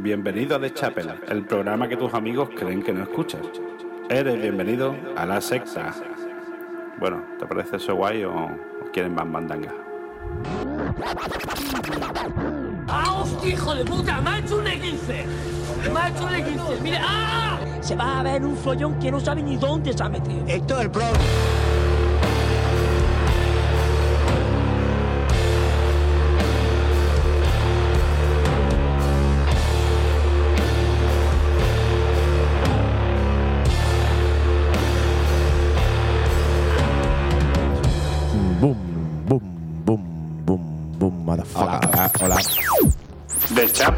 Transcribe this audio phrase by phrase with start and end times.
[0.00, 3.40] Bienvenido a The Chapel, el programa que tus amigos creen que no escuchas.
[4.08, 5.92] Eres bienvenido a la secta.
[7.00, 8.50] Bueno, ¿te parece eso guay o, o
[8.92, 9.74] quieren más mandanga?
[12.86, 14.20] ¡Ah, hostia, hijo de puta!
[14.20, 14.94] ¡Me ha hecho un X!
[15.92, 16.60] ¡Me ha hecho un X!
[16.80, 17.00] ¡Mira!
[17.02, 17.58] ¡Ah!
[17.80, 20.44] Se va a ver un follón que no sabe ni dónde se ha metido.
[20.46, 21.02] Esto es el pro.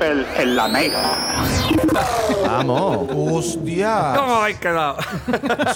[0.01, 1.13] Chapel en la mega.
[2.47, 3.07] Vamos.
[3.15, 4.15] ¡Hostia!
[4.17, 4.97] ¿Cómo habéis quedado?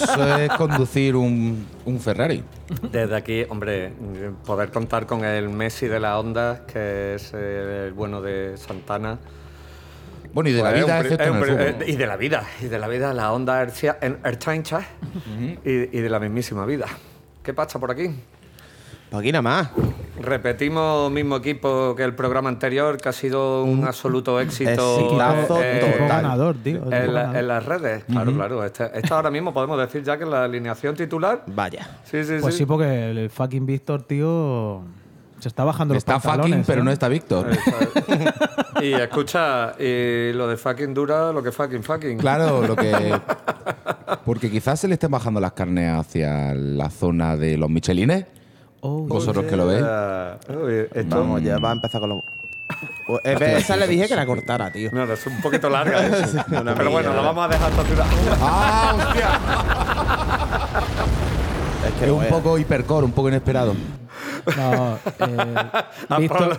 [0.01, 2.43] Eso es conducir un, un Ferrari.
[2.91, 3.93] Desde aquí, hombre,
[4.43, 9.19] poder contar con el Messi de la onda, que es el bueno de Santana.
[10.33, 11.59] Bueno, y de la Pues, vida, excepto en el fútbol.
[11.61, 14.81] eh, Y de la vida, y de la vida, la onda hercia- en Erchaincha
[15.63, 16.87] y, y de la mismísima vida.
[17.43, 18.09] ¿Qué pasa por aquí?
[19.11, 19.69] Pa' aquí nada más.
[20.21, 24.69] Repetimos mismo equipo que el programa anterior, que ha sido un absoluto éxito.
[24.71, 26.07] exitazo eh, total.
[26.07, 26.81] ganador, tío.
[26.91, 28.63] En, la- en las redes, claro, claro.
[28.65, 31.43] Esta, esta ahora mismo podemos decir ya que la alineación titular.
[31.47, 31.87] Vaya.
[32.05, 32.59] Sí, sí, Pues sí.
[32.59, 34.83] sí, porque el fucking Víctor, tío,
[35.39, 36.83] se está bajando los Está fucking, pero ¿eh?
[36.85, 37.47] no está Víctor.
[38.81, 42.17] Y escucha, y lo de fucking dura, lo que fucking fucking.
[42.17, 43.19] Claro, lo que.
[44.25, 48.25] Porque quizás se le estén bajando las carnes hacia la zona de los Michelines.
[48.87, 49.83] Oh, Vosotros que lo veis.
[50.93, 52.21] Esto, Vamos, ya va a empezar con los.
[53.07, 54.91] Pues, eh, esa le dije que la cortara, tío.
[54.91, 56.05] No, no, es un poquito larga.
[56.07, 56.11] ¿eh?
[56.27, 58.11] Sí, Pero bueno, lo vamos a dejar saturado.
[58.39, 59.39] ¡Ah, hostia!
[61.87, 63.73] Es que Es un poco hipercore, un poco inesperado.
[64.57, 65.55] No, eh,
[66.19, 66.57] Víctor,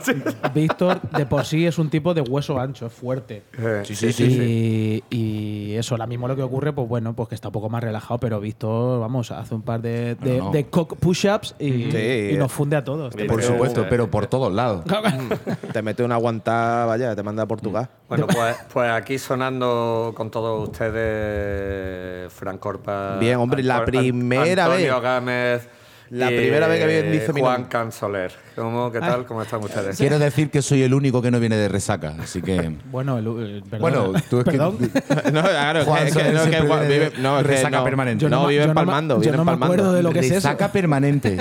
[0.55, 3.45] Víctor de por sí es un tipo de hueso ancho, es fuerte.
[3.85, 5.03] Sí, sí, sí.
[5.11, 7.69] Y, y eso, ahora mismo lo que ocurre, pues bueno, pues que está un poco
[7.69, 10.51] más relajado, pero Víctor, vamos, hace un par de, de, No, no.
[10.51, 12.55] de cock push-ups y, Sí, y nos eh.
[12.55, 13.15] funde a todos.
[13.15, 14.85] Por supuesto, pero por todos lados.
[15.73, 17.89] Te mete una aguantada, vaya, te manda a Portugal.
[18.09, 23.17] Bueno, pues, pues aquí sonando con todos ustedes, Fran Corpa.
[23.19, 25.03] Bien, hombre, la primera Antonio vez.
[25.03, 25.69] Gámez.
[26.11, 27.69] La primera vez que alguien dice mi Juan nombre.
[27.71, 28.33] Cansoler.
[28.55, 29.27] ¿Cómo, ¿Qué tal?
[29.27, 29.97] ¿Cómo están ustedes?
[29.99, 32.77] Quiero decir que soy el único que no viene de resaca, así que.
[32.91, 34.79] Bueno, el, el- perdón, Bueno, tú es que- perdón.
[35.33, 37.85] no, claro, es Juan que, es que- no, que Juan viene vive, no, resaca no.
[37.85, 38.23] permanente.
[38.23, 39.67] Yo no, no viven yo no me- palmando, yo no me palmando.
[39.75, 40.35] acuerdo de lo que es eso.
[40.37, 41.37] resaca permanente.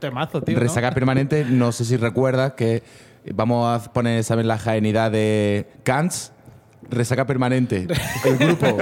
[0.00, 0.54] Temazo, tío.
[0.56, 0.60] ¿no?
[0.62, 2.82] Resaca permanente, no sé si recuerdas que
[3.34, 4.44] vamos a poner, ¿sabes?
[4.46, 6.32] La jaenidad de Kants.
[6.90, 7.86] Resaca permanente.
[8.24, 8.78] El grupo.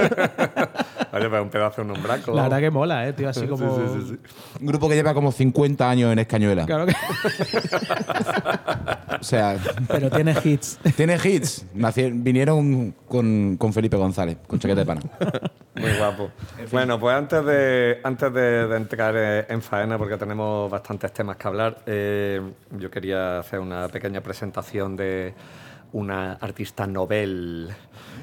[1.17, 2.35] Oye, un pedazo de un.
[2.35, 3.65] La verdad que mola, eh, tío, así como.
[3.75, 4.19] Un
[4.61, 6.65] grupo que lleva como 50 años en Escañuela.
[6.65, 6.93] Claro que.
[9.19, 9.57] O sea,
[9.87, 10.79] Pero tiene hits.
[10.95, 11.65] tiene hits.
[12.13, 15.01] Vinieron con, con Felipe González, con chaqueta de pana.
[15.75, 16.31] Muy guapo.
[16.71, 21.37] Bueno, pues antes de, antes de, de entrar eh, en faena, porque tenemos bastantes temas
[21.37, 22.41] que hablar, eh,
[22.71, 25.33] yo quería hacer una pequeña presentación de
[25.93, 27.69] una artista novel.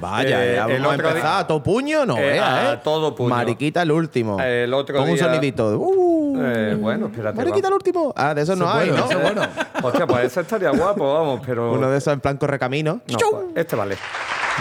[0.01, 2.73] Vaya, Eh, ya el vamos a otro empezar día- a todo puño, no Eh, a
[2.75, 2.81] ¿eh?
[2.83, 3.29] todo puño.
[3.31, 4.41] Mariquita el último.
[4.41, 5.79] El otro un día- sonidito.
[5.79, 7.37] Uh, Eh, bueno, espérate.
[7.37, 8.13] Mariquita el último.
[8.17, 9.05] Ah, de eso no hay, ¿no?
[9.83, 11.73] Hostia, pues ese estaría guapo, vamos, pero.
[11.73, 13.01] Uno de esos en plan correcamino.
[13.07, 13.97] No, pues, este vale.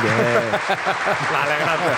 [0.02, 0.16] Bien.
[1.32, 1.98] Vale, gracias.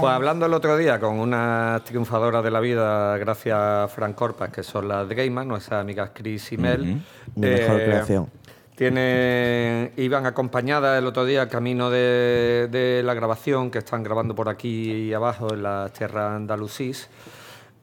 [0.00, 4.50] Pues hablando el otro día con una triunfadora de la vida, gracias a Fran Corpas,
[4.50, 7.02] que son las Gaiman, nuestras amigas Chris y Mel.
[7.34, 8.30] Mi mejor creación.
[8.74, 14.50] Tiene, iban acompañadas el otro día camino de, de la grabación, que están grabando por
[14.50, 17.08] aquí abajo en las tierras andalusís,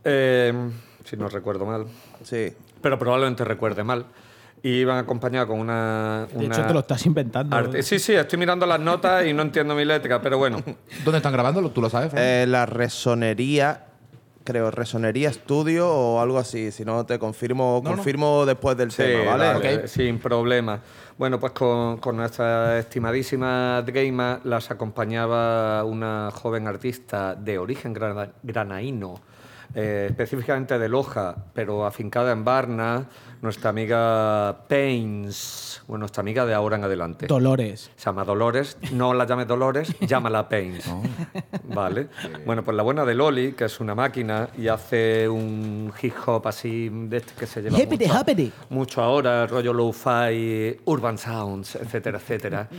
[0.03, 0.53] eh,
[1.03, 1.87] si no recuerdo mal,
[2.23, 2.53] Sí.
[2.79, 4.05] pero probablemente recuerde mal.
[4.65, 6.25] Y iban acompañadas con una...
[6.33, 7.53] De hecho, te lo estás inventando.
[7.55, 10.63] arte- Sí, sí, estoy mirando las notas y no entiendo mi letra, pero bueno.
[11.03, 11.69] ¿Dónde están grabando?
[11.69, 12.11] ¿Tú lo sabes?
[12.11, 12.23] Fran?
[12.23, 13.87] Eh, la resonería,
[14.45, 16.71] creo, resonería estudio o algo así.
[16.71, 17.95] Si no, te confirmo, No, no.
[17.97, 19.53] confirmo después del Sí, tema, ¿vale?
[19.53, 19.85] vale, Ok.
[19.87, 20.79] sin problema.
[21.17, 28.29] Bueno, pues con, con nuestra estimadísima Gaima las acompañaba una joven artista de origen grana-
[28.41, 29.15] granaíno,
[29.75, 33.05] eh, específicamente de Loja, pero afincada en Varna,
[33.43, 37.27] nuestra amiga Pains, bueno, nuestra amiga de ahora en adelante.
[37.27, 37.91] Dolores.
[37.97, 40.85] Se llama Dolores, no la llames Dolores, llámala Pains.
[41.65, 42.07] Vale.
[42.45, 46.47] Bueno, pues la buena de Loli, que es una máquina y hace un hip hop
[46.47, 48.51] así de este que se lleva Hippity, mucho, hoppity.
[48.69, 52.69] mucho ahora, rollo lo-fi, urban sounds, etcétera, etcétera.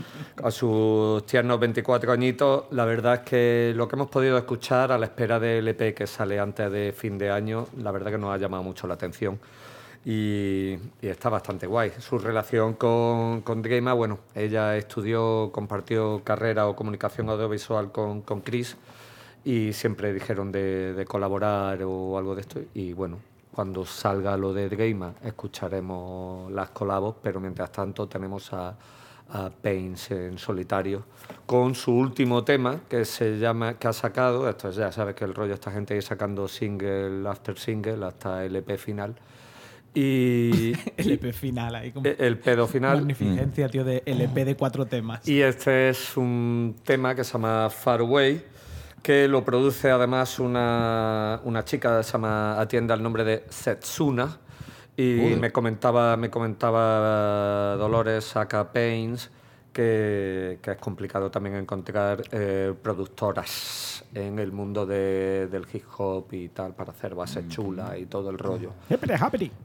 [0.43, 4.97] A sus tiernos 24 añitos, la verdad es que lo que hemos podido escuchar a
[4.97, 8.35] la espera del EP que sale antes de fin de año, la verdad que nos
[8.35, 9.39] ha llamado mucho la atención.
[10.05, 11.93] Y, está bastante guay.
[11.99, 18.41] Su relación con, con Dreama, bueno, ella estudió, compartió carrera o comunicación audiovisual con, con
[18.41, 18.77] Chris
[19.45, 22.61] y siempre dijeron de, de colaborar o algo de esto.
[22.75, 23.19] Y bueno,
[23.55, 28.77] cuando salga lo de Dreama escucharemos las colabos, pero mientras tanto tenemos a,
[29.31, 31.05] a Pains en solitario
[31.47, 35.35] con su último tema que se llama que ha sacado esto ya sabes que el
[35.35, 39.15] rollo esta gente ir sacando single after single hasta el EP final
[39.95, 42.97] y LP final ahí como e- el pedo final.
[42.99, 45.27] magnificencia, tío, de LP de cuatro temas.
[45.29, 48.45] y este es un tema que se llama Far Away
[49.03, 54.39] que lo produce además una, una chica que se llama atiende al nombre de Setsuna.
[54.97, 59.29] Y me comentaba me comentaba Dolores Aka Pains
[59.75, 66.33] que, que es complicado también encontrar eh, productoras en el mundo de- del hip hop
[66.33, 68.71] y tal para hacer bases chulas y todo el rollo.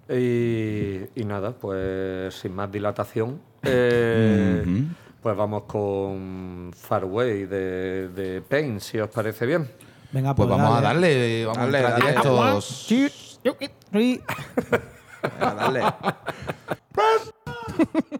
[0.10, 4.66] Y, y nada, pues sin más dilatación, eh,
[5.22, 9.70] pues vamos con Far Away de, de Pain, si os parece bien.
[10.12, 12.12] Venga, Pues vamos a darle, vamos Dale, a entrar dale.
[12.12, 12.66] directos.
[12.66, 14.22] Sí.
[15.22, 15.82] Venga, dale.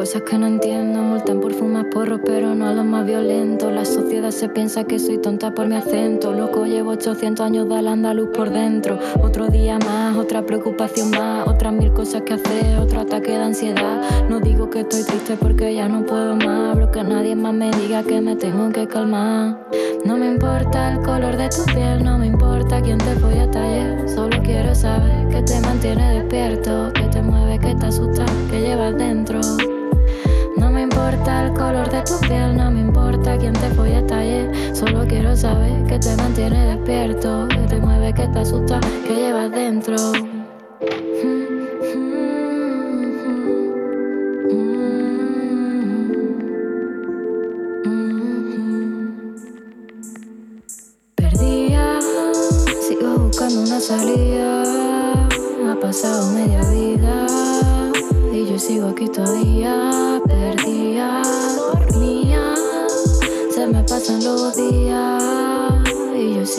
[0.00, 1.02] cosas que no entiendo.
[1.02, 3.70] Multan por fumar porros, pero no a los más violentos.
[3.70, 6.32] La sociedad se piensa que soy tonta por mi acento.
[6.32, 8.98] Loco, llevo 800 años de al andaluz por dentro.
[9.22, 11.46] Otro día más, otra preocupación más.
[11.46, 14.00] Otras mil cosas que hacer, otro ataque de ansiedad.
[14.30, 16.76] No digo que estoy triste porque ya no puedo más.
[16.76, 19.68] Pero que nadie más me diga que me tengo que calmar.
[20.06, 23.50] No me importa el color de tu piel, no me importa quién te voy a
[23.50, 24.08] taller.
[24.08, 28.96] Solo quiero saber que te mantiene despierto, que te mueve, que te asusta, que llevas
[28.96, 29.40] dentro.
[31.10, 34.76] Importa el color de tu piel, no me importa quién te voy a taller.
[34.76, 39.50] Solo quiero saber que te mantiene despierto, que te mueve, que te asusta, que llevas
[39.50, 39.96] dentro.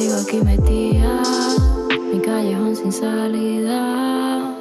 [0.02, 1.22] Sigo aquí metida.
[2.12, 4.58] Mi callejón sin salida.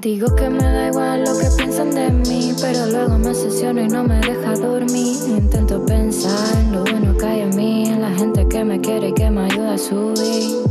[0.00, 3.88] Digo que me da igual lo que piensan de mí, pero luego me obsesiono y
[3.88, 5.16] no me deja dormir.
[5.28, 9.10] Intento pensar en lo bueno que hay en mí, en la gente que me quiere
[9.10, 10.64] y que me ayuda a subir.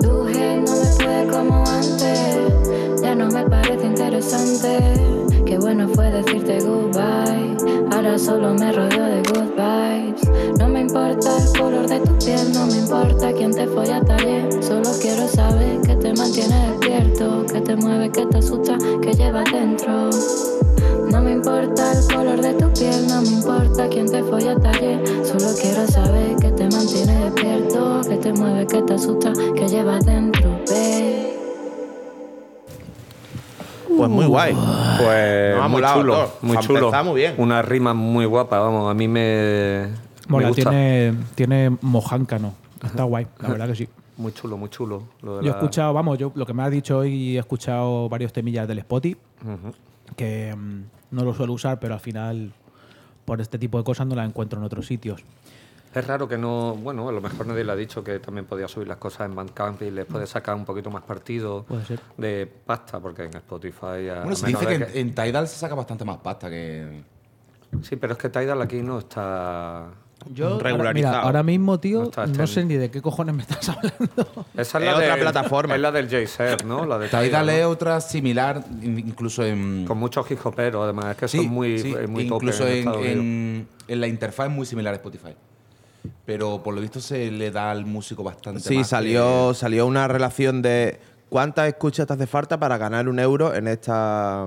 [0.00, 5.07] Tu no me puede como antes, ya no me parece interesante.
[5.68, 7.54] Bueno fue decirte goodbye,
[7.92, 10.58] ahora solo me rodeo de good vibes.
[10.58, 14.00] No me importa el color de tu piel, no me importa quién te fue a
[14.00, 14.50] taller.
[14.62, 19.44] Solo quiero saber que te mantiene despierto, que te mueve, que te asusta, que llevas
[19.52, 20.08] dentro.
[21.10, 24.56] No me importa el color de tu piel, no me importa quién te fue a
[24.56, 25.06] taller.
[25.22, 30.06] Solo quiero saber que te mantiene despierto, que te mueve, que te asusta, que llevas
[30.06, 30.48] dentro.
[33.98, 34.54] Pues muy guay.
[34.98, 36.30] Pues muy molado, chulo, Thor.
[36.42, 37.14] muy chulo.
[37.14, 37.34] bien.
[37.38, 40.70] Una rima muy guapa, vamos, a mí me, me Mola, gusta.
[40.70, 42.54] tiene, tiene mojáncano.
[42.84, 43.88] Está guay, la verdad que sí.
[44.16, 45.02] Muy chulo, muy chulo.
[45.22, 47.40] lo de Yo he la- escuchado, vamos, yo lo que me has dicho hoy, he
[47.40, 49.72] escuchado varios temillas del Spotify, Ujú.
[50.16, 52.52] que mm, no lo suelo usar, pero al final,
[53.24, 55.22] por este tipo de cosas, no las encuentro en otros sitios.
[55.94, 58.68] Es raro que no, bueno, a lo mejor nadie le ha dicho que también podía
[58.68, 62.00] subir las cosas en Bandcamp y les puede sacar un poquito más partido Puede ser.
[62.16, 64.08] de pasta, porque en Spotify...
[64.10, 66.50] a Bueno, se dice que de en, que- en Tidal se saca bastante más pasta
[66.50, 67.02] que.
[67.82, 69.86] Sí, pero es que Tidal aquí no está...
[70.32, 71.14] Yo, ahora- Regularizado.
[71.16, 74.46] mira, ahora mismo, No tío, está no, sé ni de qué cojones me estás hablando.
[74.54, 75.74] Esa es, Es la otra del- plataforma.
[75.76, 76.84] Es la del Jayser, ¿no?
[76.86, 77.52] La de Tidal ¿no?
[77.52, 79.84] es otra similar, in- incluso en.
[79.86, 81.12] Con muchos hip además.
[81.12, 84.92] Es que Sí, son muy, sí, muy incluso en- en la interfaz es muy similar
[84.92, 85.34] a Spotify.
[86.24, 90.08] Pero por lo visto se le da al músico bastante Sí, más salió, salió una
[90.08, 90.98] relación de
[91.28, 94.46] cuántas escuchas te hace falta para ganar un euro en esta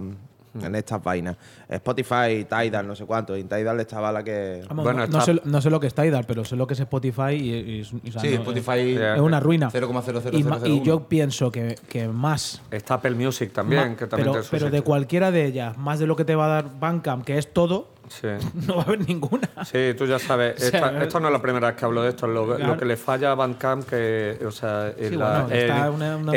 [0.62, 1.38] en estas vainas.
[1.70, 3.38] Spotify, Tidal, no sé cuánto.
[3.38, 4.64] Y en Tidal estaba la que.
[4.68, 6.80] Vamos, Bueno, no, sé, no sé lo que es Tidal, pero sé lo que es
[6.82, 9.70] Spotify y, y- y- o sea, Sí, no, Spotify es una ruina.
[9.72, 10.68] 0,00001.
[10.68, 12.62] Y, yo pienso que, que más.
[12.70, 16.08] Está Apple Music también, que también pero, sus pero de cualquiera de ellas, más de
[16.08, 18.28] lo que te va a dar Bandcamp, que es todo, Sí.
[18.68, 19.48] no va a haber ninguna.
[19.64, 20.56] Sí, tú ya sabes.
[20.58, 22.28] O sea, esta- esto no es la primera vez que hablo de esto.
[22.28, 22.74] Lo, Claro.
[22.74, 26.18] lo que le falla a Bandcamp, que, o sea, en, Sí, la, bueno, en- una-
[26.18, 26.36] una- un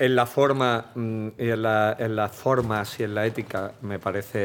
[0.00, 3.98] en- la forma mm, y en, la- en las formas y en la ética me
[3.98, 4.38] parece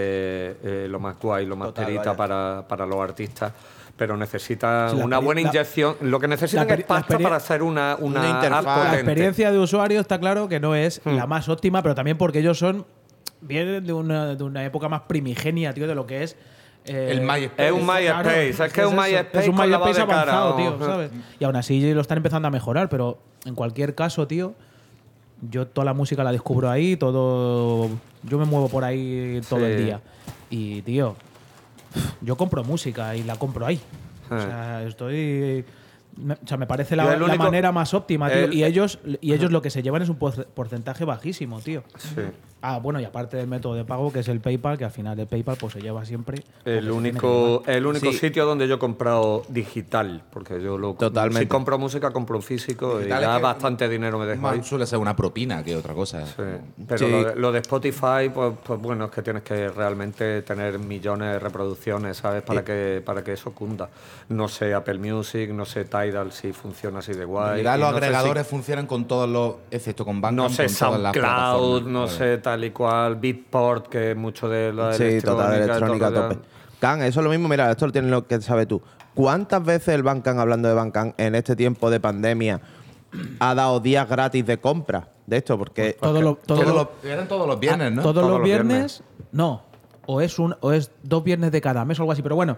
[0.64, 3.54] eh, lo más guay, lo más Total, perita para, para los artistas.
[3.96, 5.96] Pero necesita la una buena la- inyección.
[6.02, 8.68] Lo que necesitan es pasta para hacer una, una, Una interfaz.
[8.68, 11.16] app La experiencia de usuario está claro que no es Hmm.
[11.16, 12.86] la más óptima, pero también porque ellos son.
[13.42, 16.36] Vienen de una, de una época más primigenia, tío, de lo que es.
[16.88, 17.67] Eh, El MySpace.
[17.67, 20.79] Es un MySpace, es que es un MySpace es un MySpace cara, avanzado, o- tío,
[20.86, 21.12] ¿sabes?
[21.39, 24.53] Y aún así lo están empezando a mejorar, pero en cualquier caso, tío,
[25.41, 27.89] yo toda la música la descubro ahí, todo.
[28.24, 30.01] Yo me muevo por ahí todo el día.
[30.50, 31.15] Y, tío,
[32.22, 33.79] yo compro música y la compro ahí.
[34.29, 34.41] O Ah.
[34.41, 35.63] sea, estoy.
[36.17, 38.46] me- O sea, me parece la, la manera más óptima, tío.
[38.46, 41.84] el- y ellos, y ellos lo que se llevan es un por- porcentaje bajísimo, tío.
[41.98, 42.22] Sí.
[42.62, 45.20] Ah, bueno, y aparte del método de pago, que es el PayPal, que al final
[45.20, 46.44] el PayPal pues se lleva siempre.
[46.66, 48.18] El único, el único Sí.
[48.18, 51.42] sitio donde yo he comprado digital, porque yo lo Totalmente.
[51.42, 54.38] si compro música, compro en físico Digital y ya bastante dinero me ahí.
[54.40, 56.26] Más suele ser una propina que otra cosa.
[56.26, 56.34] Sí.
[56.88, 57.12] Pero Sí.
[57.12, 61.34] Lo, de, lo de Spotify, pues, pues bueno, es que tienes que realmente tener millones
[61.34, 62.42] de reproducciones, ¿sabes?
[62.42, 63.90] Para que para que eso cunda.
[64.30, 67.62] No sé Apple Music, no sé Tidal si funciona así de En guay.
[67.62, 70.66] y los no sé si- agregadores funcionan con todos los, excepto con Bandcamp, no sé
[70.66, 75.20] con todas las SoundCloud, no sé tal y cual, Beatport, que mucho de la Sí,
[75.22, 76.38] total, electrónica tope.
[76.80, 78.82] Can, eso es lo mismo, mira, esto lo tienes lo que sabes tú.
[79.13, 82.62] ¿Cuántas veces el Bancan, hablando de Bancan, en este tiempo de pandemia,
[83.39, 85.58] ha dado días gratis de compra de esto?
[85.58, 88.01] Porque Todo lo- todo Todos lo- los- eran todos los viernes, ¿no?
[88.01, 89.04] Todos, Todos los los viernes, viernes.
[89.34, 89.63] no.
[90.06, 92.56] O es un o es dos viernes de cada mes o algo así, pero bueno,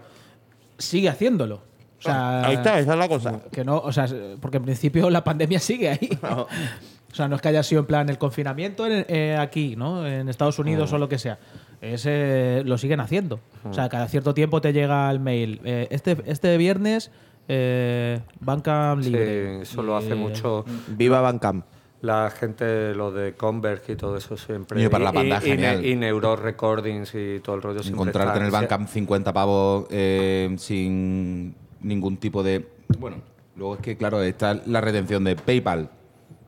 [0.78, 1.56] sigue haciéndolo.
[1.98, 3.40] O sea, ahí está, esa es la cosa.
[3.50, 4.06] que no, o sea,
[4.40, 6.18] porque en principio la pandemia sigue ahí.
[7.10, 10.06] o sea, no es que haya sido en plan el confinamiento en- eh, aquí, ¿no?
[10.06, 11.38] En Estados Unidos o lo que sea.
[11.80, 13.40] Es, eh, lo siguen haciendo.
[13.64, 15.60] O sea, cada cierto tiempo te llega el mail.
[15.64, 17.10] eh, este, este viernes,
[17.48, 19.56] eh, banca libre.
[19.56, 21.64] Sí, eso lo hace Y, mucho Viva Bancan.
[22.02, 24.82] la gente, lo de Converge y todo eso siempre.
[24.82, 25.84] Y para la banda, y, y, genial.
[25.84, 27.80] y Neuro Recordings y todo el rollo.
[27.84, 32.68] Encontrarte en el Bandcamp 50 pavos eh, sin ningún tipo de...
[32.98, 33.16] Bueno,
[33.56, 35.90] luego es que, claro, está la retención de PayPal,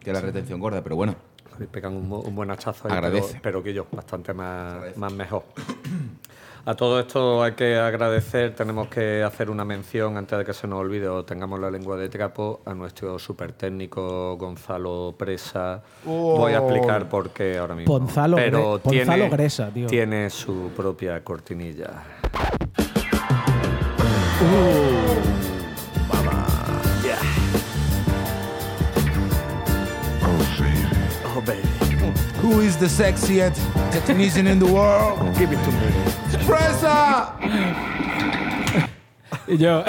[0.03, 1.15] que la retención gorda, pero bueno.
[1.71, 3.33] Pegan un, bu- un buen hachazo ahí, Agradece.
[3.35, 5.45] Pero, pero que yo, bastante más, más mejor.
[6.65, 10.69] A todo esto hay que agradecer, tenemos que hacer una mención antes de que se
[10.69, 15.83] nos olvide o tengamos la lengua de trapo a nuestro super técnico Gonzalo Presa.
[16.05, 17.99] Voy a explicar por qué ahora mismo.
[17.99, 19.87] Gonzalo Pero Gre- tiene, Gonzalo Gresa, tío.
[19.89, 21.91] Tiene su propia cortinilla.
[32.53, 33.57] Who is the sexiest
[34.07, 35.19] Tunisian in the world?
[35.39, 35.89] Give it to me.
[36.47, 37.35] ¡Presa!
[39.49, 39.83] Y yo,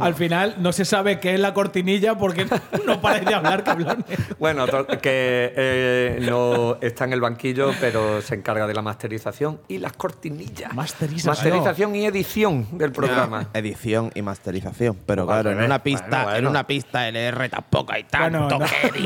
[0.00, 2.44] al final, no se sabe qué es la cortinilla porque
[2.86, 4.04] no paráis de hablar, cabrones.
[4.38, 9.60] Bueno, to- que eh, no está en el banquillo, pero se encarga de la masterización
[9.68, 10.74] y las cortinillas.
[10.74, 11.30] Masterización.
[11.34, 13.46] Masterización y edición del programa.
[13.54, 14.96] Edición y masterización.
[15.06, 16.38] Pero claro, en una pista, Bueno, bueno.
[16.38, 18.92] en una pista LR tampoco hay tanto Bueno, no- que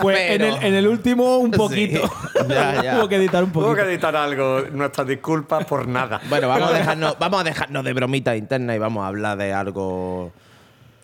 [0.00, 2.00] Pues en, el, en el último, un poquito.
[2.48, 2.96] Ya, ya.
[2.98, 3.84] Hubo que editar un Tuvo poquito.
[3.84, 4.60] que editar algo.
[4.72, 6.20] Nuestras disculpas por nada.
[6.28, 9.52] Bueno, vamos a dejarnos, vamos a dejarnos de bromita interna y vamos a hablar de
[9.52, 10.30] algo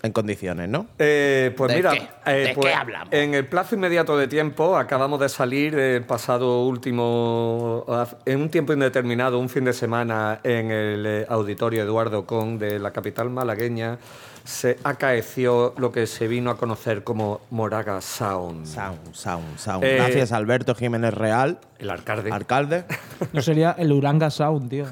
[0.02, 0.86] en condiciones, ¿no?
[0.98, 2.08] Eh, pues ¿De mira, qué?
[2.26, 3.08] eh, ¿De pues, qué hablamos?
[3.12, 7.86] en el plazo inmediato de tiempo acabamos de salir el pasado último,
[8.26, 12.78] en un tiempo indeterminado, un fin de semana en el eh, auditorio Eduardo Con de
[12.80, 13.96] la capital malagueña,
[14.44, 18.66] se acaeció lo que se vino a conocer como Moraga Sound.
[18.66, 19.84] Sound, sound, sound.
[19.84, 22.30] Eh, Gracias a Alberto Jiménez Real, El alcalde.
[22.32, 22.84] alcalde.
[23.32, 24.86] No sería el Uranga Sound, tío.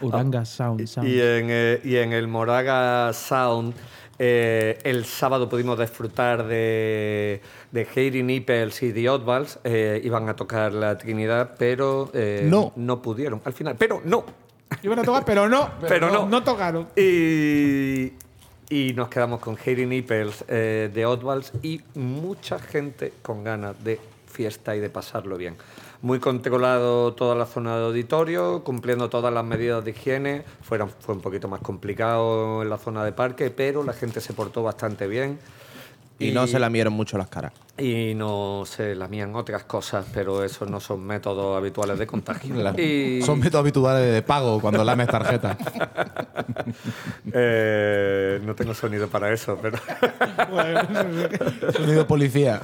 [0.00, 0.86] Uranga Sound.
[0.86, 1.08] sound.
[1.08, 3.74] Y en, eh, y en el Moraga Sound,
[4.18, 9.58] eh, el sábado pudimos disfrutar de, de Heidi Nipples y The Oddballs.
[9.64, 12.72] eh, iban a tocar la Trinidad, pero eh, No.
[12.76, 13.40] no pudieron.
[13.44, 14.24] Al final, pero no.
[14.82, 15.70] Iban a tocar, pero no.
[15.86, 16.28] Pero no.
[16.28, 16.88] No tocaron.
[16.96, 18.12] Y,
[18.72, 24.00] y nos quedamos con Heidi Nipples, eh, The Oddballs y mucha gente con ganas de
[24.24, 25.56] fiesta y de pasarlo bien.
[26.00, 30.44] Muy controlado toda la zona de auditorio, cumpliendo todas las medidas de higiene.
[30.62, 34.32] Fueron, fue un poquito más complicado en la zona de parque, pero la gente se
[34.32, 35.38] portó bastante bien.
[36.28, 37.52] Y, no se lamieron mucho las caras.
[37.78, 42.54] Y no se lamían otras cosas, pero esos no son métodos habituales de contagio.
[42.62, 45.56] La- Y, Son métodos habituales de pago cuando lames tarjeta.
[47.32, 49.78] eh, no tengo sonido para eso, pero
[51.72, 52.60] Sonido policía.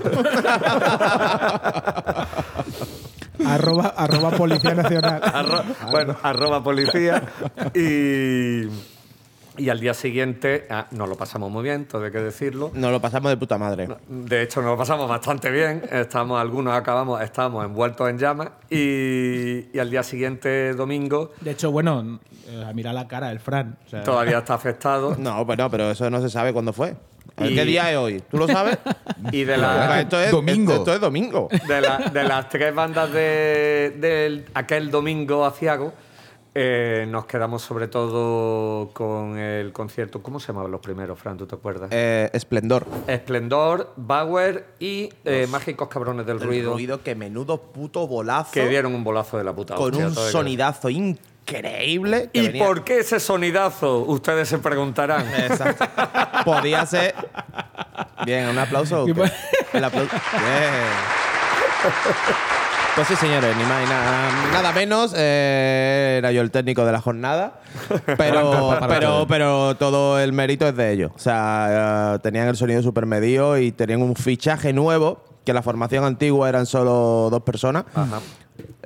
[3.47, 5.21] arroba, arroba Policía Nacional.
[5.23, 7.23] Arro- bueno, arroba policía.
[7.75, 8.63] Y,
[9.59, 12.71] y al día siguiente ah, nos lo pasamos muy bien, todo hay que decirlo.
[12.75, 13.89] Nos lo pasamos de puta madre.
[14.09, 15.83] De hecho, nos lo pasamos bastante bien.
[15.91, 18.49] Estamos, algunos acabamos, estábamos envueltos en llamas.
[18.71, 23.77] Y, y al día siguiente, domingo, De hecho, bueno, eh, mira la cara del Fran.
[23.87, 25.17] o sea, todavía está afectado.
[25.19, 26.97] No, pues no, pero eso no se sabe cuándo fue.
[27.37, 28.23] A ver, Y- ¿Qué día es hoy?
[28.31, 28.79] ¿Tú lo sabes?
[29.33, 30.75] Y de, la- esto es Domingo.
[30.75, 31.49] Esto, es domingo.
[31.67, 35.93] de, la- de las tres bandas de, del- aquel domingo aciago,
[36.61, 40.23] eh, nos quedamos sobre todo con el concierto.
[40.23, 41.37] ¿Cómo se llamaban los primeros, Fran?
[41.37, 41.89] ¿Tú te acuerdas?
[41.93, 42.85] Eh, esplendor.
[43.07, 48.51] Esplendor, Bauer y eh, Mágicos Cabrones del El Ruido, ruido, que menudo puto bolazo.
[48.53, 52.29] que dieron un bolazo de la puta con hostia, un sonidazo increíble.
[52.33, 54.01] ¿Y venía- por qué ese sonidazo?
[54.01, 55.27] Ustedes se preguntarán.
[55.39, 55.85] Exacto.
[56.45, 57.15] Podía ser.
[58.27, 59.07] Bien, un aplauso.
[59.07, 60.17] El aplauso.
[60.33, 60.89] Bien.
[62.99, 65.15] Pues sí, señores, ni más ni nada, nada menos.
[65.17, 67.61] eh, era yo el técnico de la jornada.
[68.07, 69.27] Pero, pero, todo.
[69.29, 71.13] pero todo el mérito es de ellos.
[71.15, 75.23] O sea, eh, tenían el sonido súper medido y tenían un fichaje nuevo.
[75.45, 77.85] Que la formación antigua eran solo dos personas.
[77.95, 78.19] Ajá.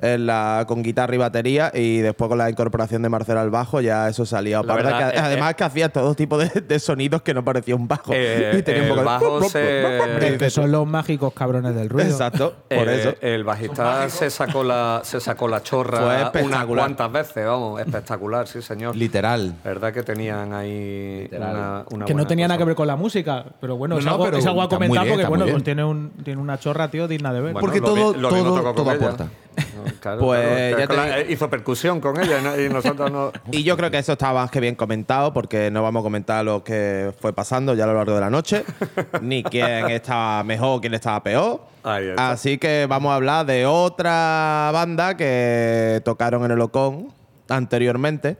[0.03, 3.79] En la, con guitarra y batería y después con la incorporación de Marcelo al bajo
[3.79, 6.79] ya eso salía La parda, verdad, que eh, además que hacía todo tipo de, de
[6.79, 9.49] sonidos que no parecía un bajo Eh, Y tenía un poco de-
[10.29, 12.09] se- que son los mágicos cabrones del ruido.
[12.09, 17.11] exacto por Eh, eso El bajista se sacó la, se sacó la chorra unas cuantas
[17.11, 18.95] veces, vamos, espectacular, sí, señor.
[18.97, 19.53] Literal.
[19.63, 21.55] Verdad que tenían ahí Literal.
[21.55, 24.07] una, una que no tenía nada que ver con la música, pero bueno, No, es,
[24.07, 26.89] algo, pero es algo a comentar bien, porque bueno, pues tiene, un, tiene una chorra,
[26.91, 27.53] tío, digna de ver.
[27.53, 29.27] Bueno, Porque lo todo- vi- lo mismo todo- aporta.
[29.75, 33.11] No, claro, Pues claro, ya te eh, hizo percusión con ella y no- y nosotros
[33.11, 33.31] no.
[33.51, 36.43] y yo creo que eso estaba más que bien comentado porque no vamos a comentar
[36.45, 38.63] lo que fue pasando ya a lo largo de la noche
[39.21, 42.31] ni quién estaba mejor quién estaba peor está.
[42.31, 47.09] así que vamos a hablar de otra banda que tocaron en el Ocon
[47.49, 48.37] anteriormente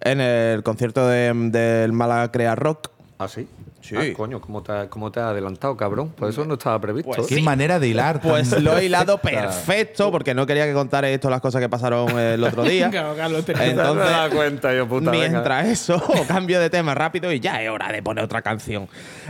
[0.00, 3.48] en el concierto de- del Málaga Crea Rock ¿Ah, sí?
[3.86, 3.94] Sí.
[3.96, 6.12] Ah, coño, ¿cómo te, ha- cómo te has adelantado, cabrón?
[6.16, 7.12] Pues eso no estaba previsto.
[7.14, 8.20] Pues Qué manera de hilar.
[8.20, 12.18] Pues lo he hilado perfecto porque no quería que contara esto las cosas que pasaron
[12.18, 12.86] el otro día.
[12.92, 15.10] Entonces, dado cuenta yo, puta.
[15.10, 15.28] venga.
[15.28, 18.88] mientras eso, cambio de tema rápido y ya es hora de poner otra canción.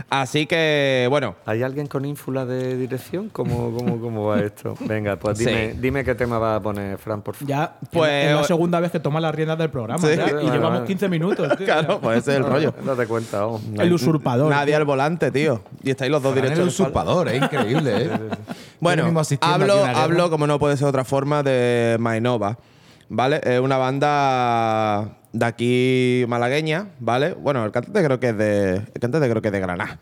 [0.09, 3.29] Así que, bueno, ¿Hay alguien con ínfula de dirección?
[3.29, 4.75] ¿Cómo, cómo, cómo va esto?
[4.81, 5.77] Venga, pues dime, Sí.
[5.79, 7.47] dime qué tema va a poner, Fran, por favor.
[7.49, 9.99] Ya, Pues- es la segunda vez que toma las riendas del programa.
[10.01, 10.15] Sí.
[10.15, 10.85] ya, Sí, y vale, llevamos vale.
[10.87, 11.57] 15 minutos.
[11.57, 11.65] tío.
[11.65, 12.73] claro, pues ese es el rollo.
[12.85, 13.61] Date cuenta, vamos.
[13.77, 14.46] El usurpador.
[14.49, 15.61] Nadie al volante, tío.
[15.83, 16.67] Y estáis los dos directos.
[16.67, 16.83] espalda.
[16.83, 18.09] usurpador, es increíble, ¿eh?
[18.79, 22.59] Bueno, hablo, hablo, como no puede ser de otra forma, de Mainova,
[23.09, 23.41] ¿vale?
[23.43, 27.33] Es una banda de aquí malagueña, ¿vale?
[27.33, 28.75] Bueno, el cantante creo que es de.
[28.75, 29.99] El cantante creo que es de Granada.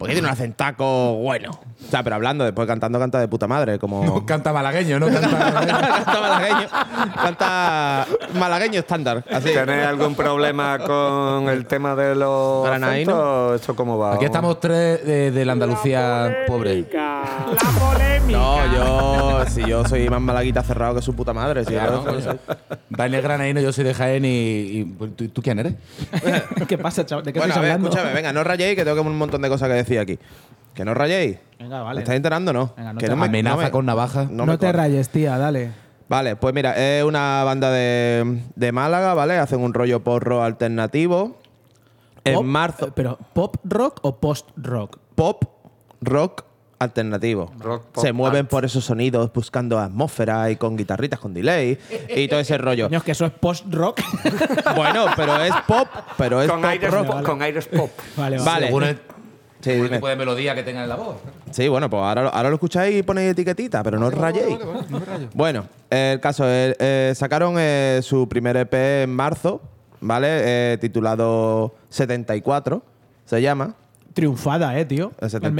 [0.00, 1.50] Porque tiene un acentaco bueno.
[1.50, 4.02] O sea, pero hablando, después cantando, canta de puta madre, como.
[4.02, 5.28] No canta malagueño, no canta.
[6.08, 6.68] canta malagueño.
[7.22, 8.06] Canta
[8.38, 9.22] malagueño estándar.
[9.30, 9.52] Así.
[9.52, 13.12] ¿Tenéis algún problema con el tema de los Granaíno?
[13.12, 13.60] acentos?
[13.60, 14.14] ¿Esto cómo va?
[14.14, 16.86] Aquí estamos tres de, de la Andalucía pobre.
[18.30, 19.44] No, yo.
[19.48, 21.64] Si yo soy más malaguita cerrado que su puta madre.
[21.64, 22.38] Si Claro, yo- coño.
[22.88, 24.28] Daniel Granaíno, yo soy de Jaén y.
[24.28, 25.74] y- pues, ¿tú, tú quién eres?
[26.68, 27.24] ¿Qué pasa, chaval?
[27.24, 27.88] ¿De qué Bueno, a ver, hablando?
[27.88, 30.18] escúchame, venga, no rayéis, que tengo un montón de cosas que decir aquí.
[30.74, 31.38] Que no rayéis.
[31.58, 31.96] Venga, vale.
[31.96, 32.74] ¿Me estáis enterando o no?
[32.76, 34.24] Venga, no que te- me- Amenaza no me- con navaja.
[34.30, 34.78] no No, te corre.
[34.78, 35.70] rayes, tía, dale.
[36.08, 39.38] Vale, pues mira, es una banda de, de Málaga, ¿vale?
[39.38, 41.36] Hacen un rollo porro alternativo.
[42.24, 44.98] En marzo, eh, ¿Pero pop rock o post rock?
[45.14, 45.44] pop,
[46.00, 46.44] rock
[46.80, 47.52] alternativo.
[47.60, 48.48] Rock, pop, Se mueven art.
[48.50, 51.78] por esos sonidos buscando atmósfera y con guitarritas con delay
[52.16, 52.86] y todo ese rollo.
[52.86, 54.00] Coño, es que eso es post rock.
[54.76, 55.86] bueno, pero es pop,
[56.18, 57.06] pero es con, pop aires rock.
[57.06, 57.90] pop, con aires pop.
[58.16, 58.44] vale, vale.
[58.50, 58.66] Vale.
[58.66, 58.98] Según el,
[59.60, 59.96] Sí, según el dime.
[59.98, 61.16] tipo de melodía que tenga en la voz.
[61.50, 64.56] Sí, bueno, pues ahora, lo- ahora lo escucháis y ponéis etiquetita, pero no os rayéis.
[65.34, 69.60] Bueno, el caso es, eh, sacaron eh, su primer EP en marzo,
[70.00, 70.28] ¿vale?
[70.72, 72.82] Eh, titulado 74,
[73.26, 73.74] se llama.
[74.12, 75.12] Triunfada, eh, tío.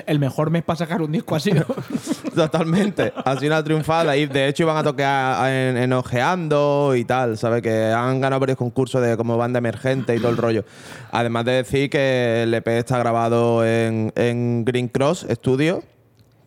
[0.07, 1.53] El, mejor mes para sacar un disco así.
[1.53, 1.65] ¿no?
[2.35, 3.13] Totalmente.
[3.25, 7.39] Ha sido una triunfada y de hecho iban a tocar en, en Ojeando y tal,
[7.39, 7.63] ¿sabes?
[7.63, 10.65] Que han ganado varios concursos de como banda emergente y todo el rollo.
[11.13, 15.85] Además de decir que el EP está grabado en, en Green Cross Studio,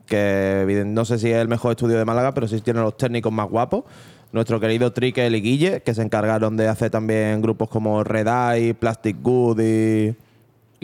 [0.06, 3.32] que no sé si es el mejor estudio de Málaga, pero sí tiene los técnicos
[3.32, 3.86] más guapos.
[4.34, 8.74] Nuestro querido Trikel y Guille, que se encargaron de hacer también grupos como Red Eye,
[8.74, 10.16] Plastic Good y,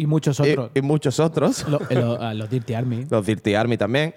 [0.02, 0.72] Y muchos otros.
[0.74, 1.68] y, y muchos otros.
[1.68, 3.06] Lo- eh, lo- los Dirty Army.
[3.10, 4.14] Los Dirty Army también.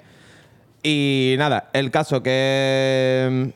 [0.82, 3.52] Y nada, el caso que.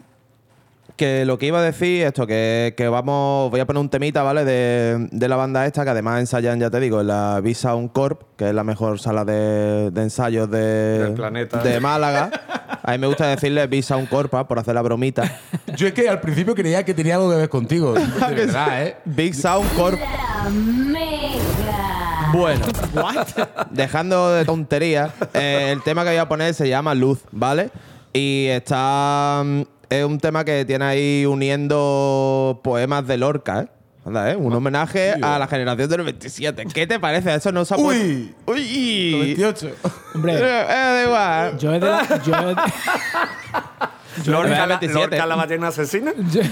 [0.96, 3.50] Que lo que iba a decir, esto, que, que vamos.
[3.50, 4.46] Voy a poner un temita, ¿vale?
[4.46, 8.22] De, de la banda esta, que además ensayan, ya te digo, en la V-Sound Corp,
[8.38, 10.58] que es la mejor sala de, de ensayos de,
[11.00, 11.62] Del planeta.
[11.62, 12.30] de Málaga.
[12.82, 15.38] A mí me gusta decirle V-Sound Corp ah, por hacer la bromita.
[15.76, 17.92] Yo es que al principio creía que tenía algo que ver contigo.
[18.28, 18.96] De verdad, ¿eh?
[19.04, 19.98] Big Sound Corp.
[22.36, 22.64] Bueno,
[23.70, 27.70] dejando de tonterías, eh, el tema que voy a poner se llama Luz, ¿vale?
[28.12, 29.42] Y está.
[29.44, 33.68] mm, Es un tema que tiene ahí uniendo poemas de Lorca, ¿eh?
[34.04, 34.36] Anda, ¿eh?
[34.36, 36.66] Un homenaje a la generación del 27.
[36.72, 37.34] ¿Qué te parece?
[37.34, 38.34] Eso no se ha Uy.
[38.44, 39.12] puesto- ¡Uy!
[39.20, 39.68] 28.
[39.68, 39.74] Eh,
[40.14, 41.58] Hombre, eh, da igual.
[41.58, 42.22] yo es de la.
[42.24, 42.32] Yo
[44.32, 44.92] Lorca, la, 27.
[45.16, 46.12] Lorca, la ballena asesina.
[46.30, 46.40] yo-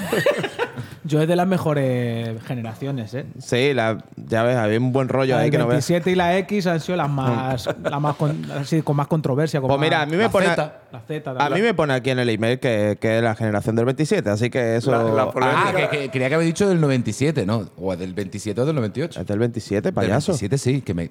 [1.05, 3.27] yo es de las mejores generaciones, ¿eh?
[3.39, 5.87] Sí, la- ya ves, había un buen rollo La ahí del que no ves.
[5.87, 9.61] 27 y la X han sido las más, las más con, así, con más controversia.
[9.61, 10.47] Con Pues más- mira, a mí me la pone.
[10.47, 13.35] Z, la Z A mí me pone aquí en el email que, que es la
[13.35, 14.91] generación del 27, así que eso.
[14.91, 17.69] La- la Ah, que, que creía que había dicho del 97, ¿no?
[17.79, 19.21] O del 27 o del 98.
[19.21, 20.33] Es del 27, Del payaso.
[20.33, 21.11] 27 sí, que me.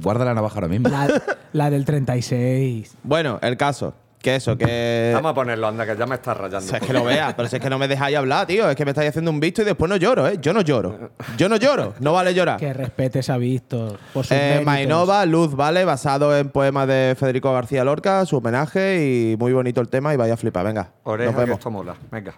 [0.00, 0.88] Guarda la navaja ahora mismo.
[0.88, 1.08] La,
[1.52, 2.96] la del 36.
[3.02, 5.12] Bueno, el caso, que eso, que.
[5.14, 6.60] Vamos a ponerlo, anda, que ya me está rayando.
[6.66, 8.68] Si es que lo veas, pero si es que no me dejáis hablar, tío.
[8.68, 10.38] Es que me estáis haciendo un visto y después no lloro, ¿eh?
[10.40, 11.10] Yo no lloro.
[11.36, 11.94] Yo no lloro.
[12.00, 12.58] No vale llorar.
[12.58, 14.62] Que respetes a Víctor por sus Eh.
[14.64, 15.84] Mainova, Luz, ¿vale?
[15.84, 20.16] Basado en poemas de Federico García Lorca, su homenaje y muy bonito el tema y
[20.16, 20.66] vaya a flipar.
[20.66, 21.58] Venga, Oreja, nos que vemos.
[21.58, 21.94] esto mola.
[22.10, 22.34] Venga.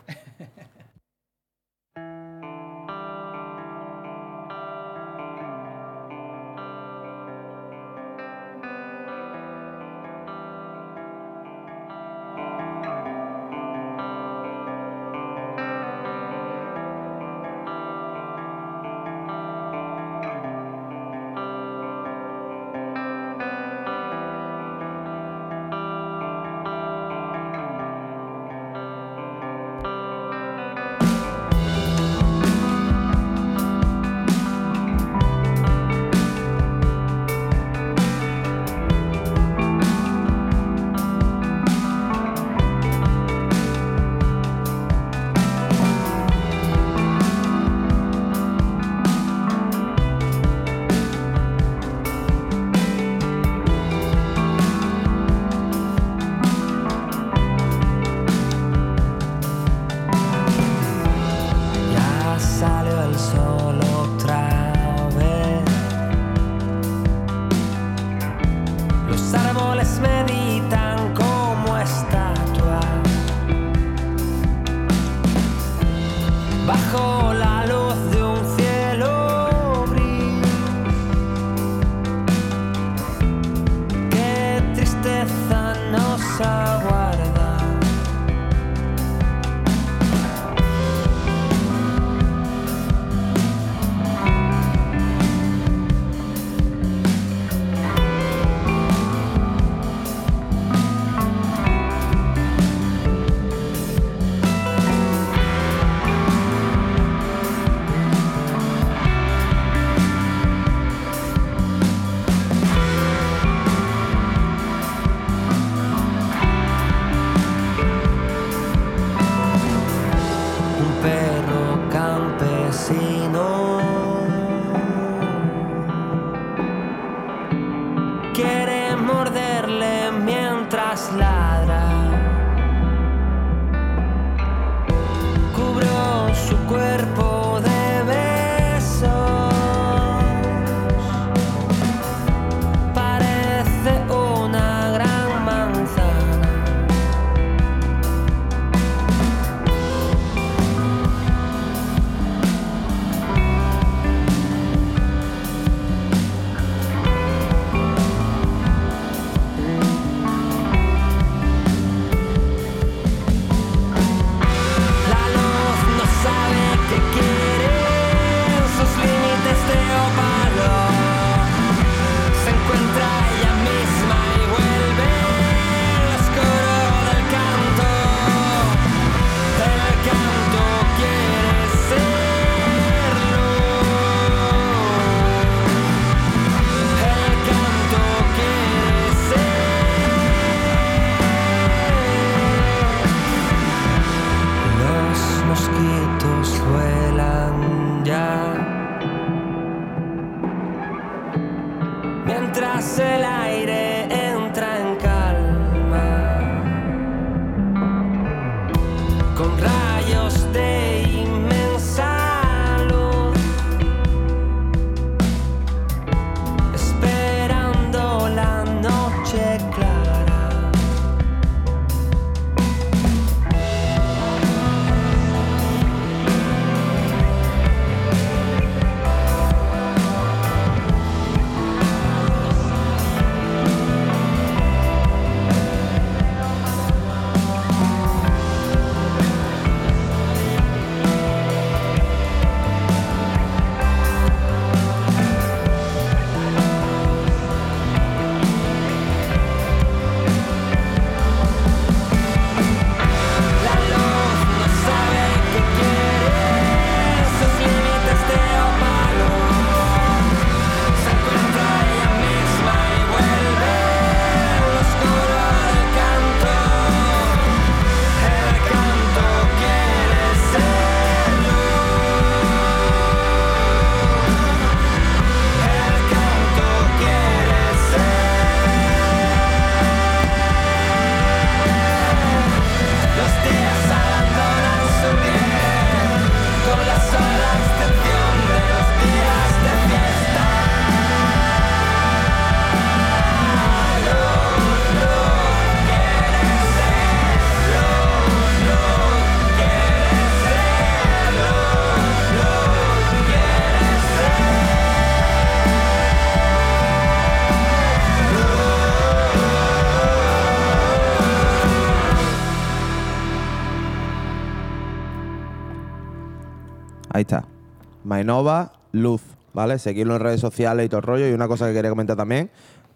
[318.25, 319.23] Mainova Luz,
[319.55, 319.79] ¿vale?
[319.79, 321.27] Seguirlo en redes sociales y todo el rollo.
[321.29, 322.51] Y una cosa que quería comentar también,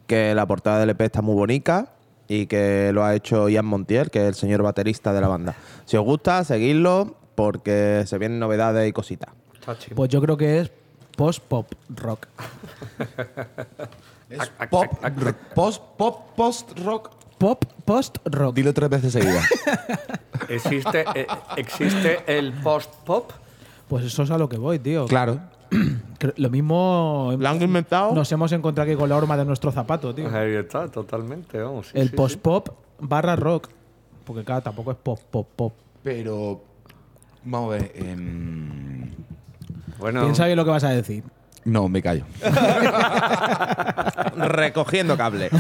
[0.07, 1.93] que la portada del EP está muy bonita
[2.29, 5.55] y que lo ha hecho Ian Montiel, que es el señor baterista de la banda.
[5.87, 9.31] Si os gusta, seguidlo porque se vienen novedades y cositas.
[9.95, 10.71] Pues yo creo que es
[11.17, 12.27] post-pop rock.
[14.31, 17.11] Es pop, r- post, pop, post rock.
[17.39, 18.55] Pop post-rock.
[18.55, 19.45] Dilo tres veces seguidas.
[20.49, 23.31] ¿Existe, eh, ¿Existe el post-pop?
[23.89, 25.07] Pues eso es a lo que voy, tío.
[25.07, 25.41] claro.
[26.37, 28.15] Lo mismo ¿Lo han inventado?
[28.15, 30.29] nos hemos encontrado aquí con la horma de nuestro zapato, tío.
[30.35, 31.61] Ahí está, totalmente.
[31.61, 32.69] Vamos, sí, El sí, post-pop
[33.01, 33.69] barra rock.
[34.25, 35.73] Porque claro, tampoco es pop, pop, pop.
[36.03, 36.63] Pero.
[37.45, 37.93] Vamos a ver.
[37.97, 39.17] em, sí.
[39.99, 41.25] Bueno, Piensa bien lo que vas a decir.
[41.65, 42.25] no, me callo.
[44.37, 45.51] Recogiendo cable.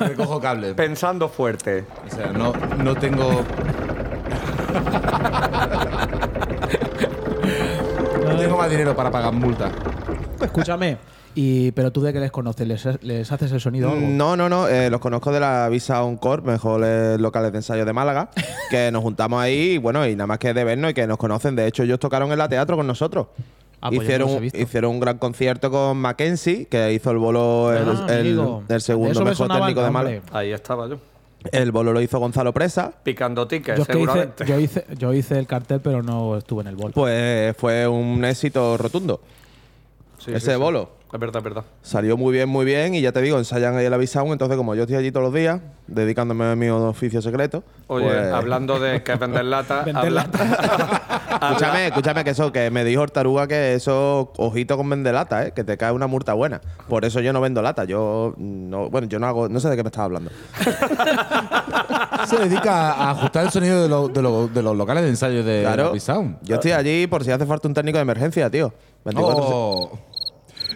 [0.00, 0.74] Recojo cable.
[0.74, 1.84] pensando fuerte.
[2.06, 3.44] O sea, no, no tengo.
[8.62, 9.70] más dinero para pagar multa.
[10.40, 10.98] Escúchame.
[11.34, 14.06] Y, pero tú de qué les conoces, ¿les, les haces el sonido o algo?
[14.06, 14.68] No, no, no.
[14.68, 18.28] eh, los conozco de la Visa Encore, mejores locales de ensayo de Málaga,
[18.70, 21.16] que nos juntamos ahí y bueno, y nada más que de vernos y que nos
[21.16, 21.56] conocen.
[21.56, 23.28] De hecho, ellos tocaron en la teatro con nosotros.
[23.80, 27.88] Ah, pues no hicieron, hicieron un gran concierto con Mackenzie, que hizo el bolo, el,
[27.88, 28.06] Ah,
[28.68, 29.90] el- segundo mejor técnico de.
[29.90, 30.20] Málaga.
[30.32, 30.98] Ahí estaba yo.
[31.50, 32.92] El bolo lo hizo Gonzalo Presa.
[33.02, 34.44] Picando tickets, Yo, hice, seguramente.
[34.46, 36.92] yo, hice, yo hice el cartel, pero no estuve en el bol.
[36.92, 39.20] Pues fue un éxito rotundo.
[40.18, 40.56] Sí, ese sí, sí.
[40.56, 40.90] bolo.
[41.12, 41.64] Es verdad, es verdad.
[41.82, 42.94] Salió muy bien, muy bien.
[42.94, 45.24] Y ya te digo, ensayan ahí en la Visa entonces como yo estoy allí todos
[45.24, 47.62] los días, dedicándome a mi oficio secreto.
[47.88, 49.82] Oye, pues- hablando de que vender lata.
[49.84, 50.26] Vender habla-
[51.42, 55.52] Escúchame, escúchame que eso, que me dijo Taruga que eso, ojito con vender lata, ¿eh?
[55.52, 56.60] que te cae una multa buena.
[56.88, 57.84] Por eso yo no vendo lata.
[57.84, 60.30] Yo no, bueno, yo no hago, no sé de qué me estás hablando.
[62.26, 65.42] Se dedica a ajustar el sonido de, lo- de lo- de los locales de ensayo
[65.44, 65.92] de Claro.
[66.42, 68.72] Yo estoy allí por si hace falta un técnico de emergencia, tío.
[69.04, 69.98] 24 Oh.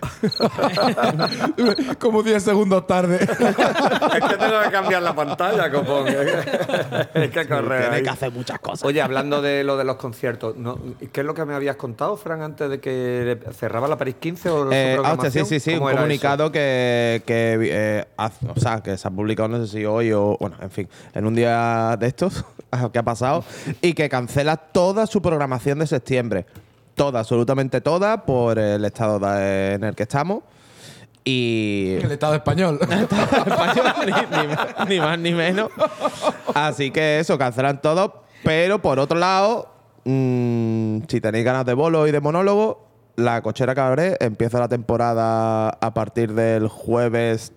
[1.98, 3.16] Como 10 segundos tarde.
[3.22, 6.06] es que tengo que cambiar la pantalla, copón.
[7.14, 7.80] Hay que correr.
[7.82, 8.02] Tiene ahí.
[8.02, 8.84] que hacer muchas cosas.
[8.84, 10.78] Oye, hablando de lo de los conciertos, ¿no?
[11.12, 14.50] ¿qué es lo que me habías contado, Fran, antes de que cerraba la París 15
[14.50, 15.46] o su Eh, ah, hostia, programación?
[15.46, 19.08] sí, sí, sí, un ¿Cómo era comunicado que, que eh, haz- o sea, que se
[19.08, 22.44] ha publicado, no sé si hoy o, bueno, en fin, en un día de estos
[22.92, 23.44] que ha pasado,
[23.80, 26.46] y que cancela toda su programación de septiembre.
[26.96, 30.42] Toda, absolutamente toda, por el estado de- en el que estamos.
[31.24, 31.98] Y.
[32.02, 32.78] El Estado español.
[32.80, 35.70] español, ni, ni- ni más ni menos.
[36.54, 38.22] Así que eso, cancelan todo.
[38.42, 39.68] Pero por otro lado,
[40.04, 45.68] mm, si tenéis ganas de bolo y de monólogo, la cochera cabaret empieza la temporada
[45.68, 47.52] a partir del jueves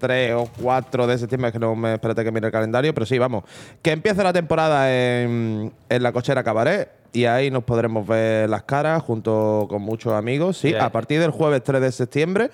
[0.00, 3.18] 3 o 4 de septiembre, que no me espérate que mire el calendario, pero sí,
[3.18, 3.44] vamos.
[3.82, 8.62] Que empieza la temporada en, en la cochera cabaret y ahí nos podremos ver las
[8.64, 10.56] caras junto con muchos amigos.
[10.56, 10.80] Sí, Bien.
[10.82, 12.50] a partir del jueves 3 de septiembre,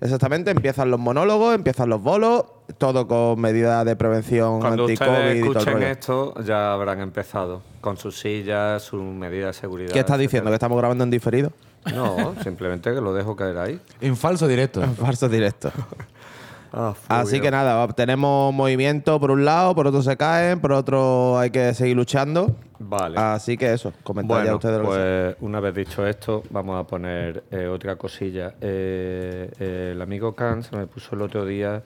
[0.00, 2.44] exactamente, empiezan los monólogos, empiezan los bolos,
[2.78, 5.86] todo con medidas de prevención Cuando anti-COVID ustedes y todo el escuchen rollo.
[5.86, 9.92] esto, ya habrán empezado con sus sillas, sus medidas de seguridad.
[9.92, 10.50] ¿Qué estás diciendo?
[10.50, 11.52] ¿Que estamos grabando en diferido?
[11.94, 13.80] No, simplemente que lo dejo caer ahí.
[14.00, 14.82] en falso directo.
[14.82, 15.70] Falso directo.
[16.72, 21.38] Ah, Así que nada, tenemos movimiento por un lado, por otro se caen, por otro
[21.38, 22.54] hay que seguir luchando.
[22.78, 23.18] Vale.
[23.18, 25.34] Así que eso, comentad ya Bueno, ustedes lo que sea.
[25.34, 28.54] pues una vez dicho esto, vamos a poner eh, otra cosilla.
[28.60, 31.82] Eh, eh, el amigo Khan se me puso el otro día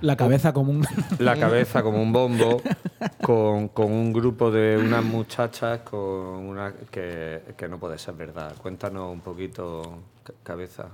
[0.00, 0.84] La cabeza como un.
[1.20, 2.60] la cabeza como un bombo
[3.22, 8.54] con, con un grupo de unas muchachas con una que, que no puede ser verdad.
[8.60, 9.82] Cuéntanos un poquito,
[10.24, 10.86] ca- cabeza.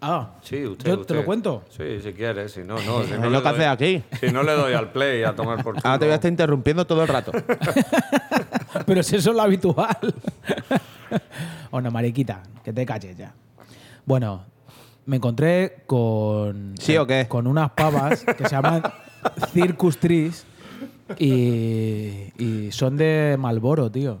[0.00, 0.88] Ah, Sí, usted.
[0.90, 1.06] ¿Yo usted.
[1.06, 1.64] te lo cuento?
[1.70, 3.02] Sí, si quieres, si no, no.
[3.04, 4.02] Si Es no lo le que hace doy- aquí.
[4.20, 5.82] Si no le doy al play a tomar por culo.
[5.84, 7.32] Ahora te voy a estar interrumpiendo todo el rato.
[8.86, 9.96] Pero si eso es lo habitual.
[11.70, 13.32] o no, mariquita, que te calles ya.
[14.04, 14.42] Bueno,
[15.06, 16.74] me encontré con.
[16.78, 17.26] ¿Sí o qué?
[17.28, 18.82] Con unas pavas que se llaman
[19.52, 20.44] Circus Trees
[21.18, 24.20] y, y son de Malboro, tío.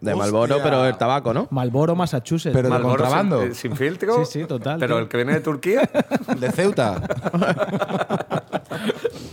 [0.00, 1.48] De Malboro, pero el tabaco, ¿no?
[1.50, 2.52] Malboro, Massachusetts.
[2.54, 3.40] Pero de Marlboro contrabando.
[3.42, 4.24] Sin, eh, sin filtro.
[4.24, 5.02] Sí, sí, total, Pero tío.
[5.02, 5.88] el que viene de Turquía.
[6.38, 7.00] De Ceuta.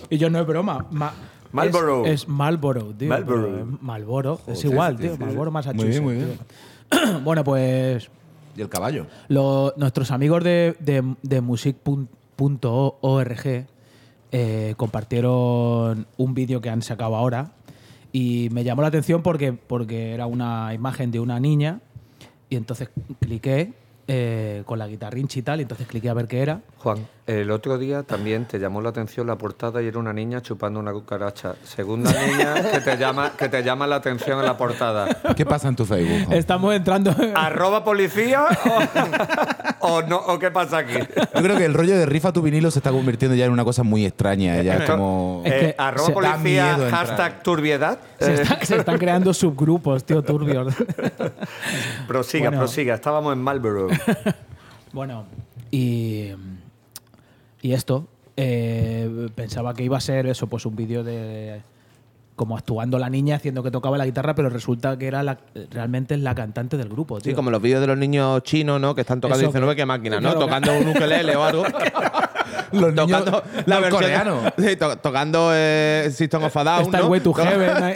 [0.10, 0.86] Y yo no es broma.
[0.92, 1.14] ma-
[1.52, 2.06] Marlboro.
[2.06, 3.14] Es, es Marlboro, tío.
[3.14, 3.26] Es
[3.82, 4.40] Malboro.
[4.48, 5.12] Es igual, sí, tío.
[5.12, 5.24] sí, sí.
[5.26, 6.02] Malboro, Massachusetts.
[6.02, 6.38] Muy bien, muy
[6.90, 7.20] tío.
[7.24, 8.10] bueno, pues
[8.56, 9.08] Y el caballo.
[9.28, 12.06] Lo- nuestros amigos de, de, de music.org
[14.36, 17.52] eh, compartieron un vídeo que han sacado ahora
[18.14, 21.82] y me llamó la atención porque, porque era una imagen de una niña
[22.48, 23.74] y entonces cliqué
[24.08, 26.62] eh, con la guitarrincha y tal, y entonces cliqué a ver qué era.
[26.78, 30.42] Juan, el otro día también te llamó la atención la portada y era una niña
[30.42, 31.56] chupando una cucaracha.
[31.64, 35.08] Segunda niña que te llama, que te llama la atención en la portada.
[35.36, 36.26] ¿Qué pasa en tu Facebook?
[36.26, 36.38] Juan?
[36.38, 37.16] Estamos entrando.
[37.36, 38.46] ¿Arroba policía
[39.82, 40.96] o, o no, o qué pasa aquí?
[40.96, 43.64] Yo creo que el rollo de rifa tu vinilo se está convirtiendo ya en una
[43.64, 44.62] cosa muy extraña.
[44.62, 45.42] Ya Esto- como.
[45.46, 48.00] Es que Eh, arroba policía, hashtag turbiedad.
[48.20, 50.74] se, está- se están creando subgrupos, tío, turbios.
[52.08, 52.58] prosiga, Bueno.
[52.64, 52.96] prosiga.
[52.96, 53.92] Estábamos en Marlborough.
[54.94, 55.26] Bueno,
[55.72, 56.34] y,
[57.64, 58.06] y esto,
[58.38, 61.62] eh, pensaba que iba a ser eso, pues un vídeo de
[62.36, 65.38] como actuando la niña haciendo que tocaba la guitarra, pero resulta que era la,
[65.70, 67.32] realmente la cantante del grupo, tío.
[67.32, 68.96] Sí, como los vídeos de los niños chinos, ¿no?
[68.96, 70.22] Que están tocando Eso 19 que- que máquina, ¿no?
[70.32, 71.64] claro, Tocando un ukelele o algo.
[72.72, 74.54] Los niños tocando la versión coreanos.
[74.58, 77.10] Sí, to- tocando eh, System of a Down, Está el ¿no?
[77.10, 77.94] Way to Heaven.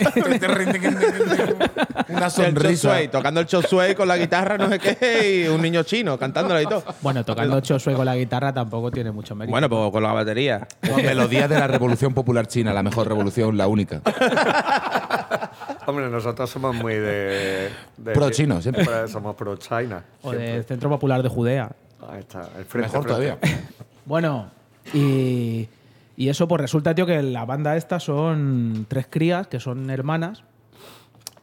[2.10, 2.90] Una el sonrisa.
[2.94, 6.18] suey, tocando el chop suey con la guitarra, no sé qué, y un niño chino
[6.18, 6.84] cantándola y todo.
[7.02, 9.52] bueno, tocando Chosue con la guitarra tampoco tiene mucho mérito.
[9.52, 10.68] Bueno, pues con la batería.
[10.96, 14.02] Melodía de la Revolución Popular China, la mejor revolución, la única.
[15.86, 17.70] Hombre, nosotros somos muy de.
[17.98, 18.86] de- Pro chino, siempre.
[19.08, 20.04] Somos pro China.
[20.22, 21.70] o del Centro Popular de Judea.
[22.10, 23.08] Ahí está, el frente Mejor frente.
[23.08, 23.38] todavía.
[24.06, 24.52] Bueno,
[24.94, 25.68] y,
[26.16, 30.44] y eso pues resulta, tío, que la banda esta son tres crías, que son hermanas,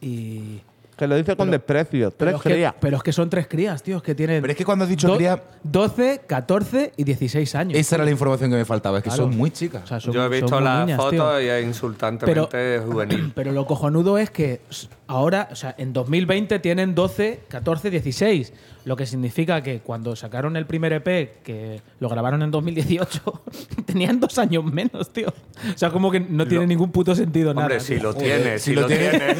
[0.01, 0.61] y...
[0.97, 2.09] Que lo dice con desprecio.
[2.11, 2.73] Pero Tres que, crías.
[2.79, 4.39] pero es que son tres crías, tío, es que tienen...
[4.41, 7.77] Pero es que cuando has dicho do- cría- 12, 14 y 16 años.
[7.77, 9.23] Esa era la información que me faltaba, es que Claro.
[9.23, 9.83] son muy chicas.
[9.83, 13.31] O sea, son- Yo he visto las fotos y es insultantemente juvenil.
[13.35, 14.61] Pero lo cojonudo es que
[15.07, 18.53] ahora, o sea, en 2020 tienen 12, 14, 16.
[18.85, 23.43] Lo que significa que cuando sacaron el primer EP, que lo grabaron en 2018,
[23.85, 25.29] tenían dos años menos, tío.
[25.29, 27.79] O sea, como que no tiene ningún puto sentido Hombre, nada.
[27.79, 28.03] si tío.
[28.03, 29.09] lo tiene, si si lo lo tiene.
[29.19, 29.35] tiene.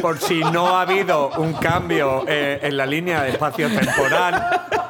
[0.00, 4.44] Por si no ha habido un cambio eh, en la línea de espacio-temporal.
[4.70, 4.85] Pues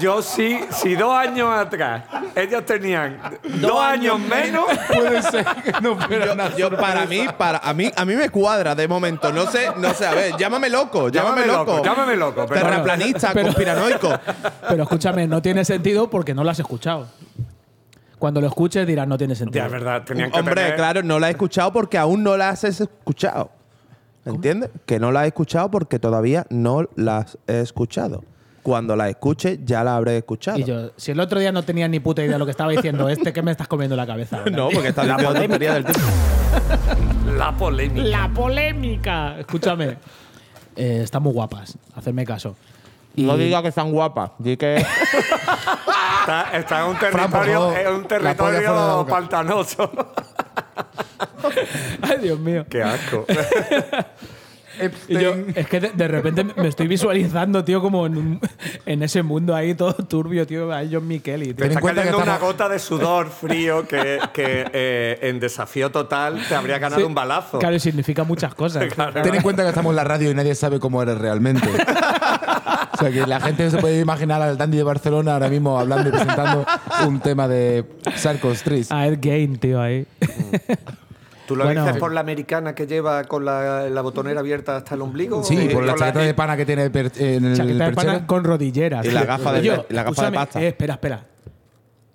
[0.00, 3.18] yo sí, si dos años atrás ellos tenían
[3.60, 8.04] dos, años menos, Puede ser que no fuera Yo, para mí, para a mí, a
[8.04, 9.32] mí me cuadra de momento.
[9.32, 11.72] No sé, no sé, a ver, llámame loco, llámame, Llámame loco.
[11.76, 14.10] loco, llámame loco, pero- Terraplanista, Pero- conspiranoico.
[14.68, 17.06] Pero escúchame, no tiene sentido porque no lo has escuchado.
[18.18, 19.62] Cuando lo escuches dirás no tiene sentido.
[19.62, 22.36] ya es verdad, tenían que Hombre, tener- claro, no la he escuchado porque aún no
[22.36, 23.50] las has escuchado.
[24.26, 24.68] ¿Entiendes?
[24.84, 28.22] Que no la he escuchado porque todavía no las he escuchado.
[28.62, 30.58] Cuando la escuche, ya la habré escuchado.
[30.58, 32.70] Y yo, si el otro día no tenía ni puta idea de lo que estaba
[32.70, 34.38] diciendo este, ¿qué me estás comiendo la cabeza?
[34.38, 34.50] ahora?
[34.50, 36.02] no, porque está diciendo tontería del tiempo.
[37.36, 38.06] la polémica.
[38.06, 39.38] La polémica.
[39.38, 39.96] Escúchame.
[40.76, 41.76] Eh, están muy guapas.
[41.94, 42.56] Hacerme caso.
[43.16, 44.32] Y- No diga que están guapas.
[44.38, 44.76] Di que.
[44.76, 49.90] Está, está en un territorio, en un la la territorio pantanoso.
[52.02, 52.66] Ay, Dios mío.
[52.68, 53.24] Qué asco.
[55.08, 58.40] Y yo, es que de, de repente me estoy visualizando, tío, como en, un-
[58.86, 60.72] en ese mundo ahí todo turbio, tío.
[60.72, 61.54] Ahí John Micheli, tío.
[61.56, 64.66] Te Ten en está cuenta que cayendo una estamos- gota de sudor frío que, que,
[64.72, 67.58] eh, en desafío total te habría ganado Sí, un balazo.
[67.58, 68.84] Claro, y significa muchas cosas.
[69.22, 71.68] Ten en cuenta que estamos en la radio y nadie sabe cómo eres realmente.
[72.92, 76.08] o sea, que la gente se puede imaginar al Dandy de Barcelona ahora mismo hablando
[76.08, 76.66] y presentando
[77.06, 77.84] un tema de
[78.16, 78.90] Sarcos Tris.
[78.92, 80.06] A Ed Gain, tío, ahí.
[81.50, 81.82] ¿Tú lo Bueno.
[81.84, 85.42] dices por la americana que lleva con la, la botonera abierta hasta el ombligo?
[85.42, 87.92] Sí, ¿O por la con chaqueta de pana que tiene per- en el Chaqueta de
[87.92, 89.04] pana con rodilleras.
[89.04, 90.62] Y la gafa de- Yo, la gafa de escúchame, pasta.
[90.62, 91.26] eh, espera, espera.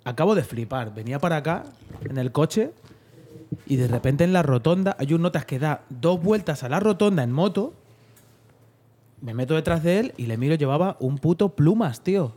[0.04, 0.94] Acabo de flipar.
[0.94, 1.64] Venía para acá
[2.08, 2.70] en el coche
[3.66, 6.80] y de repente en la rotonda hay un notas que da dos vueltas a la
[6.80, 7.74] rotonda en moto.
[9.20, 12.32] Me meto detrás de él y le miro, llevaba un puto plumas, tío.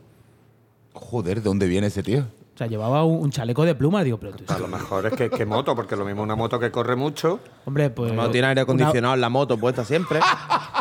[0.91, 2.25] Joder, ¿de dónde viene ese tío?
[2.59, 4.03] O sea, llevaba un, un chaleco de plumas.
[4.03, 6.59] Digo, pero tú- A lo mejor es que, que moto, porque lo mismo una moto
[6.59, 8.11] que corre mucho, hombre, pues.
[8.11, 10.19] No tiene aire acondicionado en la moto puesta siempre.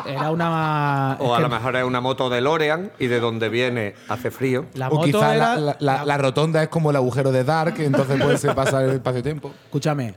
[0.05, 1.17] era una.
[1.21, 3.95] o es a que lo mejor es una moto de Lorean y de donde viene
[4.09, 4.67] hace frío.
[4.75, 5.55] La o moto quizá era.
[5.55, 8.83] la, la- la- la rotonda es como el agujero de Dark, entonces puede ser pasar
[8.83, 9.53] el espacio-tiempo.
[9.67, 10.17] Escúchame.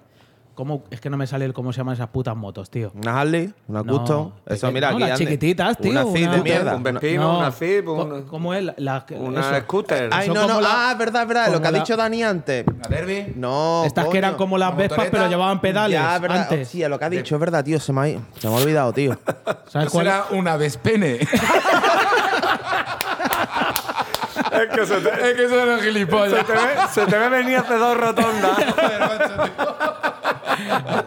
[0.56, 2.92] ¿Cómo, es que no me sale el cómo se llaman esas putas motos, tío.
[2.96, 4.32] Una Harley, una No, Custom.
[4.46, 5.26] Eso, mira, no, aquí las ande.
[5.26, 6.76] chiquititas, tío, Una una- de mierda.
[6.76, 8.64] Un Vespino, una Zip, co- un- ¿Cómo es?
[8.64, 9.60] La, la- una eso.
[9.66, 10.10] scooter.
[10.12, 10.62] Ay, no, no.
[10.62, 11.52] la- ah, es verdad, es verdad.
[11.52, 12.66] Lo que ha dicho Dani antes.
[12.82, 13.34] ¿La Derby?
[13.36, 13.84] No.
[13.86, 16.42] Estas que eran como las la Vespas, pero llevaban pedales Ya, es verdad.
[16.44, 16.68] antes.
[16.70, 17.80] Sí, lo que ha dicho es verdad, tío.
[17.80, 18.22] Se me ha, ido.
[18.40, 19.18] se me ha olvidado, tío.
[19.68, 20.08] ¿Sabes Eso cuál?
[20.08, 21.20] era una Vespene.
[24.52, 26.46] Es que se te, es que eso era un se gilipollas.
[26.46, 26.60] te ve,
[26.92, 28.58] se te ve venir hace dos rotondas.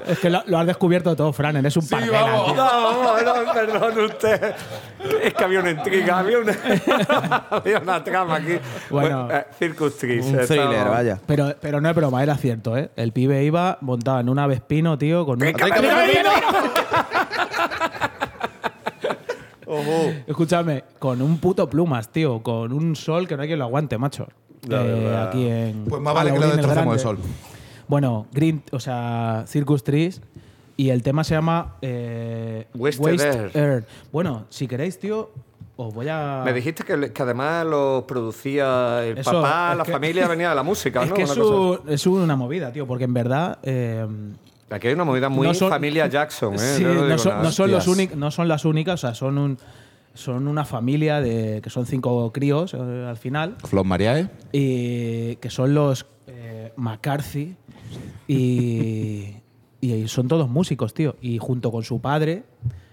[0.07, 1.57] Es que lo, lo has descubierto todo, Fran.
[1.57, 2.47] Eres un parguela, vamos.
[2.47, 2.55] tío.
[2.55, 4.55] No, no, perdón usted.
[5.23, 6.53] Es que había una intriga, había una,
[7.51, 8.59] había una trama aquí.
[8.91, 9.29] Bueno.
[9.31, 10.25] eh, Circus Trees.
[10.27, 11.19] Un thriller, estaba- vaya.
[11.27, 12.91] Pero, pero no es broma, era cierto, ¿eh?
[12.97, 15.53] El pibe iba montado en una Vespino, tío, con un...
[15.53, 16.31] ¡Trícame vino!
[20.27, 23.99] Escúchame, con un puto plumas, tío, con un sol que no hay quien lo aguante,
[23.99, 24.29] macho.
[24.71, 25.85] Eh, aquí en.
[25.87, 26.99] Pues más vale que lo destrocemos Grande.
[26.99, 27.19] sol.
[27.95, 30.20] Bueno, Green, o sea, Circus Trees.
[30.76, 33.51] Y el tema se llama eh, Wasted Air.
[33.55, 33.86] Air.
[34.11, 35.30] Bueno, si queréis, tío,
[35.76, 36.42] os voy a.
[36.45, 40.57] Me dijiste que, que además lo producía el Eso, papá, la que- familia venía de
[40.57, 41.14] la música, Es ¿no?
[41.14, 43.61] que Una es, cosa un- es una movida, tío, porque en verdad.
[43.62, 44.05] eh,
[44.70, 46.59] Aquí hay una movida muy no son- familia Jackson, ¿eh?
[46.59, 47.42] Sí, no son, nada.
[47.45, 48.11] no son los Hostias.
[48.11, 49.59] únic- no son las únicas, o sea, son un.
[50.14, 51.61] Son una familia de.
[51.62, 53.55] que son cinco críos eh, al final.
[53.64, 54.28] Flor Mariae.
[54.51, 57.55] y que son los eh, McCarthy
[58.28, 59.36] y,
[59.80, 61.16] y son todos músicos, tío.
[61.20, 62.45] Y junto con su padre,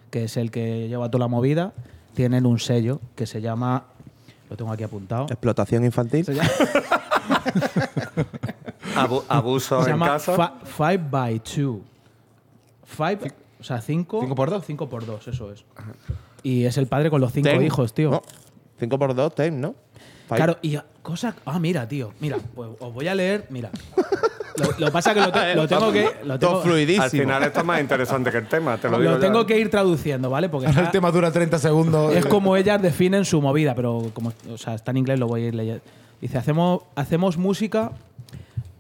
[0.09, 1.73] que es el que lleva toda la movida,
[2.13, 3.85] tienen un sello que se llama,
[4.49, 6.25] lo tengo aquí apuntado, Explotación infantil.
[6.25, 6.49] se llama,
[8.95, 10.35] Abu- abuso se en llama casa.
[10.35, 11.81] Fi- Five by Two.
[12.83, 14.19] Five, o sea, cinco.
[14.21, 14.65] ¿Cinco por dos?
[14.65, 15.63] Cinco por dos, eso es.
[16.43, 17.63] Y es el padre con los cinco Ten.
[17.63, 18.11] hijos, tío.
[18.11, 18.21] No,
[18.79, 19.75] 5 por 2, ten, ¿no?
[20.31, 20.37] Five.
[20.37, 21.35] Claro, y cosas.
[21.45, 22.13] Ah, mira, tío.
[22.19, 23.45] Mira, pues os voy a leer.
[23.49, 23.69] Mira.
[24.57, 26.09] Lo, lo que pasa es que lo, te- lo tengo que.
[26.25, 27.03] Lo Todo tengo, fluidísimo.
[27.03, 29.21] Al final esto es más interesante que el tema, te lo digo lo ya.
[29.25, 30.49] tengo que ir traduciendo, ¿vale?
[30.49, 32.13] Porque Ahora el está- tema dura 30 segundos.
[32.15, 35.43] es como ellas definen su movida, pero como o sea, está en inglés, lo voy
[35.43, 35.81] a ir leyendo.
[36.21, 37.91] Dice: hacemos, hacemos música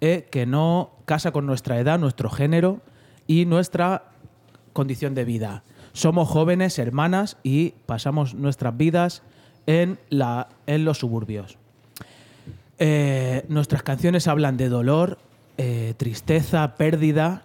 [0.01, 2.79] eh, que no casa con nuestra edad, nuestro género
[3.27, 4.03] y nuestra
[4.73, 5.63] condición de vida.
[5.93, 9.23] Somos jóvenes, hermanas y pasamos nuestras vidas
[9.65, 11.57] en, la, en los suburbios.
[12.83, 15.19] Eh, nuestras canciones hablan de dolor,
[15.57, 17.43] eh, tristeza, pérdida.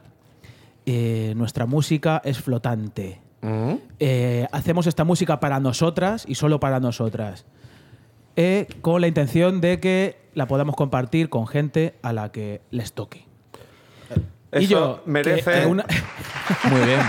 [0.86, 3.20] Eh, nuestra música es flotante.
[3.42, 3.74] Mm.
[4.50, 7.44] Hacemos esta música para nosotras y solo para nosotras.
[8.80, 13.25] Con la intención de que la podamos compartir con gente a la que les toque.
[14.52, 15.84] Y Eso yo, que- merece- que una-
[16.70, 17.00] Muy bien.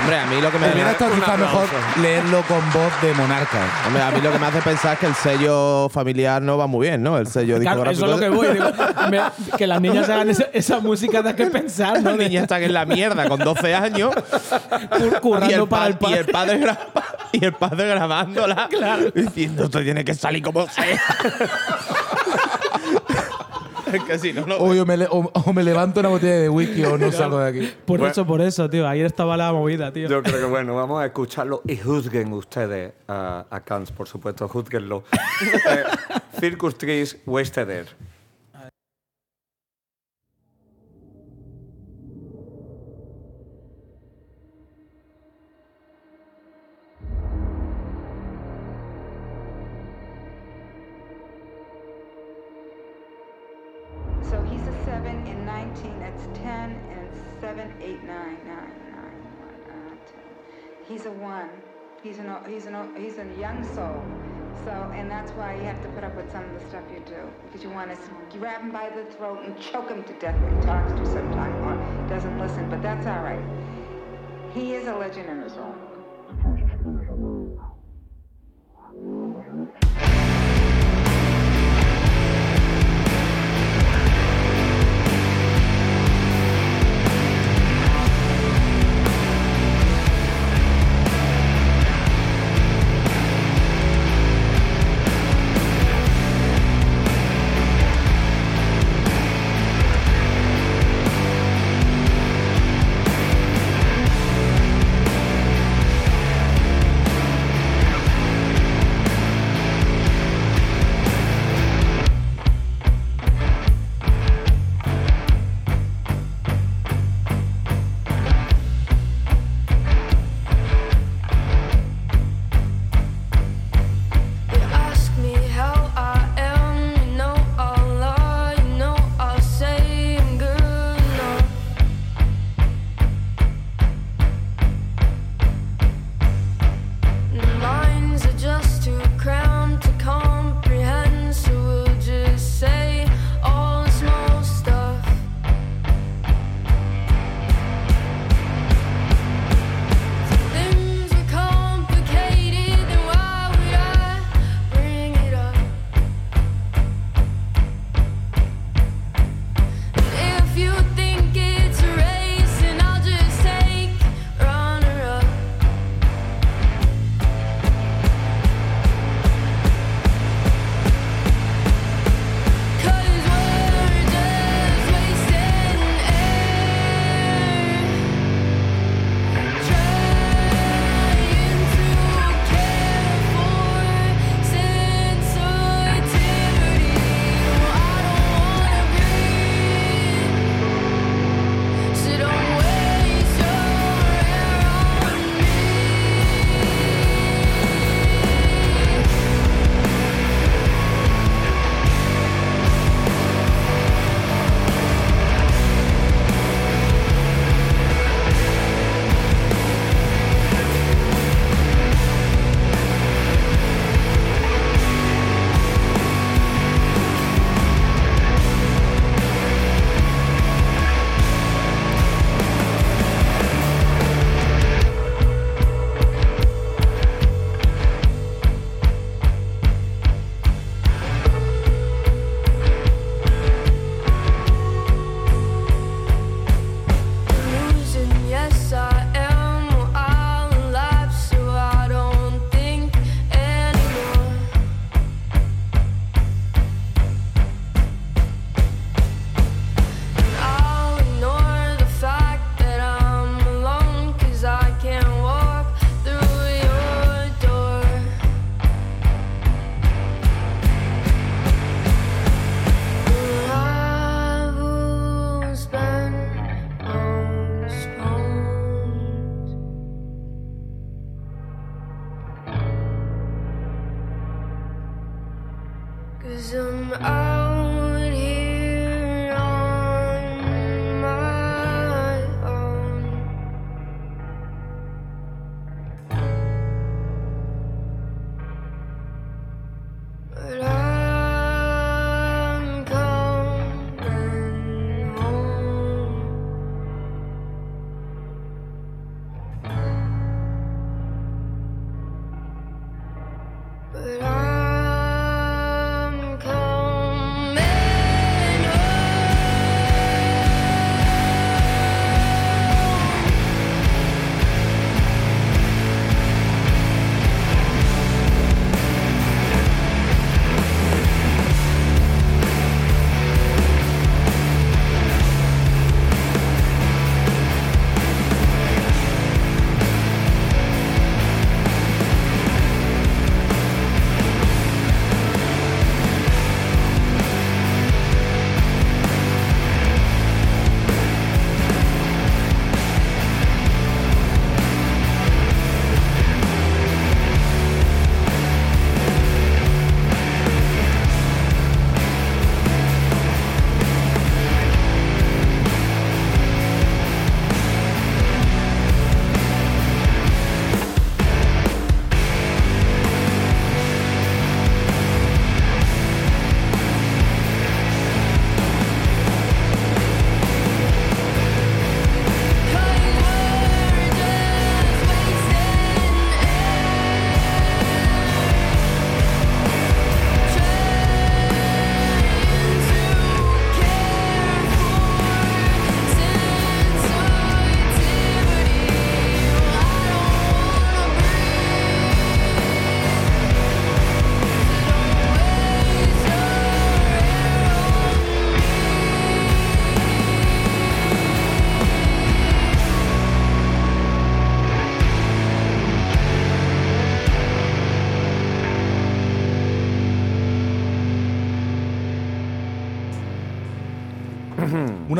[0.00, 1.66] Hombre, a mí lo que me Hubiera estado mejor
[2.00, 3.58] leerlo con voz de monarca.
[3.86, 6.66] Hombre, a mí lo que me hace pensar es que el sello familiar no va
[6.68, 7.18] muy bien, ¿no?
[7.18, 8.14] El sello Claro, eso discográfico.
[8.14, 8.54] es lo que voy.
[8.54, 8.70] digo,
[9.10, 12.10] me- que las niñas hagan esa, esa música da que pensar, ¿no?
[12.10, 15.96] La niña está en la mierda con 12 años Cur- currando y el, para el
[15.98, 16.58] pa- y el padre.
[16.58, 16.78] padre gra-
[17.32, 18.68] y el padre grabándola
[19.14, 21.00] diciendo esto tiene que salir como sea.
[24.18, 24.56] si no, no.
[24.58, 27.38] O, yo me le- o- o me levanto una botella de whisky o no salgo
[27.38, 27.72] de aquí.
[27.84, 28.12] Por Bueno.
[28.12, 28.86] eso, por eso, tío.
[28.88, 30.08] Ayer estaba la movida, tío.
[30.08, 34.48] Yo creo que bueno, vamos a escucharlo y juzguen ustedes a, a Kant, por supuesto,
[34.48, 35.04] juzguenlo.
[35.42, 35.82] Eh,
[36.40, 37.86] Circus Trees Wasted Air.
[60.88, 61.48] He's a one.
[62.02, 64.02] He's an, he's an, he's a young soul.
[64.64, 67.02] So, and that's why you have to put up with some of the stuff you
[67.06, 67.28] do.
[67.46, 70.58] Because you want to grab him by the throat and choke him to death when
[70.58, 73.44] he talks to you sometime or doesn't listen, but that's all right.
[74.52, 75.83] He is a legend in his own.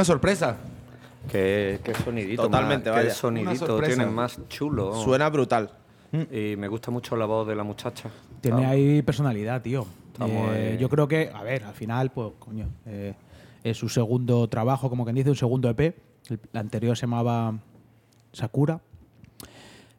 [0.04, 0.56] Una sorpresa.
[1.32, 2.42] Qué, qué sonidito.
[2.42, 3.08] Totalmente, más, vaya.
[3.08, 4.94] Qué sonidito tienen más chulo.
[5.02, 5.70] Suena brutal.
[6.12, 8.10] Y me gusta mucho la voz de la muchacha.
[8.42, 9.86] Tiene ahí personalidad, tío.
[10.20, 10.78] Eh, ahí.
[10.78, 13.14] Yo creo que, a ver, al final, pues, coño, eh,
[13.62, 15.80] es su segundo trabajo, como quien dice, un segundo EP.
[15.80, 17.58] El, la anterior se llamaba
[18.34, 18.82] Sakura.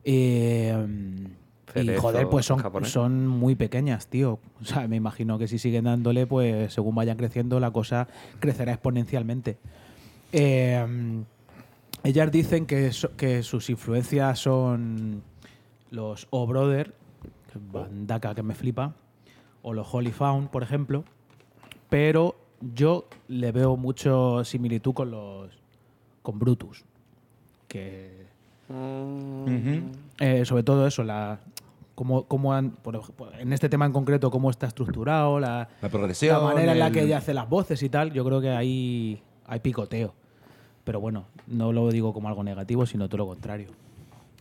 [0.03, 1.25] Eh,
[1.73, 2.91] y joder, pues son, japonés.
[2.91, 4.39] son muy pequeñas, tío.
[4.61, 8.07] O sea, me imagino que si siguen dándole, pues según vayan creciendo, la cosa
[8.39, 9.57] crecerá exponencialmente.
[10.37, 11.23] Eh,
[12.03, 15.23] ellas dicen que, so- que sus influencias son
[15.91, 16.93] los O Brother,
[17.51, 18.93] que es bandaca que me flipa,
[19.63, 21.05] o los Holy Found, por ejemplo,
[21.89, 22.35] pero
[22.73, 25.49] yo le veo mucho similitud con los
[26.21, 26.83] con Brutus,
[27.67, 28.25] que
[30.19, 31.39] eh, sobre todo eso, la
[31.93, 35.89] cómo, cómo han, por ejemplo, en este tema en concreto, cómo está estructurado, la, La
[35.89, 36.35] progresión.
[36.39, 38.49] la manera en la que el- ella hace las voces y tal, yo creo que
[38.49, 40.13] ahí hay picoteo.
[40.85, 43.67] Pero bueno, no lo digo como algo negativo, sino todo lo contrario.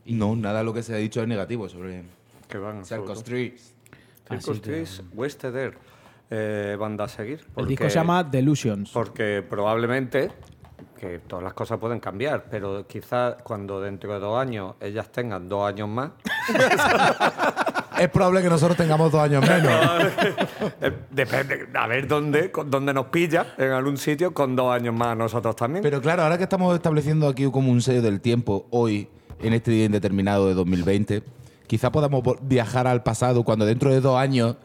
[0.07, 2.05] No, nada de lo que se ha dicho es negativo sobre
[2.47, 2.85] Que van.
[2.85, 3.75] Circus Streets.
[4.29, 5.77] Circus Trees, Westeder.
[6.31, 7.41] Eh, banda a seguir.
[7.57, 8.91] El disco porque- se llama Delusions.
[8.91, 10.31] Porque probablemente,
[10.99, 15.49] que todas las cosas pueden cambiar, pero quizás cuando dentro de dos años ellas tengan
[15.49, 16.11] dos años más,
[17.99, 19.73] Es probable que nosotros tengamos dos años menos.
[20.81, 25.17] eh, depende, a ver dónde, dónde nos pilla, en algún sitio, con dos años más
[25.17, 25.83] nosotros también.
[25.83, 29.09] Pero claro, ahora que estamos estableciendo aquí como un sello del tiempo, hoy,
[29.41, 31.23] en este día indeterminado de 2020,
[31.67, 34.57] quizá podamos viajar al pasado cuando dentro de dos años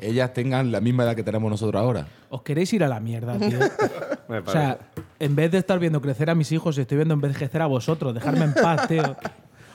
[0.00, 2.06] ellas tengan la misma edad que tenemos nosotros ahora.
[2.30, 3.58] Os queréis ir a la mierda, tío.
[4.28, 4.78] Me o sea,
[5.18, 8.14] en vez de estar viendo crecer a mis hijos, estoy viendo envejecer a vosotros.
[8.14, 9.16] Dejarme en paz, tío.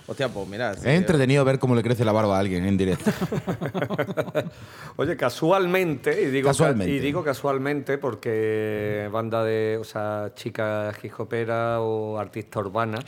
[0.06, 0.74] Hostia, pues mira.
[0.74, 3.10] sí, Es entretenido ver cómo le crece la barba a alguien en directo.
[4.98, 6.94] Oye, casualmente, y digo, ca- Casualmente.
[6.94, 13.00] y digo casualmente porque banda de, o sea, chica hip hopera o artista urbana,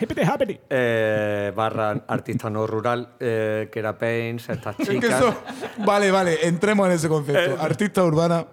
[0.69, 5.19] eh, barra artista no rural, eh, que era Pains, estas Es que chicas.
[5.21, 5.35] eso-
[5.85, 7.61] Vale, vale, entremos en ese concepto.
[7.61, 8.45] Artista urbana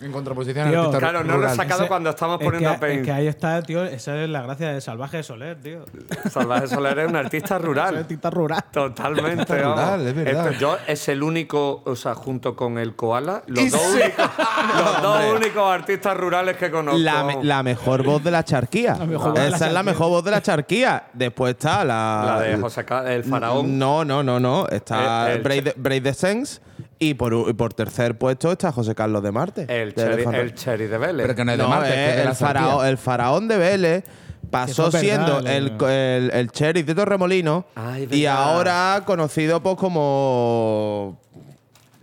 [0.00, 2.70] en contraposición Tío, a artista Claro, no lo he sacado Ese- cuando estamos es poniendo
[2.70, 2.98] que, a Pain.
[3.00, 3.84] Es que ahí está, tío.
[3.84, 5.84] Esa es la gracia de Salvaje Soler, tío.
[6.30, 7.96] Salvaje Soler es un artista rural.
[7.98, 8.64] artista rural.
[8.72, 10.46] Totalmente, Artista rural, es verdad.
[10.52, 14.00] Esto- yo es el único, o sea, junto con el koala, los dos, sí.
[14.00, 14.30] únicos,
[14.78, 16.98] los dos únicos artistas rurales que conozco.
[16.98, 18.96] La, me- la mejor voz de la charquía.
[18.98, 21.04] La mejor voz de la Esa es la mejor voz de la charquía.
[21.12, 22.22] Después está la.
[22.26, 23.78] La de José el faraón.
[23.78, 24.66] No, no, no, no.
[24.68, 26.60] Está El- el Break, the, Break the Sense.
[27.04, 29.66] Y por, por tercer puesto está José Carlos de Marte.
[29.68, 31.22] El de el cherry de Vélez.
[31.24, 32.88] Pero que no es de No, Marte, es que es de el, faraón, Sartía.
[32.90, 34.04] el faraón de Vélez
[34.50, 41.18] pasó es siendo el, el, el sheriff de Torremolino Ay, y ahora conocido pues como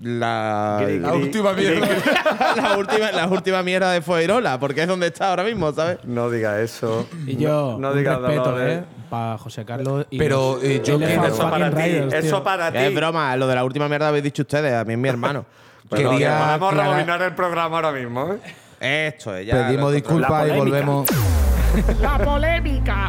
[0.01, 1.87] la, Gris, La gris, última mierda.
[1.87, 2.03] gris.
[2.55, 5.99] la última la última mierda de Fuerola, porque es donde está ahora mismo, ¿sabes?
[6.03, 7.07] No diga eso.
[7.27, 8.79] Y yo, no, no un diga respeto, Dolores.
[8.79, 8.83] ¿eh?
[9.09, 10.05] Para José Carlos.
[10.09, 11.75] Y Pero, eh, yo quiero- Eso para ti.
[11.81, 12.77] Riders, Eso para ti.
[12.79, 15.45] Es broma, lo de la última mierda habéis dicho ustedes, a mí es mi hermano.
[15.89, 18.33] Pero Quería que podemos aclarar- rebobinar el programa ahora mismo.
[18.79, 19.07] ¿eh?
[19.09, 19.67] Esto es, ya.
[19.67, 21.07] Pedimos disculpas y volvemos.
[22.01, 23.07] La polémica.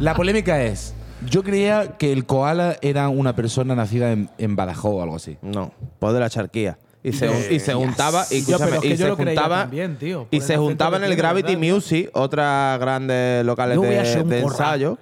[0.00, 0.94] La polémica es:
[1.28, 5.36] yo creía que el koala era una persona nacida en, en Badajoz o algo así.
[5.42, 6.78] No, pues de la charquía.
[7.02, 9.60] Y se, y se juntaba, y, Yo, pero escúchame, es que y yo se juntaba,
[9.60, 11.74] también, tío, y se juntaba en el Gravity ¿verdad?
[11.74, 14.98] Music, otras grandes locales de, ensayo,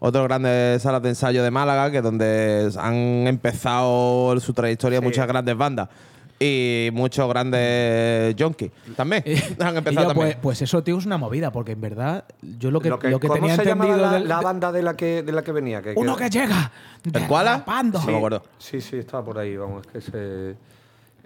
[0.00, 5.26] otras grandes salas de ensayo de Málaga, que es donde han empezado su trayectoria muchas
[5.26, 5.90] grandes bandas
[6.38, 9.24] y muchos grandes junkies también.
[9.60, 10.38] han Y empezado yo, pues, también.
[10.42, 12.24] pues eso, tío, es una movida, porque en verdad
[12.58, 14.44] yo lo que, Lo que- lo que ¿Cómo tenía se entendido la, del- la de-
[14.44, 15.80] banda de la que, de la que venía?
[15.82, 16.70] Que- uno que llega
[17.04, 17.52] ¿El koala?
[17.52, 18.00] derrapando.
[18.00, 18.42] No me acuerdo.
[18.58, 20.56] Sí, sí, estaba por ahí, vamos, es que se...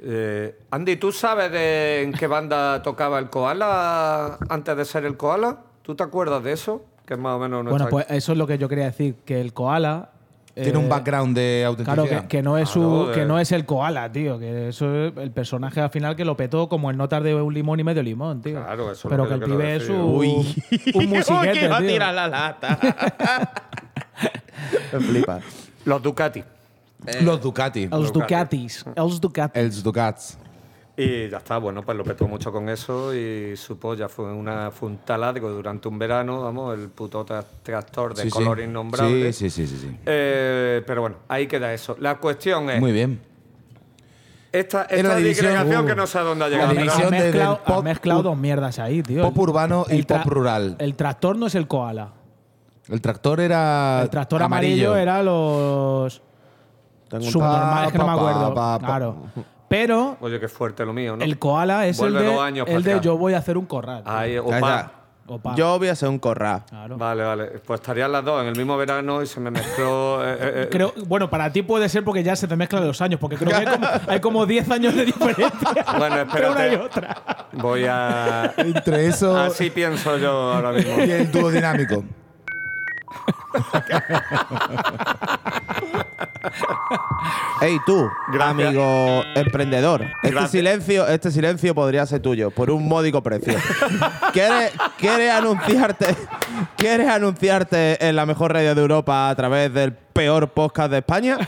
[0.02, 5.16] Eh, Andy, ¿tú sabes de en qué banda tocaba el Koala antes de ser el
[5.18, 5.58] Koala?
[5.82, 6.82] ¿Tú te acuerdas de eso?
[7.04, 9.40] Que es más o menos Bueno, pues eso es lo que yo quería decir, que
[9.42, 10.10] el koala
[10.54, 12.22] Tiene eh, un background de Claro, autenticidad.
[12.22, 14.38] que, que no es Claro, su, que no es el koala, tío.
[14.38, 17.54] Que eso es el personaje al final que lo petó como el notar de un
[17.54, 18.60] limón y medio limón, tío.
[18.62, 20.28] Claro, eso es Pero lo que el pibe es un, Uy.
[20.94, 21.88] un musiquete, que iba a tío.
[21.88, 22.78] tirar la lata.
[24.92, 25.40] Me flipa.
[25.84, 26.42] Los Ducati.
[27.22, 27.88] Los Ducati.
[27.90, 28.84] Els Ducatis.
[28.94, 29.56] Els Ducatis.
[29.62, 30.38] Els Ducats.
[31.02, 34.70] Y ya está, bueno, pues lo petó mucho con eso y su polla fue, una,
[34.70, 38.36] fue un taladro durante un verano, vamos, el puto tra- tractor de Sí, sí.
[38.36, 39.32] color innombrable.
[39.32, 39.96] Sí, sí, sí, sí, sí.
[40.04, 41.96] Eh, pero bueno, ahí queda eso.
[42.00, 43.20] La cuestión es, Muy bien.
[44.52, 46.72] esta, la esta división, digregación uh, que no sé a dónde ha la llegado.
[46.74, 49.22] división pero- Has de- mezclado, del pop has mezclado dos mierdas ahí, tío.
[49.22, 50.76] pop urbano y pop rural.
[50.78, 52.12] El tractor no es el koala.
[52.88, 54.00] El tractor era.
[54.02, 56.20] El tractor amarillo, era los
[57.08, 58.54] Tengo un subnormales, que no me pa, acuerdo.
[58.54, 58.86] pa, pa.
[58.86, 59.16] Claro.
[59.70, 61.24] Pero Oye, qué fuerte lo mío, ¿no?
[61.24, 64.02] el koala es el de, dos años el de yo voy a hacer un corral.
[64.04, 64.90] Ahí, opa.
[65.28, 65.54] Opa.
[65.54, 66.64] Yo voy a ser un corral.
[66.68, 66.98] Claro.
[66.98, 67.44] Vale, vale.
[67.64, 70.24] Pues estarían las dos en el mismo verano y se me mezcló.
[70.26, 73.00] eh, eh, eh, Creo, bueno, para ti puede ser porque ya se te mezclan los
[73.00, 76.66] años, porque creo que hay como, hay como 10 años de diferencia Bueno, entre una
[76.66, 76.98] y espérate.
[76.98, 77.46] otra.
[77.52, 78.52] Voy a.
[78.56, 80.98] Entre eso Así pienso yo ahora mismo.
[80.98, 82.02] y el dúo dinámico.
[87.60, 88.68] Hey tú, Gracias.
[88.68, 90.02] amigo emprendedor.
[90.02, 90.50] Este Gracias.
[90.52, 93.54] silencio, este silencio podría ser tuyo por un módico precio.
[94.32, 96.16] ¿Quieres, quieres anunciarte,
[96.76, 101.38] quieres anunciarte en la mejor radio de Europa a través del peor podcast de España?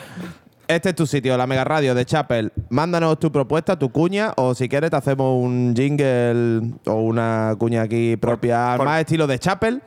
[0.68, 2.52] Este es tu sitio, la Mega Radio de Chapel.
[2.70, 7.82] Mándanos tu propuesta, tu cuña, o si quieres te hacemos un jingle o una cuña
[7.82, 9.82] aquí propia, por- más estilo de Chapel.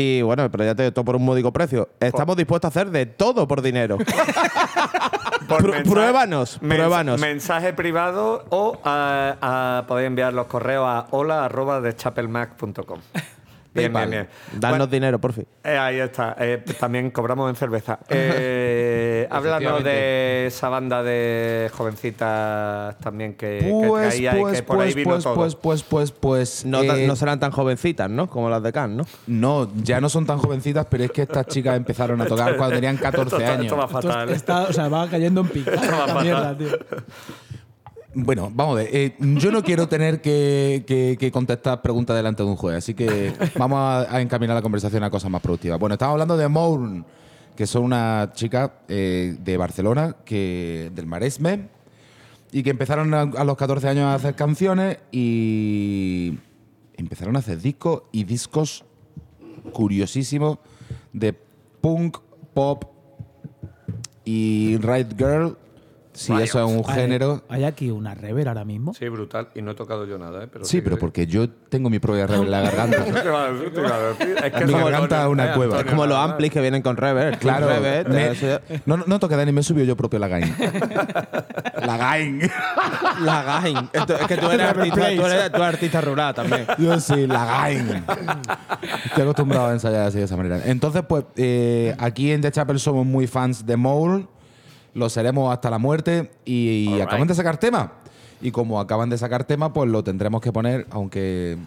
[0.00, 1.88] Y bueno, pero ya te todo por un módico precio.
[1.98, 3.98] Estamos dispuestos a hacer de todo por dinero.
[5.48, 7.20] Por pruébanos, mens- pruébanos.
[7.20, 9.36] Mensaje privado o a,
[9.80, 13.00] a- podéis enviar los correos a hola arroba de chapelmac.com.
[13.74, 14.10] Bien, PayPal.
[14.10, 14.60] bien, bien.
[14.70, 15.46] Bueno, dinero, por fin.
[15.62, 16.34] eh, ahí está.
[16.38, 17.98] Eh, también cobramos en cerveza.
[18.10, 24.76] Eh, háblanos de esa banda de jovencitas también que, que Pues, y pues, que por
[24.80, 25.34] ahí pues, vino pues, todo.
[25.34, 26.64] pues, pues, pues, pues.
[26.64, 28.28] No, eh, no serán tan jovencitas, ¿no?
[28.28, 28.96] Como las de Cannes,
[29.26, 29.64] ¿no?
[29.66, 32.76] no, ya no son tan jovencitas, pero es que estas chicas empezaron a tocar cuando
[32.76, 33.64] tenían 14 esto, está- años.
[33.66, 34.28] esto va Esto fatal.
[34.30, 36.22] está- o sea, va cayendo en va fatal.
[36.22, 36.68] mierda, tío.
[38.20, 38.88] Bueno, vamos a ver.
[38.92, 43.78] eh, yo no quiero tener que, contestar preguntas delante de un juez, así que vamos
[43.78, 45.78] a, a encaminar la conversación a cosas más productivas.
[45.78, 47.04] Bueno, estamos hablando de Mourn,
[47.54, 51.68] que son una chica eh, de Barcelona, que del Maresme,
[52.50, 56.38] y que empezaron a, a los 14 años a hacer canciones y
[56.96, 58.84] empezaron a hacer discos y discos
[59.72, 60.58] curiosísimos
[61.12, 61.34] de
[61.80, 62.18] punk,
[62.52, 62.84] pop
[64.24, 65.56] y right girl.
[66.18, 67.44] Si eso es un género.
[67.48, 68.92] Hay aquí una rever ahora mismo.
[68.92, 69.50] Sí, brutal.
[69.54, 70.48] Y no he tocado yo nada, ¿eh?
[70.52, 73.04] Pero Sí, pero que- porque yo tengo mi propia reverb en la garganta.
[73.06, 75.76] Es que Mi garganta es una eh, cueva.
[75.76, 77.38] Antonio, Como los amplis que vienen con reverb.
[77.38, 77.68] Claro.
[77.80, 78.04] Me-
[78.84, 80.54] no, no, toca Dani, me subió yo propio la gain.
[81.86, 82.40] la gain.
[83.22, 83.76] La gain.
[83.92, 86.66] Es que tú eres, artista, tú, eres, tú eres artista rural también.
[86.78, 88.04] Yo sí, la gain.
[89.04, 90.60] Estoy acostumbrado a ensayar así de esa manera.
[90.64, 94.26] Entonces, pues, eh, aquí en The Chapel somos muy fans de Mole.
[94.98, 96.30] Lo seremos hasta la muerte.
[96.44, 97.92] Y, acaban de sacar tema.
[98.40, 101.58] Y como acaban de sacar tema, pues lo tendremos que poner, aunque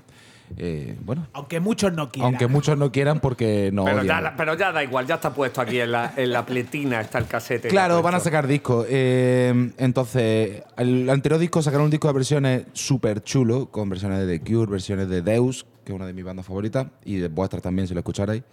[0.58, 2.34] eh, bueno, Aunque muchos no quieran.
[2.34, 4.24] aunque muchos no quieran porque no Pero odian.
[4.24, 7.20] ya, pero ya da igual, ya está puesto aquí en la, en la pletina, está
[7.20, 7.68] el casete.
[7.70, 8.86] Claro, van a sacar discos.
[8.90, 14.40] Eh, entonces, el anterior disco sacaron un disco de versiones súper chulo, con versiones de
[14.40, 17.64] The Cure, versiones de Deus, que es una de mis bandas favoritas, y de vuestras
[17.64, 18.44] también, si lo escucharais.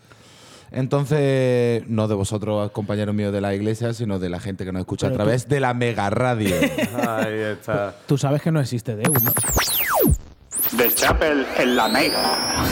[0.70, 4.80] Entonces, no de vosotros, compañeros míos de la iglesia, sino de la gente que nos
[4.80, 6.54] escucha a Pero través de la mega radio.
[7.08, 7.94] Ahí está.
[8.06, 9.32] Tú sabes que no existe Deus, ¿no?
[10.76, 12.36] The Chapel en la Mega.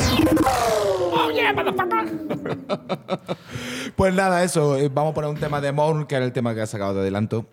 [3.97, 4.77] Pues nada, eso.
[4.77, 6.95] eh, Vamos a poner un tema de Mourn, que era el tema que ha sacado
[6.95, 7.47] de adelanto.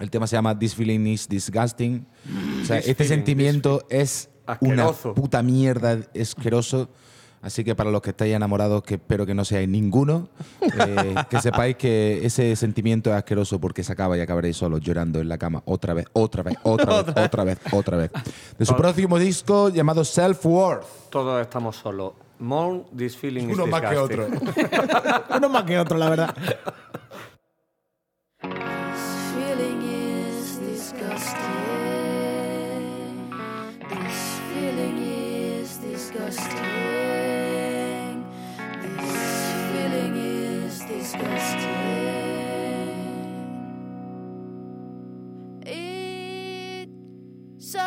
[0.00, 2.06] El tema se llama This Feeling is Disgusting.
[2.62, 5.14] O sea, This este feeling, sentimiento es una Asqueroso.
[5.14, 6.88] puta mierda asqueroso.
[7.40, 10.28] Así que para los que estáis enamorados, que espero que no seáis ninguno,
[10.60, 15.20] eh, que sepáis que ese sentimiento es asqueroso porque se acaba y acabaréis solos llorando
[15.20, 18.10] en la cama otra vez, otra vez, otra vez, otra vez, otra vez.
[18.58, 20.84] De su próximo disco llamado Self Worth.
[21.10, 22.12] Todos estamos solos.
[22.40, 24.28] Mourn, this feeling is Uno más que otro.
[25.36, 26.34] Uno más que otro, la verdad.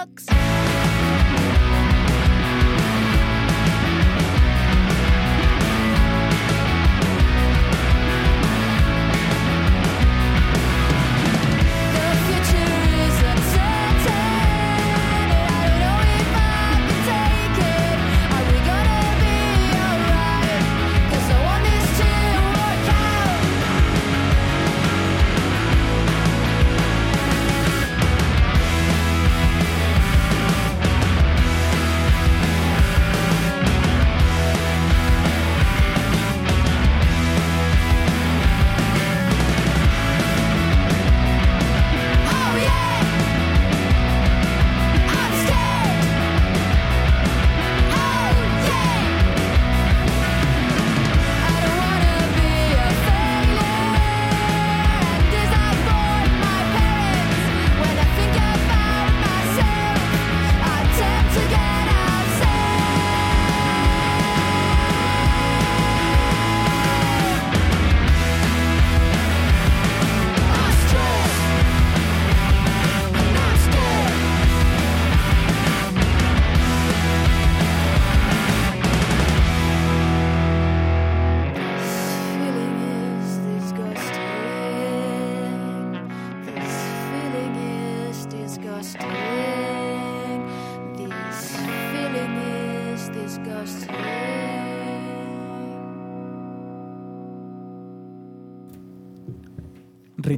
[0.02, 1.01] Sucks.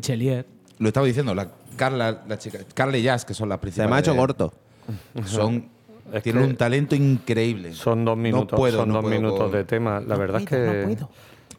[0.08, 0.44] Richelieu.
[0.80, 1.48] Lo estaba diciendo, la
[1.78, 3.90] Carla, la chica, Carla y Jazz, que son las Se principales.
[3.90, 4.54] me ha hecho corto.
[5.26, 5.70] Son,
[6.12, 7.74] Es tienen un talento increíble.
[7.74, 10.02] Son dos No minutos, puedo, son no dos puedo minutos con- de tema.
[10.02, 11.10] La verdad es que No puedo.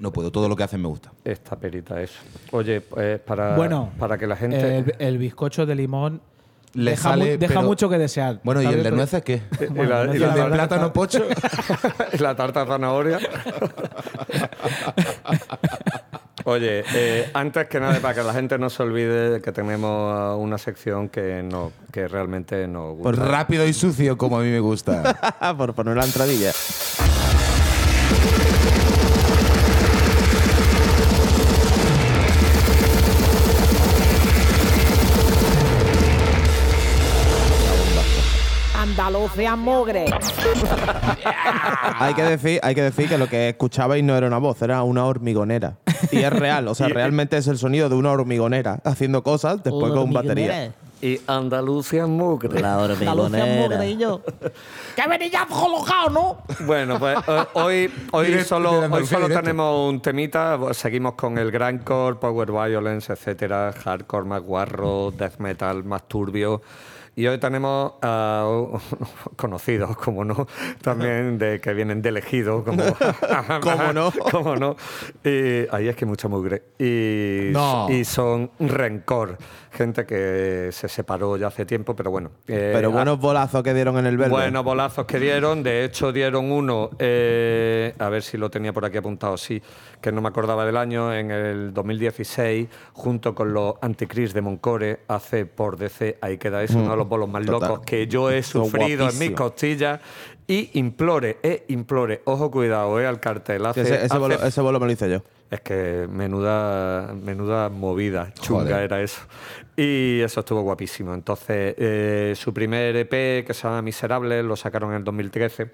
[0.01, 1.13] No puedo, todo lo que hacen me gusta.
[1.25, 2.11] esta perita es.
[2.51, 4.79] Oye, pues para, Bueno, para que la gente.
[4.79, 6.21] El, el bizcocho de limón
[6.75, 8.41] Le deja, sale, mu- deja pero- mucho que desear.
[8.43, 9.43] Bueno, ¿y el de nueces qué?
[9.61, 11.25] y la, y ¿Y la el de tarta- plátano pocho?
[12.13, 13.19] y la tarta zanahoria.
[16.47, 20.59] Oye, eh, antes que nada, para que la gente no se olvide que tenemos una
[20.59, 23.03] sección que, no, que realmente nos gusta.
[23.03, 25.37] Pues rápido y sucio, como a mí me gusta.
[25.57, 26.53] Por poner la entradilla.
[39.35, 40.05] Andalucía Mugre.
[41.99, 44.83] Hay que, decir, hay que decir que lo que escuchabais no era una voz, era
[44.85, 45.77] una hormigonera.
[46.13, 49.93] Y es real, o sea, realmente es el sonido de una hormigonera haciendo cosas después
[49.93, 50.73] con batería.
[51.03, 52.61] Y Andalucía Mugre.
[52.61, 54.21] La Andalucía Mugre y yo.
[54.97, 56.39] ¡Qué venillazo colocado, ¿no?
[56.65, 60.59] Bueno, pues eh, hoy, hoy solo, hoy solo tenemos un temita.
[60.73, 66.63] Seguimos con el grindcore, power violence, etcétera, hardcore más guarro, death metal más turbio.
[67.17, 68.79] Y hoy tenemos a uh,
[69.37, 70.49] conocidos, como no,
[70.83, 72.83] también de que vienen de elegido, como
[73.61, 74.13] ¿Cómo no?
[74.33, 74.77] ¿Cómo no?
[75.23, 76.63] Y ahí es que mucha mugre.
[76.79, 77.87] Y, No.
[77.89, 79.39] y son rencor,
[79.75, 82.31] gente que se separó ya hace tiempo, pero bueno.
[82.49, 84.31] eh, Pero buenos bolazos que dieron en el verde.
[84.31, 85.63] Buenos bolazos que dieron.
[85.63, 89.63] De hecho, dieron uno, eh, a ver si lo tenía por aquí apuntado, sí,
[90.01, 95.01] que no me acordaba del año, en el 2016, junto con los Anticris de Moncore,
[95.09, 97.69] hace por DC, ahí queda eso, uno de los los bolos más Total.
[97.69, 100.01] locos que yo he sufrido en mis costillas.
[100.47, 103.65] Y implore, eh, implore, ojo cuidado, eh, al cartel.
[103.67, 105.23] Hace- ese, ese hace- bolo, ese bolo me lo hice yo.
[105.51, 108.83] Es que menuda, menuda movida, chunga Joder.
[108.85, 109.21] era eso.
[109.77, 111.15] Y eso estuvo guapísimo.
[111.15, 115.71] Entonces, eh, su primer EP, que se llama Miserables, lo sacaron en el 2013.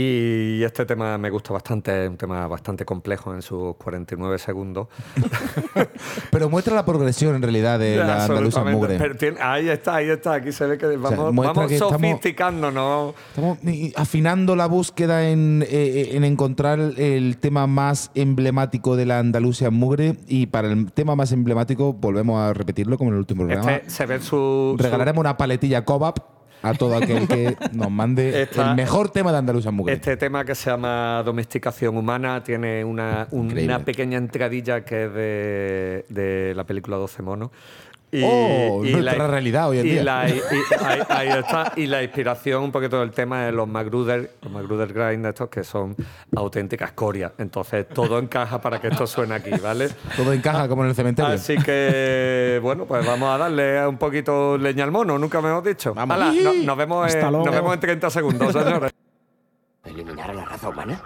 [0.00, 4.86] Y este tema me gusta bastante, es un tema bastante complejo en sus 49 segundos.
[6.30, 8.96] Pero muestra la progresión en realidad de la andaluza mugre.
[8.96, 10.34] Pero tiene- ahí está, ahí está.
[10.34, 13.14] Aquí se ve que vamos, muestra vamos que estamos- sofisticándonos.
[13.30, 19.18] Estamos i- afinando la búsqueda en, eh, en encontrar el tema más emblemático de la
[19.18, 23.44] Andalucía mugre y para el tema más emblemático volvemos a repetirlo como en el último
[23.46, 23.72] programa.
[23.76, 24.26] Este se ve su.
[24.28, 26.18] su- Regalaremos una paletilla Cobap
[26.62, 29.94] a todo aquel que nos mande Esta- el mejor tema de Andalucía mugre.
[29.94, 35.12] Este tema que se llama Domesticación Humana tiene una, un- una pequeña entradilla que es
[35.14, 37.50] de, de la película 12 monos.
[38.10, 40.02] Y, Oh, nuestra realidad hoy en y día.
[40.04, 40.40] la- y- y-
[40.84, 41.72] ahí, ahí está.
[41.76, 45.62] Y la inspiración un poquito del tema de los Magruder, los Magruder Grind estos que
[45.62, 45.94] son
[46.34, 47.32] auténticas corias.
[47.36, 49.90] Entonces todo encaja para que esto suene aquí, ¿vale?
[50.16, 51.30] Todo encaja como en el cementerio.
[51.34, 55.64] Así que, bueno, pues vamos a darle un poquito leña al mono, nunca me hemos
[55.64, 55.92] dicho.
[55.92, 56.14] Vamos.
[56.16, 58.90] Hala, no- nos, vemos en, nos vemos en 30 segundos, señores.
[59.84, 61.00] ¿Eliminar a la raza humana?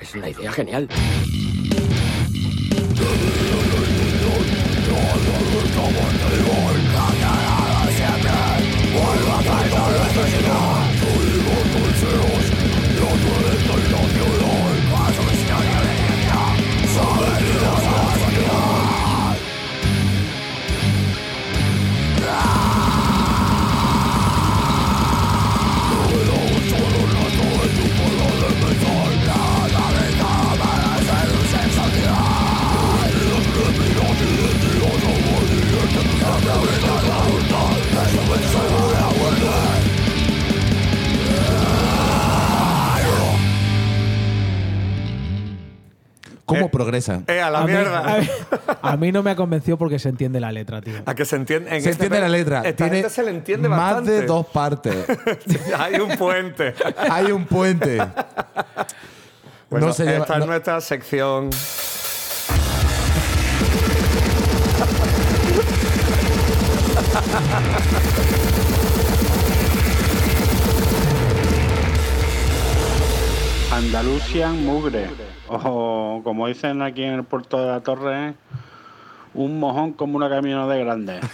[0.00, 0.88] Es una idea genial.
[5.52, 8.32] Förstå vårt urval, klagar alla sämre
[8.94, 10.49] Vår vackra dörr är försiktig
[46.90, 47.22] progresa?
[47.26, 48.00] Eh, a la a, mí, mierda.
[48.00, 48.28] a mí-
[48.82, 50.94] a mí no me ha convencido porque se entiende la letra, tío.
[51.06, 51.70] A que se entiende.
[51.74, 52.58] en Se este entiende la letra.
[52.62, 54.10] Esta Tiene gente se le entiende más bastante.
[54.12, 54.96] de dos partes.
[55.78, 56.74] Hay un puente.
[57.10, 57.98] Hay un puente.
[59.70, 61.50] Bueno, no se lleva- esta no- es nuestra sección.
[73.80, 75.06] Andalusian Mugre.
[75.48, 78.34] O como dicen aquí en el puerto de la Torre,
[79.34, 81.20] un mojón como una camioneta de grande.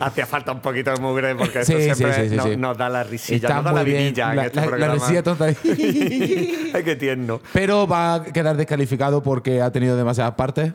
[0.00, 2.56] Hacía falta un poquito de mugre porque Sí, esto sí, siempre sí, sí, no- sí.
[2.58, 4.94] nos da la risilla, Está nos da la vidilla en La, este la- la programa.
[4.94, 5.44] risilla tonta.
[5.46, 5.54] Ay,
[6.84, 7.40] qué tierno.
[7.54, 10.72] Pero va a quedar descalificado porque ha tenido demasiadas partes.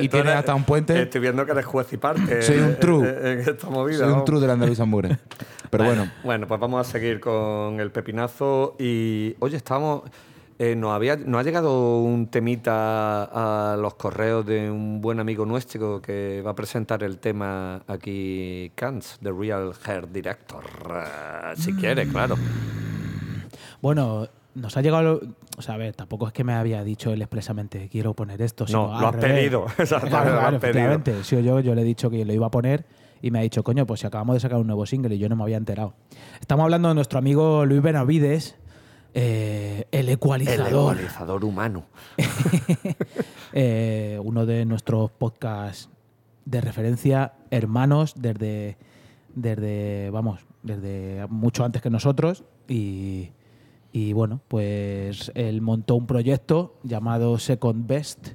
[0.00, 1.00] Y tiene hasta un puente.
[1.02, 2.42] Estoy viendo que eres juez y parte.
[2.42, 3.08] Soy un true.
[3.08, 3.98] En, en esta movida.
[3.98, 5.18] Soy un true de la Andaluza Mugre.
[5.70, 6.10] Pero bueno.
[6.24, 8.74] Bueno, pues vamos a seguir con el pepinazo.
[8.78, 10.02] Y, oye, estamos.
[10.58, 13.24] eh, nos, había, nos ha llegado un temita
[13.72, 18.72] a los correos de un buen amigo nuestro que va a presentar el tema aquí,
[18.74, 20.64] Kants, The Real Hair Director.
[20.90, 22.36] Eh, si quiere, claro.
[23.80, 25.20] Bueno, nos ha llegado.
[25.56, 28.66] O sea, a ver, tampoco es que me había dicho él expresamente quiero poner esto.
[28.66, 29.32] sino No, lo has revés.
[29.32, 29.66] pedido.
[29.78, 31.24] Exacto, Claro, lo has pedido.
[31.24, 32.84] Sí, yo, yo le he dicho que lo iba a poner
[33.22, 35.28] y me ha dicho, coño, pues si acabamos de sacar un nuevo single y yo
[35.28, 35.94] no me había enterado.
[36.40, 38.56] Estamos hablando de nuestro amigo Luis Benavides,
[39.12, 40.68] eh, el El ecualizador.
[40.94, 41.84] ecualizador humano.
[43.52, 45.88] Eh, uno de nuestros podcasts
[46.44, 48.76] de referencia, hermanos, desde,
[49.34, 52.44] desde, vamos, desde mucho antes que nosotros.
[52.68, 53.30] Y,
[53.92, 58.28] y bueno, pues él montó un proyecto llamado Second Best.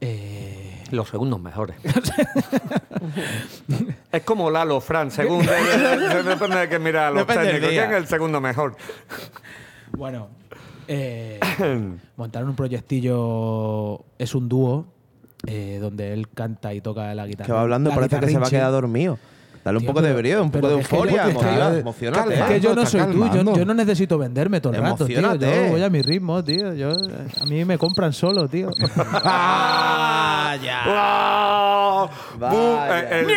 [0.00, 1.76] Eh, Los segundos mejores.
[4.12, 7.70] es como Lalo, Fran, según de- de- depende de que mira a los Depende técnicos.
[7.70, 8.76] ¿Quién es el segundo mejor?
[9.96, 10.28] bueno,
[10.88, 11.40] eh,
[12.16, 14.86] montaron un proyectillo, es un dúo.
[15.46, 17.46] eh, donde él canta y toca la guitarra.
[17.46, 19.18] Que va hablando la parece que se va a quedar dormido.
[19.66, 21.22] Dale un poco de brío, un poco de euforia.
[21.22, 22.34] es que emocionate, yo- emocionate.
[22.34, 25.20] Es que yo no soy tú, yo, no necesito venderme todo el rato, tío.
[25.20, 26.72] Yo voy a mi ritmo, tío.
[26.74, 28.70] Yo, a mí me compran solo, tío.
[33.10, 33.30] El,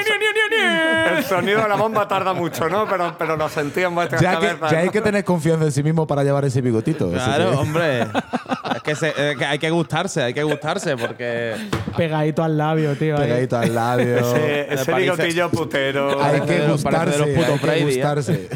[1.18, 2.88] el sonido de la bomba tarda mucho, ¿no?
[2.88, 5.82] Pero, pero lo sentí en vuestras Ya, que, ya hay que tener confianza en sí
[5.82, 7.10] mismo para llevar ese bigotito.
[7.10, 8.06] Claro, hombre.
[8.92, 11.56] Es que, se- es que hay que gustarse, hay que gustarse porque.
[11.98, 13.16] Pegadito al labio, tío.
[13.18, 13.24] ahí.
[13.28, 14.18] Pegadito al labio.
[14.18, 16.10] Ese, ese Parece- bigotillo putero.
[16.22, 17.12] hay Parece que de los- parece gustarse.
[17.12, 17.86] de los putos hay que Brady, ¿eh?
[17.96, 18.50] gustarse.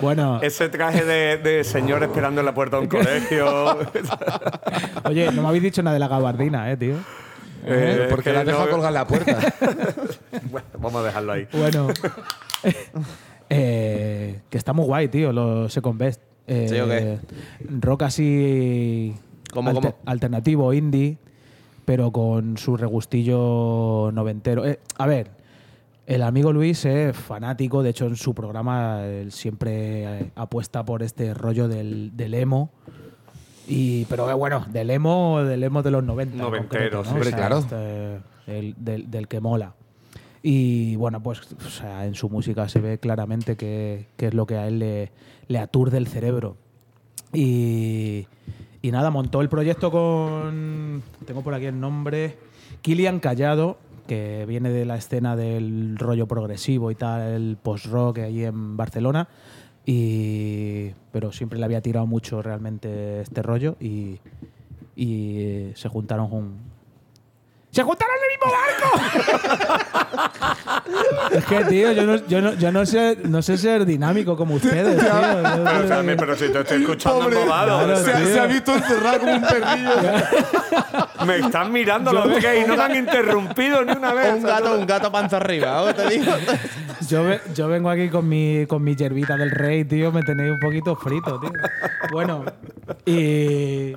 [0.00, 3.78] Bueno, Ese traje de, de señor esperando en la puerta de un colegio.
[5.04, 6.96] oye, no me habéis dicho nada de la gabardina, eh, tío.
[7.64, 9.38] Eh, Porque que la deja no- colgar la puerta.
[10.50, 11.48] Bueno, vamos a dejarlo ahí.
[11.52, 11.88] Bueno,
[13.48, 16.20] eh, que está muy guay, tío, los Second Best.
[16.46, 17.18] Eh, ¿Sí o qué?
[17.80, 19.14] Rock así
[19.56, 20.02] ¿Cómo, alte- cómo?
[20.06, 21.18] alternativo, indie,
[21.84, 24.64] pero con su regustillo noventero.
[24.66, 25.30] Eh, a ver,
[26.06, 31.02] el amigo Luis es fanático, de hecho en su programa él siempre eh, apuesta por
[31.02, 32.70] este rollo del, del emo.
[33.68, 36.34] Y, pero eh, bueno, del emo, del emo de los 90.
[36.36, 37.36] en Noventero, concreto, sí, ¿no?
[37.36, 37.58] claro.
[37.58, 39.74] este, el- del, del que mola.
[40.42, 44.46] Y bueno, pues o sea, en su música se ve claramente que, que es lo
[44.46, 45.10] que a él le,
[45.48, 46.56] le aturde el cerebro.
[47.32, 48.28] Y,
[48.86, 51.02] y nada, montó el proyecto con.
[51.24, 52.38] Tengo por aquí el nombre.
[52.82, 58.44] Kilian Callado, que viene de la escena del rollo progresivo y tal, el post-rock allí
[58.44, 59.26] en Barcelona.
[59.84, 64.20] Y, pero siempre le había tirado mucho realmente este rollo y,
[64.94, 66.75] y se juntaron con.
[67.76, 70.16] ¡Se juntaron en el mismo barco!
[71.32, 74.54] es que, tío, yo no, yo no, yo no sé, no sé ser dinámico como
[74.54, 75.06] ustedes, tío.
[75.12, 77.36] Yo- Pero, Fermín, pero si te estoy escuchando Pobre.
[77.38, 77.84] embobado.
[77.84, 78.26] Claro, se, ha- tío.
[78.28, 79.90] se ha visto encerrado como un perrillo.
[81.26, 84.32] Me están mirando los gays, no me han interrumpido ni una vez.
[84.36, 86.32] Un gato, un gato panza arriba, ¿o te digo?
[87.10, 87.24] Yo,
[87.54, 90.12] yo vengo aquí con mi, con mi yerbita del rey, tío.
[90.12, 91.50] Me tenéis un poquito frito, tío.
[92.10, 92.42] Bueno,
[93.04, 93.94] y,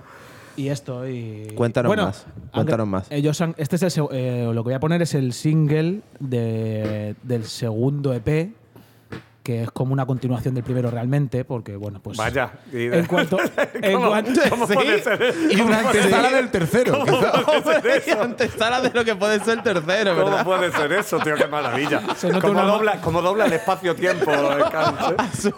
[0.60, 1.08] y esto.
[1.08, 3.08] Y, Cuéntanos bueno, más, cuéntanos más.
[3.12, 7.16] Ellos han- este es el, eh, lo que voy a poner es el single de-
[7.24, 8.52] del segundo EP,
[9.50, 12.16] que es como una continuación del primero realmente, porque, bueno, pues.
[12.20, 12.52] Vaya.
[12.72, 13.40] y- En cuanto.
[13.82, 14.74] en ¿Cómo, cuanto- cómo Sí.
[14.76, 15.40] puede ser eso?
[15.50, 17.04] Y una antesala del tercero.
[18.06, 20.46] Y antesala de lo que puede ser tercero, ¿Cómo ¿verdad?
[20.46, 21.34] puede ser eso, tío?
[21.34, 22.00] Qué maravilla.
[22.42, 24.30] ¿Cómo una- dobla, cómo dobla el espacio-tiempo?
[24.58, 25.16] el cáncer?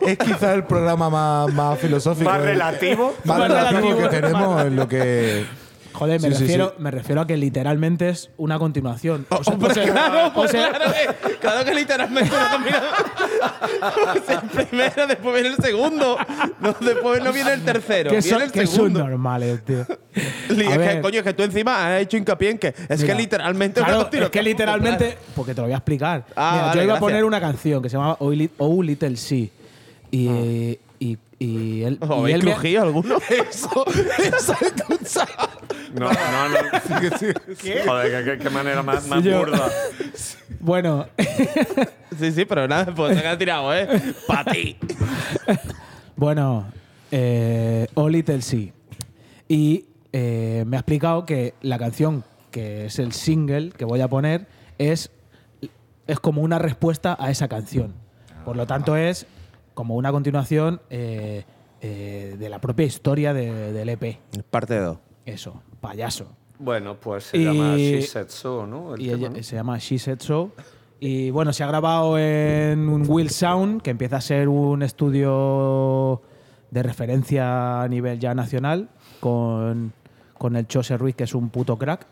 [0.07, 2.29] es quizá el programa más, más filosófico.
[2.29, 3.13] Más el- relativo.
[3.25, 4.09] Más Más relativo relativo.
[4.09, 5.45] que tenemos en lo que.
[5.93, 6.81] Joder, me, Sí, refiero, sí.
[6.83, 9.25] me refiero a que literalmente es una continuación.
[9.29, 12.91] O sea, Hombre, o sea, claro, o sea- claro, que, claro que literalmente una combinación.
[14.15, 16.17] Es el primero, después viene el segundo.
[16.59, 18.09] No, después no viene el tercero.
[18.09, 19.85] que viene son, el que son normales, tío.
[20.13, 23.15] Es que, coño, es que tú encima has hecho hincapié en que es Mira, que
[23.21, 24.23] literalmente Claro, una continuación.
[24.25, 25.17] es que literalmente.
[25.35, 26.25] Porque te lo voy a explicar.
[26.35, 29.15] Ah, Mira, vale, yo iba a poner una canción que se llama Oh, Oh Little
[29.15, 29.47] Sea.
[30.11, 30.79] Y, eh,
[31.43, 31.97] y, él.
[32.01, 33.17] ¿Os y él me- crujido alguno?
[33.29, 35.49] Eso, eso he escuchado.
[35.93, 36.57] No, no, no.
[37.85, 39.69] Joder, qué, qué- qué manera más, más Sí, yo- burda.
[40.59, 41.07] Bueno,
[42.19, 43.87] sí, sí, pero nada, pues se ha tirado, ¿eh?
[44.27, 44.77] Para ti.
[46.15, 46.67] bueno.
[47.11, 48.71] Eh, oh Little Sea.
[49.49, 54.07] Y eh, me ha explicado que la canción, que es el single que voy a
[54.07, 54.45] poner,
[54.77, 55.09] es,
[56.07, 57.95] es como una respuesta a esa canción.
[58.45, 59.25] Por lo tanto, es
[59.73, 61.43] como una continuación eh,
[61.81, 64.19] eh, de la propia historia de- del EP.
[64.49, 64.97] Parte 2.
[65.25, 66.27] Eso, payaso.
[66.59, 68.93] Bueno, pues se Y- llama She Said So, ¿no?
[68.95, 69.43] El Y tema, ella- ¿no?
[69.43, 70.51] se llama She Said So.
[70.99, 76.21] Y bueno, se ha grabado en un Will Sound, que empieza a ser un estudio
[76.69, 79.93] de referencia a nivel ya nacional, con,
[80.37, 82.05] con el Chose Ruiz, que es un puto crack.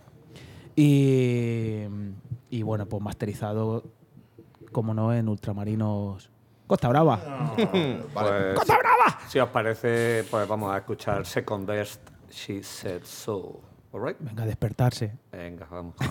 [0.76, 1.84] Y,
[2.50, 3.84] y bueno, pues masterizado,
[4.72, 6.32] como no, en Ultramarinos
[6.70, 7.20] Costa Brava.
[8.14, 9.20] Pues, ¡Costa Brava!
[9.28, 12.00] Si os parece, pues vamos a escuchar Second Best,
[12.30, 13.60] She Said So.
[13.92, 14.16] All right?
[14.20, 15.18] Venga, a despertarse.
[15.32, 15.96] Venga, vamos.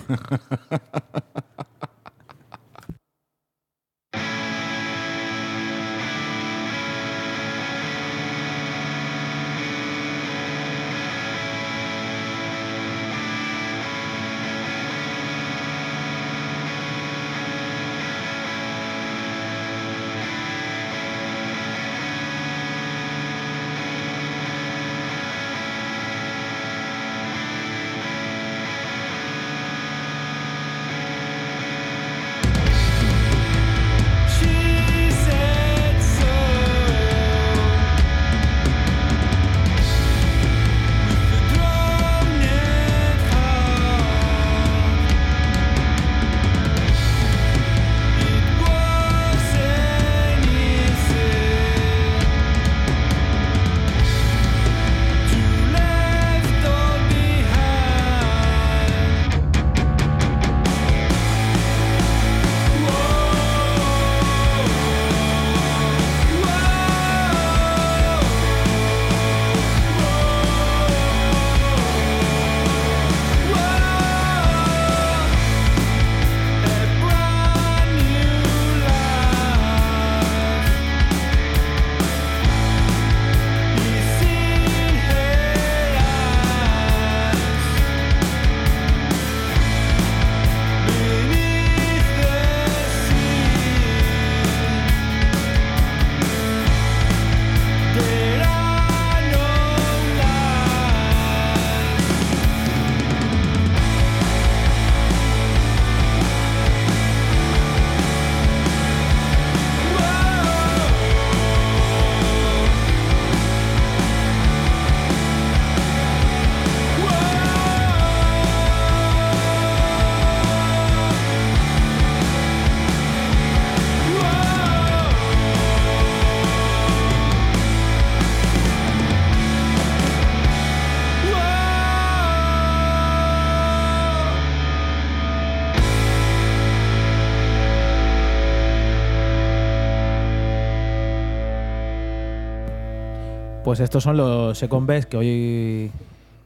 [143.69, 145.91] Pues estos son los Second Best que hoy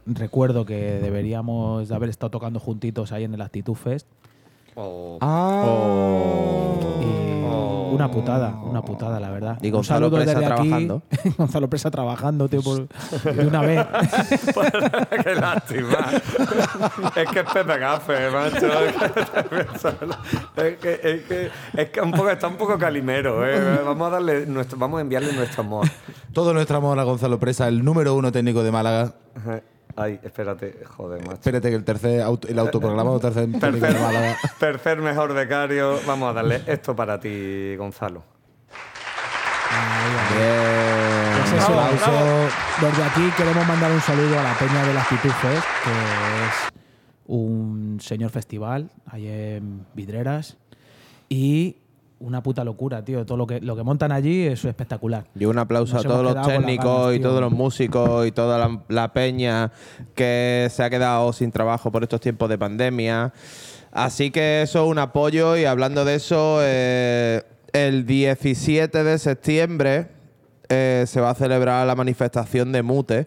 [0.06, 4.08] recuerdo que deberíamos de haber estado tocando juntitos ahí en el Actitud Fest.
[4.74, 5.18] O-
[7.00, 7.44] Y
[7.92, 9.58] una putada, una putada, la verdad.
[9.62, 10.46] Y Gonzalo Presa desde aquí.
[10.46, 11.02] trabajando.
[11.38, 13.86] Gonzalo Presa trabajando, tío, por, de una vez.
[15.24, 16.10] Qué lástima.
[17.16, 18.66] es que es Pepe Gafe, macho.
[20.56, 23.46] Es que, es que, es que un poco, está un poco calimero.
[23.46, 23.80] ¿eh?
[23.84, 25.88] Vamos a darle nuestro, vamos a enviarle nuestro amor.
[26.32, 29.14] Todo nuestro amor a Gonzalo Presa, el número uno técnico de Málaga.
[29.94, 31.34] Ay, espérate, joder, macho.
[31.34, 33.96] Espérate que el tercer auto- el autoprogramado tercer Tercer,
[34.58, 35.98] tercer mejor becario.
[36.06, 38.22] Vamos a darle esto para ti, Gonzalo.
[40.34, 41.56] Bien.
[41.56, 42.48] Eso, Aplauso.
[42.80, 46.72] Desde aquí queremos mandar un saludo a la Peña de la Actitud Fest, que es
[47.26, 50.56] un señor festival ahí en Vidreras.
[51.28, 51.76] Y
[52.22, 53.24] una puta locura, tío.
[53.26, 55.24] Todo lo que, lo que montan allí es espectacular.
[55.38, 58.58] Y un aplauso Nos a todos los técnicos ganas, y todos los músicos y toda
[58.58, 59.72] la, la peña
[60.14, 63.32] que se ha quedado sin trabajo por estos tiempos de pandemia.
[63.92, 67.42] Así que eso es un apoyo y hablando de eso, eh,
[67.74, 70.08] el 17 de septiembre
[70.70, 73.26] eh, se va a celebrar la manifestación de Mute,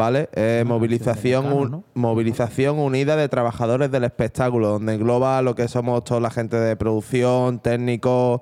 [0.00, 0.28] ¿vale?
[0.32, 1.84] Eh, movilización, americano, un- ¿no?
[1.94, 6.74] movilización unida de trabajadores del espectáculo, donde engloba lo que somos toda la gente de
[6.76, 8.40] producción, técnicos,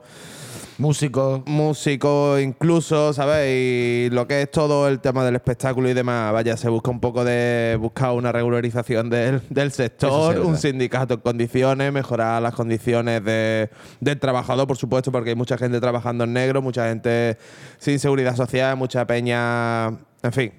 [0.79, 1.43] Músico.
[1.47, 3.49] músicos incluso, ¿sabes?
[3.51, 7.01] Y lo que es todo el tema del espectáculo y demás, vaya, se busca un
[7.01, 12.55] poco de buscar una regularización del, del sí sector, un sindicato en condiciones, mejorar las
[12.55, 17.39] condiciones de- del trabajador, por supuesto, porque hay mucha gente trabajando en negro, mucha gente
[17.79, 20.53] sin seguridad social, mucha peña, en fin.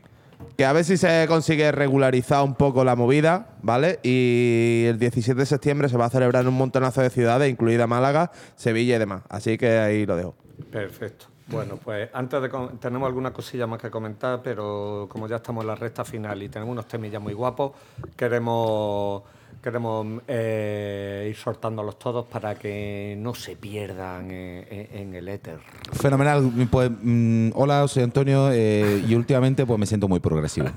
[0.58, 4.00] Que a ver si se consigue regularizar un poco la movida, ¿vale?
[4.04, 7.88] Y el 17 de septiembre se va a celebrar en un montonazo de ciudades, incluida
[7.88, 9.24] Málaga, Sevilla y demás.
[9.30, 10.36] Así que ahí lo dejo.
[10.72, 11.28] Perfecto.
[11.48, 12.50] Bueno, pues antes de...
[12.80, 16.50] Tenemos alguna cosilla más que comentar, pero como ya estamos en la recta final y
[16.50, 17.72] tenemos unos temillas muy guapos,
[18.16, 19.24] queremos,
[19.62, 25.60] queremos eh, ir soltándolos todos para que no se pierdan en, en- en el éter.
[25.94, 26.52] Fenomenal.
[26.72, 30.68] Pues, mm, hola, soy Antonio eh, y últimamente pues me siento muy progresivo.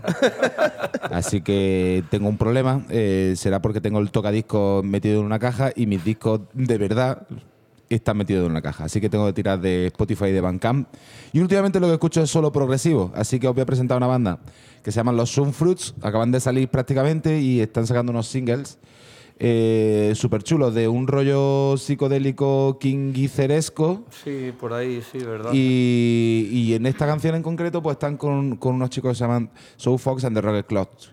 [1.11, 2.85] Así que tengo un problema.
[2.91, 7.27] eh, será porque tengo el tocadiscos metido en una caja y mis discos de verdad
[7.95, 8.85] están metidos en una caja.
[8.85, 10.89] Así que tengo que tirar de Spotify y de Bandcamp.
[11.33, 13.13] Y últimamente lo que escucho es solo progresivo.
[13.15, 14.39] Así que os voy a presentar una banda
[14.83, 15.95] que se llaman Los Sunfruits.
[16.03, 18.79] Acaban de salir prácticamente y están sacando unos singles
[19.39, 24.05] eh, súper chulos de un rollo psicodélico kingiceresco.
[24.23, 25.51] Sí, por ahí, sí, ¿verdad?
[25.53, 29.25] Y, y en esta canción en concreto, pues están con, con unos chicos que se
[29.25, 31.13] llaman Soul Fox and the Rocket Clocks.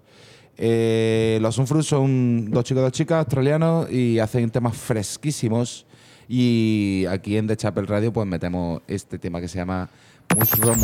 [0.58, 5.88] Eh, los Sunfruits son dos chicos y dos chicas australianos y hacen temas fresquísimos.
[6.32, 9.90] Y aquí en The Chapel Radio, pues metemos este tema que se llama
[10.38, 10.80] Mushroom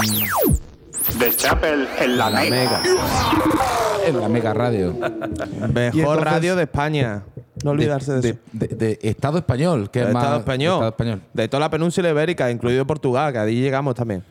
[1.19, 2.81] The Chapel en la Mega.
[4.07, 4.93] en la Mega Radio.
[4.99, 7.23] Mejor entonces- radio de España.
[7.63, 8.39] No olvidarse de, eso.
[8.51, 10.23] de, de- de Estado español, que De es más.
[10.23, 10.73] Estado español.
[10.73, 11.21] Estado español.
[11.33, 14.23] De toda la península ibérica, incluido Portugal, que allí llegamos también.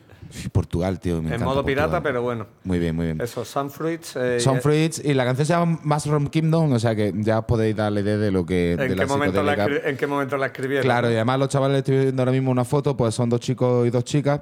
[0.51, 1.21] Portugal, tío.
[1.21, 2.03] me en modo pirata, Portugal.
[2.03, 2.47] pero bueno.
[2.63, 3.21] Muy bien, muy bien.
[3.21, 4.15] Eso, Sunfruits.
[4.15, 7.75] eh, Son Fruits y la canción se llama Mushroom Kingdom, o sea que ya podéis
[7.75, 8.75] darle idea de lo que.
[8.77, 9.85] de ¿En la qué, momento la psicodélica.
[9.85, 10.83] escri- ¿En qué momento la escribieron?
[10.83, 13.87] Claro, y además los chavales estoy viendo ahora mismo una foto, pues son dos chicos
[13.87, 14.41] y dos chicas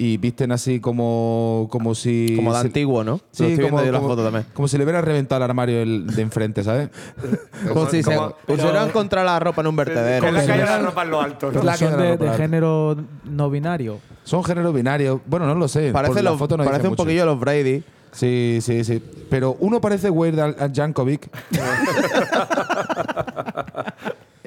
[0.00, 3.18] y visten así como como si Como de se- antiguo, ¿no?
[3.32, 4.46] Sí, estoy como, viendo yo la como- foto también.
[4.54, 6.88] como si le hubiera reventado el armario el de enfrente, ¿sabes?
[7.68, 10.24] Como si se como- pusieran contra la ropa en un vertedero.
[10.24, 11.50] Con la calle la ropa en lo alto.
[11.52, 11.62] ¿no?
[11.62, 13.98] La Son de, género no binario.
[14.24, 15.20] Son género binario.
[15.26, 15.90] Bueno, no lo sé.
[15.92, 17.02] Parece, los- foto no parece un mucho.
[17.02, 17.82] poquillo los Brady.
[18.12, 19.02] Sí, sí, sí.
[19.28, 21.28] Pero uno parece Weird Al, Al Yankovic.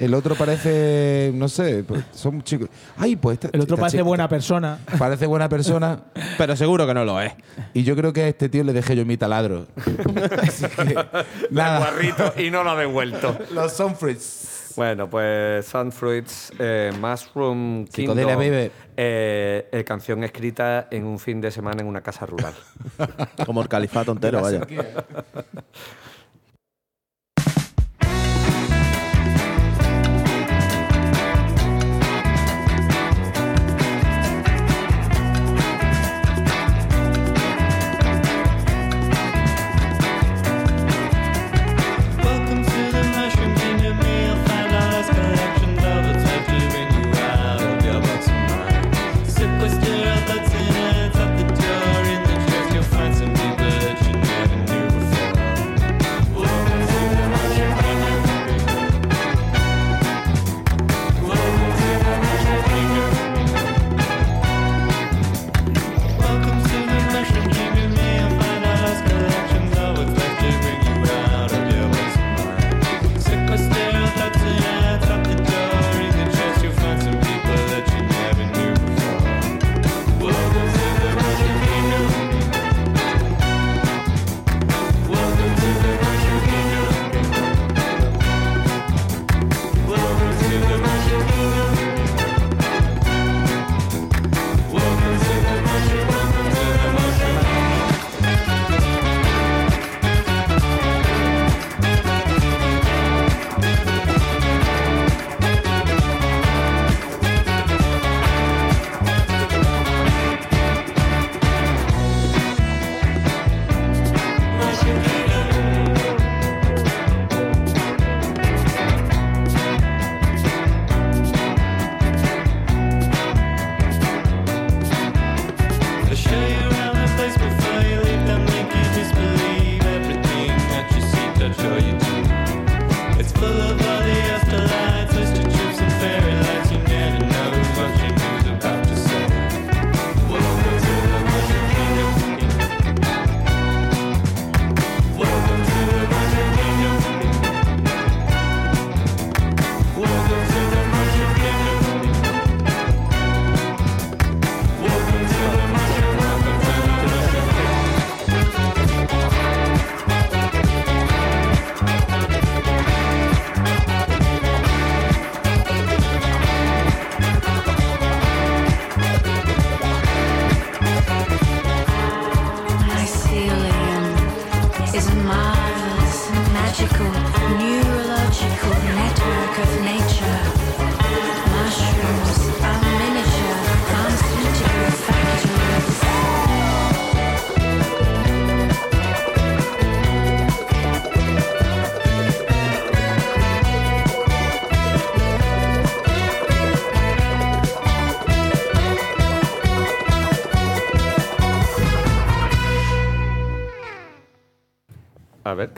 [0.02, 2.68] El otro parece, no sé, pues son chicos.
[2.96, 4.78] Ay, pues esta- El otro esta parece chica- buena persona.
[4.98, 6.00] Parece buena persona.
[6.38, 7.32] Pero seguro que no lo es.
[7.72, 9.66] Y yo creo que a este tío le dejé yo mi taladro.
[10.42, 10.94] Así que,
[11.50, 11.78] La nada.
[11.78, 13.38] guarrito y no lo ha devuelto.
[13.54, 14.72] Los Sunfruits.
[14.74, 18.16] Bueno, pues Sunfruits, eh, Mushroom Kingdom.
[18.16, 18.70] Psicodelia, baby.
[18.96, 22.54] eh, eh, canción escrita en un fin de semana en una casa rural.
[23.44, 24.62] Como el califato entero, vaya.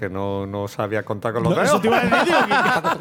[0.05, 1.82] A ver, que no, no sabía contar con los No, eso dedos.
[1.82, 2.35] te iba a decir,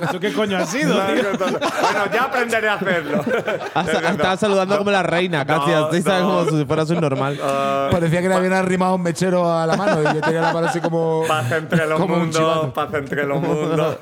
[0.09, 1.29] ¿Eso qué coño ha sido, No, tío?
[1.31, 3.23] entonces- bueno, ya aprenderé a hacerlo.
[4.11, 6.21] Estaba saludando como la reina, casi No, así, ¿sabes?
[6.23, 6.45] no.
[6.45, 7.39] Como si fuera su normal.
[7.43, 10.53] Ah, Parecía que le habían arrimado un mechero a la mano y yo tenía la
[10.53, 11.23] mano así como.
[11.27, 13.97] Paz entre los un mundos, paz entre los mundos.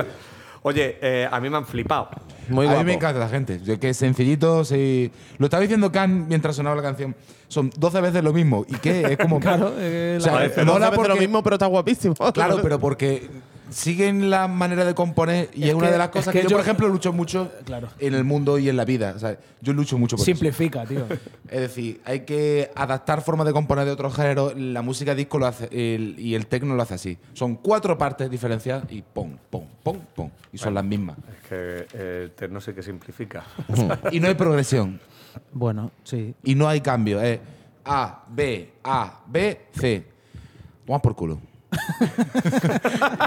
[0.62, 2.08] Oye, eh, a mí me han flipado.
[2.48, 2.80] Muy a guapo.
[2.84, 3.60] mí me encanta la gente.
[3.64, 5.10] Yo que es sencillito, sí.
[5.38, 7.14] Lo estaba diciendo Can mientras sonaba la canción.
[7.48, 8.64] Son 12 veces lo mismo.
[8.68, 9.02] ¿Y qué?
[9.12, 9.38] Es como.
[9.46, 12.14] Claro, eh, O sea, la- Parece mola Mola porque, lo mismo, pero está guapísimo.
[12.32, 13.28] Claro, pero porque
[13.70, 16.38] siguen la manera de componer y es, Es una que- de las cosas es que,
[16.38, 17.88] que yo, yo- por ejemplo, lucho mucho Claro.
[17.98, 19.12] en el mundo y en la vida.
[19.16, 20.26] O sea, yo lucho mucho por eso.
[20.26, 21.04] Simplifica, tío.
[21.48, 24.56] Es decir, hay que adaptar formas de componer de otros géneros.
[24.56, 27.18] La música disco lo hace el- y el techno lo hace así.
[27.34, 30.30] Son cuatro partes diferenciadas y pum, pum, pum, pum.
[30.52, 31.16] Y son las mismas.
[31.18, 33.44] Es que eh, el terno sí que simplifica.
[34.12, 35.00] Y no hay progresión.
[35.52, 36.34] Bueno, sí.
[36.44, 37.20] Y no hay cambio.
[37.20, 37.38] Es
[37.84, 40.04] A, B, A, B, C.
[40.86, 41.38] Vamos por culo.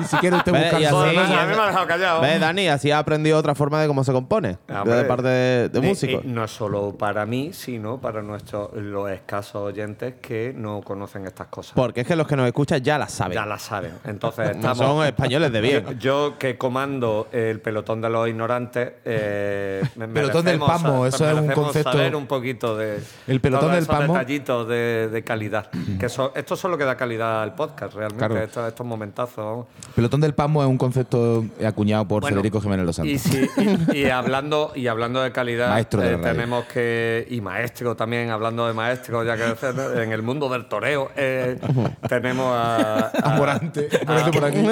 [0.02, 2.22] Y si quiere usted Ve, y así- ya- a mí me ha dejado callado.
[2.22, 2.68] ¿Ves, Dani?
[2.68, 4.58] Así ha aprendido otra forma de cómo se compone.
[4.68, 5.04] Ah, de hombre.
[5.06, 6.24] parte de, de Eh, músicos.
[6.24, 11.48] eh, no solo para mí, sino para nuestros los escasos oyentes que no conocen estas
[11.48, 11.74] cosas.
[11.76, 13.36] Porque es que los que nos escuchan ya las saben.
[13.36, 13.94] Ya las saben.
[14.06, 14.78] Entonces No estamos.
[14.78, 15.86] son españoles de bien.
[16.00, 18.94] Yo que comando el pelotón de los ignorantes.
[19.06, 23.00] Eh, me- Pelotón del merecemos sa- eso es un merecemos concepto- saber un poquito de.
[23.28, 24.14] El pelotón todos del esos Pasmo.
[24.14, 25.70] detallitos de, de calidad.
[26.00, 28.28] que eso, esto es lo que da calidad al podcast, realmente.
[28.28, 28.39] Claro.
[28.44, 29.66] Estos, estos momentazos.
[29.96, 33.12] Pelotón del Pasmo es un concepto acuñado por Bueno, Federico Jiménez Los Santos.
[33.14, 33.48] Y, sí,
[33.94, 37.28] y, y hablando, y hablando de calidad, Maestro de la eh, tenemos que.
[37.30, 41.60] Y maestro también, hablando de maestro, ya que en el mundo del toreo, eh,
[42.10, 43.12] tenemos a.
[43.24, 44.64] A Morante, Morante por aquí.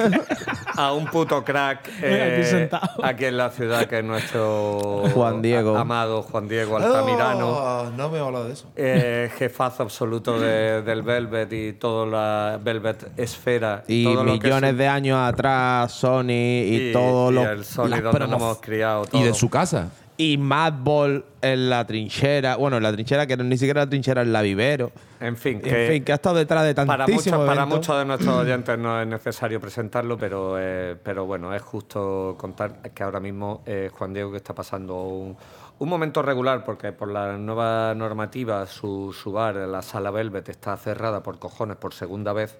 [0.75, 3.03] a un puto crack aquí eh, sentado.
[3.03, 5.77] aquí en la ciudad, que es nuestro Juan Diego.
[5.77, 7.47] a- amado Juan Diego Altamirano.
[7.49, 8.67] Oh, no me he hablado de eso.
[8.75, 13.11] eh, jefazo absoluto de- del Velvet y toda la Velvet
[13.47, 13.83] esfera.
[13.87, 17.49] Y todo lo que millones es- de años atrás, Sony y, y, todo y lo.
[17.51, 19.05] el Sony las donde nos hemos criado.
[19.05, 19.21] Todo.
[19.21, 19.89] Y de su casa.
[20.19, 22.55] Y Madball en la trinchera.
[22.55, 24.91] Bueno, en la trinchera, que no- ni siquiera la trinchera, en la vivero.
[25.19, 27.97] En fin, En que fin, que ha estado detrás de para, tantísimos muchos, para muchos
[27.99, 33.03] de nuestros oyentes no es necesario presentarlo, pero, eh, pero bueno, es justo contar que
[33.03, 35.37] ahora mismo eh, Juan Diego que está pasando un,
[35.79, 40.75] un momento regular, porque por la nueva normativa su, su bar, la Sala Velvet, está
[40.77, 42.57] cerrada por cojones por segunda vez.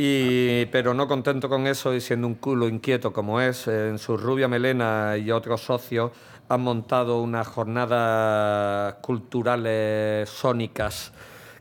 [0.00, 4.16] Y, pero no contento con eso y siendo un culo inquieto como es, en su
[4.16, 6.12] rubia melena y otros socios
[6.48, 11.10] han montado unas jornadas culturales sónicas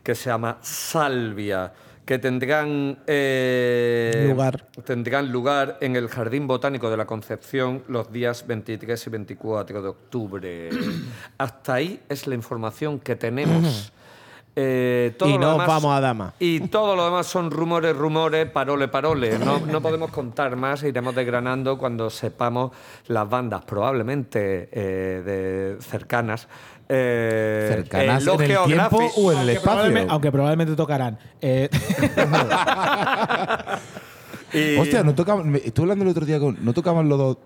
[0.04, 1.74] que se llama Salvia,
[2.06, 4.68] que tendrán, eh, Lugar.
[4.86, 9.88] tendrán lugar en el Jardín Botánico de la Concepción los días 23 y 24 de
[9.88, 10.70] octubre.
[11.40, 13.92] Hasta ahí es la información que tenemos.
[14.60, 16.34] Eh, todo Y demás- vamos a dama.
[16.40, 19.38] y todo lo demás son rumores, rumores, parole, parole.
[19.38, 22.72] No, no podemos contar más, iremos desgranando cuando sepamos
[23.06, 26.48] las bandas, probablemente eh, de cercanas.
[26.90, 29.62] eh, ¿Cercanas en el tiempo o en el Aunque espacio?
[29.62, 31.20] probablemente, aunque probablemente tocarán.
[31.40, 31.70] Eh,
[34.54, 35.54] y- Hostia, no tocaban.
[35.56, 36.58] Estuve hablando el otro día con.
[36.66, 37.38] No tocaban los dos.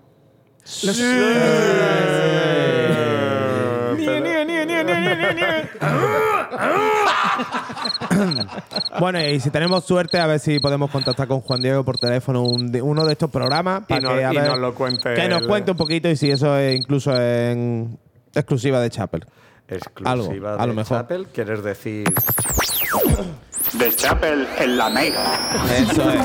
[9.00, 12.42] Bueno, y si tenemos suerte, a ver si podemos contactar con Juan Diego por teléfono
[12.42, 13.82] un uno de estos programas.
[13.82, 16.16] Y Para que, a y ver, nos lo cuente Que nos cuente un poquito y
[16.16, 17.98] si eso es incluso en
[18.34, 19.24] exclusiva de Chapel.
[19.76, 20.98] Exclusiva Algo, a lo de mejor.
[20.98, 22.12] Chapel, ¿quieres decir?
[23.78, 25.24] De Chapel en la Mega.
[25.78, 26.20] Eso es.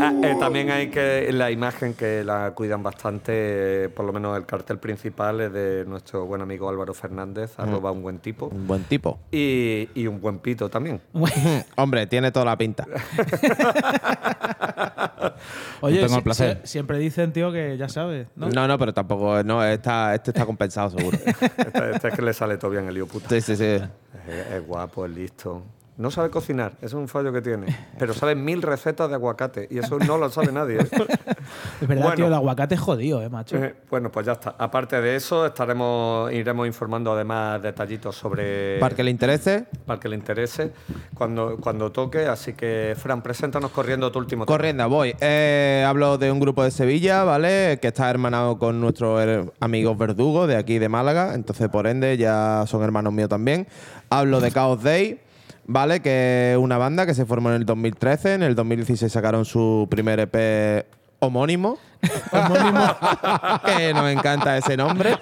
[0.00, 4.36] Ah, eh, también hay que la imagen que la cuidan bastante, eh, por lo menos
[4.36, 8.46] el cartel principal es de nuestro buen amigo Álvaro Fernández, arroba un buen tipo.
[8.46, 9.20] Un buen tipo.
[9.30, 11.00] Y, y un buen pito también.
[11.76, 12.84] Hombre, tiene toda la pinta.
[15.80, 16.60] Oye, tengo el placer.
[16.62, 18.48] si- siempre dicen, tío, que ya sabes, ¿no?
[18.48, 19.42] No, no, pero tampoco.
[19.42, 21.18] No, está, este está compensado, seguro.
[21.62, 23.28] Este, este es que le sale todo bien el lío puta.
[23.28, 23.64] Sí, sí, sí.
[23.64, 25.62] Es, es guapo, es listo.
[25.98, 27.66] No sabe cocinar, eso es un fallo que tiene.
[27.98, 30.78] Pero sabe mil recetas de aguacate y eso no lo sabe nadie.
[30.80, 30.88] ¿eh?
[31.82, 32.16] Es verdad, Bueno.
[32.16, 33.56] tío, el aguacate es jodido, eh, macho.
[33.56, 34.54] Eh, bueno, pues ya está.
[34.58, 38.78] Aparte de eso, estaremos, iremos informando además detallitos sobre.
[38.78, 40.72] Para que le interese, para que le interese
[41.14, 42.26] cuando, cuando toque.
[42.26, 44.56] Así que, Fran, preséntanos corriendo tu último tema.
[44.56, 45.14] corriendo, voy.
[45.20, 47.78] Eh, hablo de un grupo de Sevilla, ¿vale?
[47.82, 51.34] Que está hermanado con nuestros amigos Verdugo de aquí de Málaga.
[51.34, 53.66] Entonces, por ende, ya son hermanos míos también.
[54.08, 55.20] Hablo de Chaos Day.
[55.64, 56.00] ¿Vale?
[56.00, 58.34] Que es una banda que se formó en el 2013.
[58.34, 60.86] En el 2016 sacaron su primer EP
[61.20, 61.78] homónimo.
[63.64, 65.16] Que nos encanta ese nombre.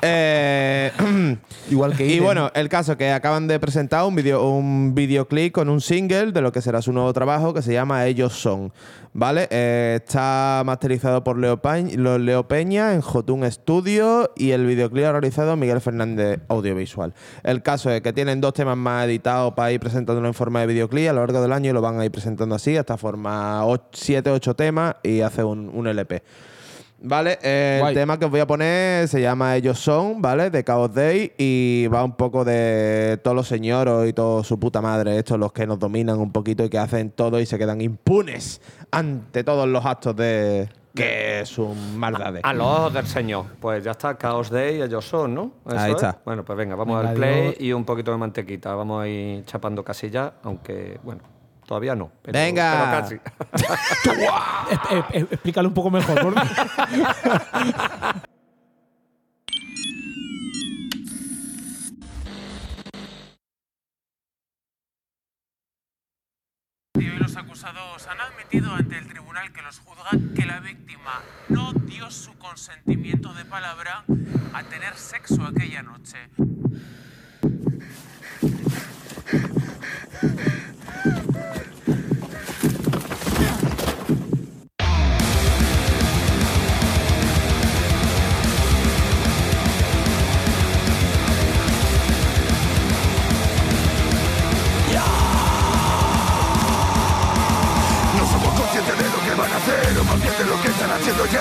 [0.00, 0.90] Eh,
[1.70, 5.68] Igual que y bueno, el caso que acaban de presentar un video, un videoclip con
[5.68, 8.72] un single de lo que será su nuevo trabajo que se llama Ellos Son.
[9.14, 9.46] ¿Vale?
[9.50, 15.04] Eh, está masterizado por Leo, Pañ- lo- Leo Peña en Jotun Studio y el videoclip
[15.04, 17.12] ha realizado Miguel Fernández Audiovisual.
[17.42, 20.66] El caso es que tienen dos temas más editados para ir presentándolo en forma de
[20.68, 23.62] videoclip a lo largo del año y lo van a ir presentando así, hasta forma
[23.92, 26.21] 7, 8 temas y hace un, un LP.
[27.04, 27.94] Vale, eh, el Guay.
[27.94, 30.50] tema que os voy a poner se llama Ellos Son, ¿vale?
[30.50, 34.80] De Chaos Day y va un poco de todos los señoros y todo su puta
[34.80, 37.80] madre, estos los que nos dominan un poquito y que hacen todo y se quedan
[37.80, 38.60] impunes
[38.92, 42.42] ante todos los actos de que son maldades.
[42.44, 43.46] A los ojos del Señor.
[43.58, 45.52] Pues ya está, Chaos Day, ellos son, ¿no?
[45.66, 45.96] Eso Ahí es.
[45.96, 46.20] está.
[46.24, 48.74] Bueno, pues venga, vamos Venga, al play y un poquito de mantequita.
[48.76, 51.22] Vamos a ir chapando casilla, aunque, bueno,
[51.72, 52.12] todavía no.
[52.20, 53.00] pero- Venga.
[53.00, 53.14] pero casi.
[55.14, 56.20] Eh, explícalo un poco mejor.
[56.22, 56.34] por
[67.18, 72.10] los acusados han admitido ante el tribunal que los juzga que la víctima no dio
[72.10, 74.04] su consentimiento de palabra
[74.52, 76.18] a tener sexo aquella noche.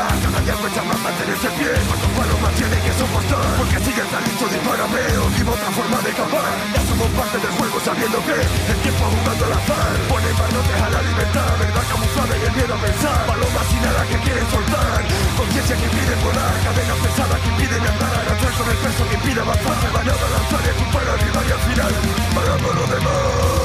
[0.01, 4.07] Cada día cuesta más mantenerse en pie Cuántos palos más tiene que soportar Porque siguen
[4.09, 8.17] tan listos dispárame O vivo otra forma de escapar Ya somos parte del juego sabiendo
[8.25, 12.53] que El tiempo jugando al azar Pone barrotes a la libertad Verdad camuflada y el
[12.57, 14.99] miedo a pensar Palomas sin nada que quieren soltar
[15.37, 19.39] Conciencia que impide volar Cadenas pesadas que impiden andar Atrás con el peso que impide
[19.45, 21.93] avanzar Se van a lanzar y y al final
[22.33, 23.60] Pagamos lo demás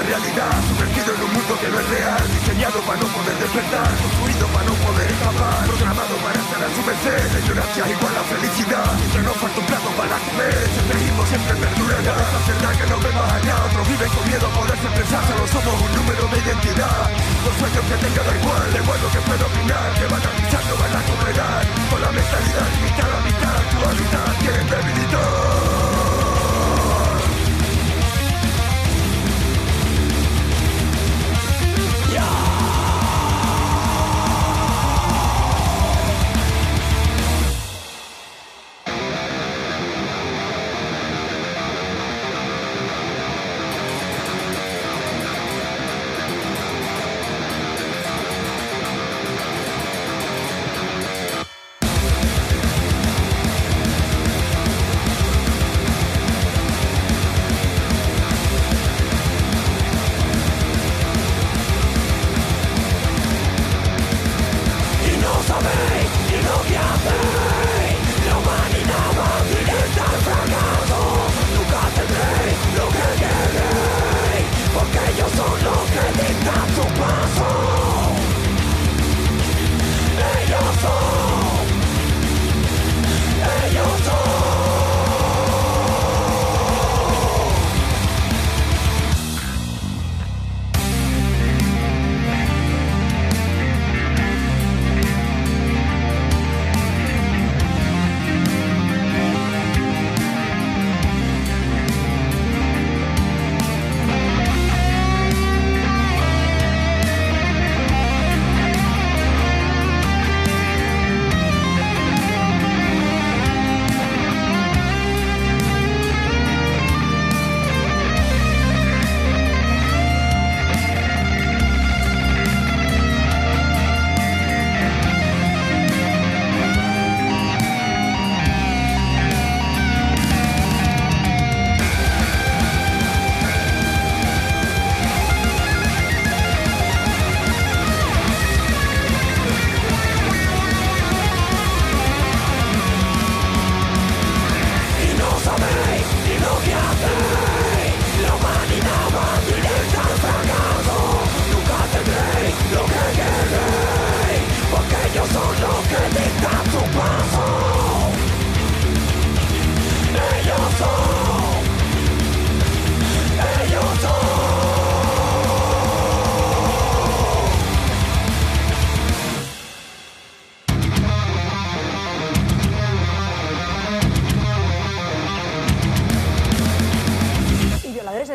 [0.00, 3.88] una realidad Sumergido en un mundo que no es real Diseñado para no poder despertar
[4.00, 8.24] Construido para no poder escapar Programado para estar a su merced La ignorancia igual a
[8.24, 12.86] felicidad Mientras no falta un plato para comer Ese espejismo siempre perdurará Esa verdad que
[12.90, 16.22] no ve más allá Otros viven con miedo a poderse expresar Solo somos un número
[16.32, 17.00] de identidad
[17.44, 20.30] Los sueños que tenga da igual Da igual lo que pueda opinar Que van a
[20.38, 21.60] pisar, no van a tolerar
[21.90, 25.79] Con la mentalidad limitada mitad Tu hábitat quieren debilitar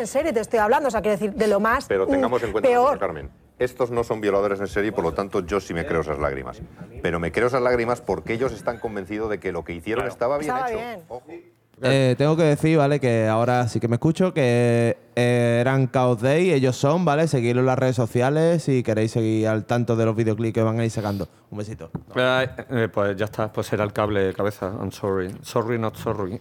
[0.06, 2.52] serie te estoy hablando, o sea, quiero decir, de lo más Pero tengamos en mm,
[2.52, 2.98] cuenta, peor.
[2.98, 6.18] Carmen, estos no son violadores en serie, por lo tanto yo sí me creo esas
[6.18, 6.60] lágrimas.
[7.02, 10.38] Pero me creo esas lágrimas porque ellos están convencidos de que lo que hicieron estaba
[10.38, 10.78] bien Estaba hecho.
[11.26, 11.55] bien.
[11.82, 12.98] Eh, tengo que decir, ¿vale?
[13.00, 17.28] Que ahora sí que me escucho, que eh, eran Chaos Day, ellos son, ¿vale?
[17.28, 20.80] Seguidlo en las redes sociales si queréis seguir al tanto de los videoclips que van
[20.80, 21.28] a ir sacando.
[21.50, 21.90] Un besito.
[22.14, 24.72] Eh, eh, pues ya está, pues era el cable cabeza.
[24.80, 25.34] I'm sorry.
[25.42, 26.40] Sorry, not sorry.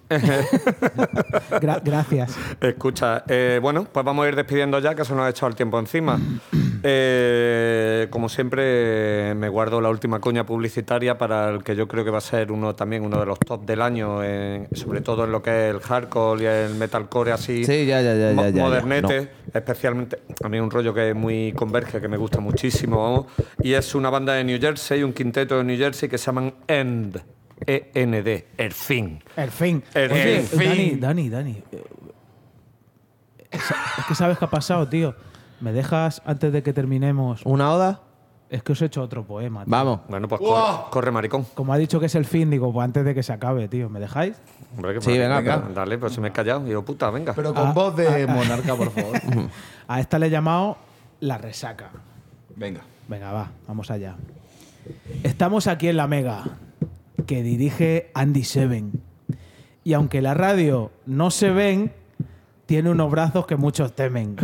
[1.61, 2.35] Gra- gracias.
[2.61, 5.55] Escucha, eh, bueno, pues vamos a ir despidiendo ya, que se nos ha echado el
[5.55, 6.17] tiempo encima.
[6.87, 12.11] Eh, como siempre, me guardo la última coña publicitaria para el que yo creo que
[12.11, 15.31] va a ser uno también uno de los top del año, en- sobre todo en
[15.31, 17.65] lo que es el hardcore y el metalcore así.
[17.65, 18.63] Sí, ya, ya, ya, mo- ya, ya, ya.
[18.63, 23.25] modernete, especialmente a mí un rollo que muy converge, que me gusta muchísimo, vamos,
[23.63, 26.53] y es una banda de New Jersey, un quinteto de New Jersey que se llaman
[26.67, 27.19] End,
[27.65, 29.23] E-N-D, El Fin.
[29.35, 29.81] El fin.
[29.95, 30.99] El Oye, fin.
[30.99, 31.63] Dani, Dani, Dani.
[33.49, 35.15] Es, es que sabes qué ha pasado, tío.
[35.61, 37.41] ¿Me dejas antes de que terminemos?
[37.45, 38.01] ¿Una oda?
[38.49, 39.63] Es que os he hecho otro poema.
[39.65, 39.71] tío.
[39.71, 40.01] Vamos.
[40.07, 41.45] Bueno, pues corre, corre, maricón.
[41.55, 43.89] Como ha dicho que es el fin, digo, pues antes de que se acabe, tío.
[43.89, 44.35] ¿Me dejáis?
[44.75, 45.57] Hombre, que Sí, venga, venga.
[45.57, 45.73] venga.
[45.73, 46.63] Dale, pues se me he callado.
[46.63, 47.33] Digo, puta, venga.
[47.33, 48.33] Pero con Ah, voz de ah, ah.
[48.33, 49.19] monarca, por favor.
[49.87, 50.77] A esta le he llamado
[51.21, 51.89] la resaca.
[52.55, 52.81] Venga.
[53.07, 54.15] Venga, va, vamos allá.
[55.23, 56.43] Estamos aquí en la Mega,
[57.25, 59.01] que dirige Andy Seven.
[59.83, 61.91] Y aunque la radio no se ven,
[62.65, 64.35] tiene unos brazos que muchos temen.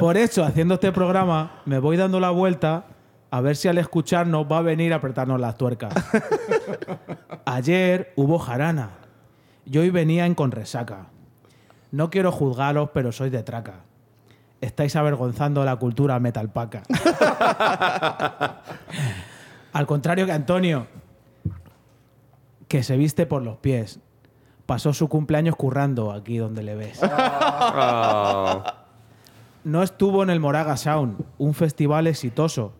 [0.00, 2.84] Por eso, haciendo este programa, me voy dando la vuelta
[3.30, 5.92] a ver si al escucharnos va a venir a apretarnos las tuercas.
[7.44, 8.90] Ayer hubo jarana
[9.64, 11.06] y hoy venían con resaca.
[11.90, 13.80] No quiero juzgaros, pero sois de traca.
[14.60, 16.82] Estáis avergonzando la cultura metalpaca.
[19.72, 20.86] Al contrario que Antonio,
[22.68, 24.00] que se viste por los pies.
[24.66, 26.98] Pasó su cumpleaños currando aquí donde le ves.
[27.02, 28.74] Ah,
[29.64, 32.72] No estuvo en el Moraga Sound, un festival exitoso.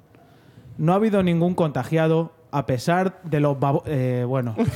[0.78, 4.54] No ha habido ningún contagiado, a pesar de los babo- eh, bueno.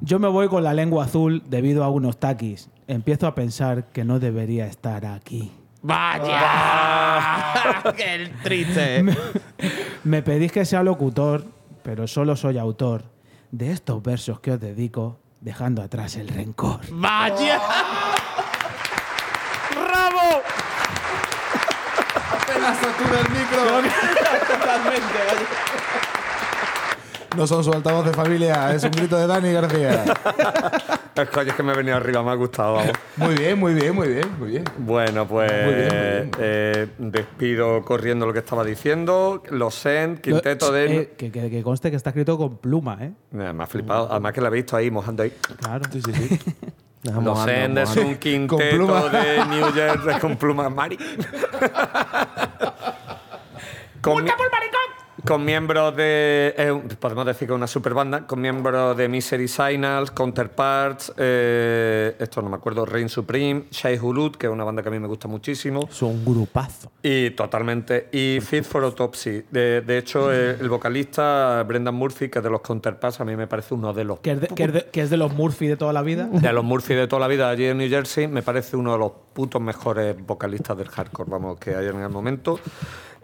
[0.00, 2.68] Yo me voy con la lengua azul debido a unos taquis.
[2.86, 5.50] Empiezo a pensar que no debería estar aquí.
[5.82, 6.42] ¡Vaya!
[7.96, 9.04] ¡Qué triste!
[10.04, 11.44] Me pedís que sea locutor,
[11.82, 13.13] pero solo soy autor
[13.56, 16.80] de estos versos que os dedico, dejando atrás el rencor.
[16.90, 17.60] ¡Vaya!
[19.70, 20.42] ¡Bravo!
[22.32, 23.64] Apenas satura el micro.
[24.48, 26.13] Totalmente, vaya.
[27.36, 30.04] No son su altavoz de familia, es un grito de Dani García.
[31.14, 32.92] es que, es que me he venido arriba, me ha gustado, vamos.
[33.16, 34.64] Muy bien, muy bien, muy bien, muy bien.
[34.78, 36.30] Bueno, pues Muy bien, muy bien.
[36.38, 39.42] eh, despido corriendo lo que estaba diciendo.
[39.50, 40.96] Los Send, quinteto de.
[40.96, 43.12] Eh, que, que- que conste que está escrito con pluma, ¿eh?
[43.32, 44.08] Eh, me ha flipado.
[44.10, 45.32] Además que la he visto ahí mojando ahí.
[45.60, 45.84] Claro.
[45.90, 46.38] Sí, sí, sí.
[47.22, 50.96] Los Send es un quinteto de New Jersey con plumas Mari.
[54.00, 54.30] con, mi-
[55.26, 56.54] con miembros de.
[56.56, 58.26] eh, podemos decir que es una super banda.
[58.26, 61.12] Con miembros de Misery Signals, Counterparts.
[61.16, 62.84] eh, esto no me acuerdo.
[62.84, 65.88] Reign Supreme, Shai Hulud, que es una banda que a mí me gusta muchísimo.
[65.90, 66.90] Es un grupazo.
[67.02, 68.08] Y totalmente.
[68.12, 69.44] Y Fit for Autopsy.
[69.50, 73.36] De, de hecho, el, el vocalista Brendan Murphy, que es de los Counterparts, a mí
[73.36, 75.32] me parece uno de los Que es de, que es de- que es de los
[75.32, 76.26] Murphy de toda la vida.
[76.26, 78.98] de los Murphy de toda la vida allí en New Jersey, me parece uno de
[78.98, 82.58] los putos mejores vocalistas del hardcore, vamos, que hay en el momento.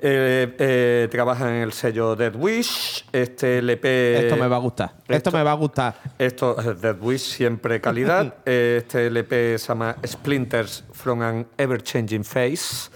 [0.02, 4.24] Eh, eh, trabaja en el sello Dead Wish, este LP...
[4.24, 4.94] Esto me va a gustar.
[5.06, 5.94] Esto, me va a gustar.
[6.18, 8.34] Esto es Dead Wish, siempre calidad.
[8.46, 12.90] Eh, Este LP se llama Splinters from an Ever Changing Face.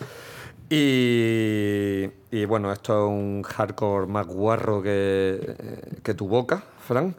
[0.71, 5.57] Y, y bueno, esto es un hardcore más guarro que,
[6.03, 7.15] que tu boca, Fran.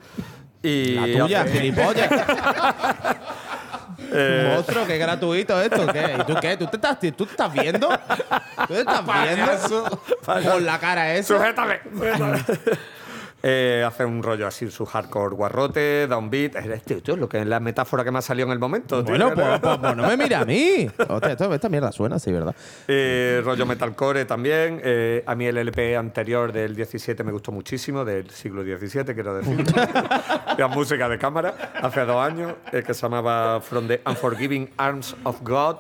[0.63, 2.09] Y La tuya, gilipollas.
[4.11, 5.87] Eh, Monstruo, qué gratuito esto.
[5.87, 6.15] ¿Qué?
[6.19, 6.57] ¿Y tú qué?
[6.57, 7.89] ¿Tú te estás, tú te estás viendo?
[7.89, 10.01] ¿Tú te estás viendo?
[10.25, 11.37] Con la cara esa.
[11.37, 11.79] Sujétame.
[13.47, 16.55] Eh, hace un rollo así, su hardcore guarrote, downbeat.
[16.55, 19.03] Es, tío, tío, lo que es la metáfora que me ha salido en el momento.
[19.03, 19.11] tío.
[19.11, 20.89] Bueno, pues, pues- pues no me mira a mí.
[21.09, 22.55] Hostia, esto- esta mierda suena, sí, ¿verdad?
[22.87, 24.81] Eh, rollo metalcore también.
[24.83, 29.35] Eh, a mí el LP anterior del 17 me gustó muchísimo, del siglo XVII, quiero
[29.35, 29.63] decir.
[30.57, 31.53] la música de cámara,
[31.83, 35.75] hace dos años, eh, que se llamaba From the Unforgiving Arms of God.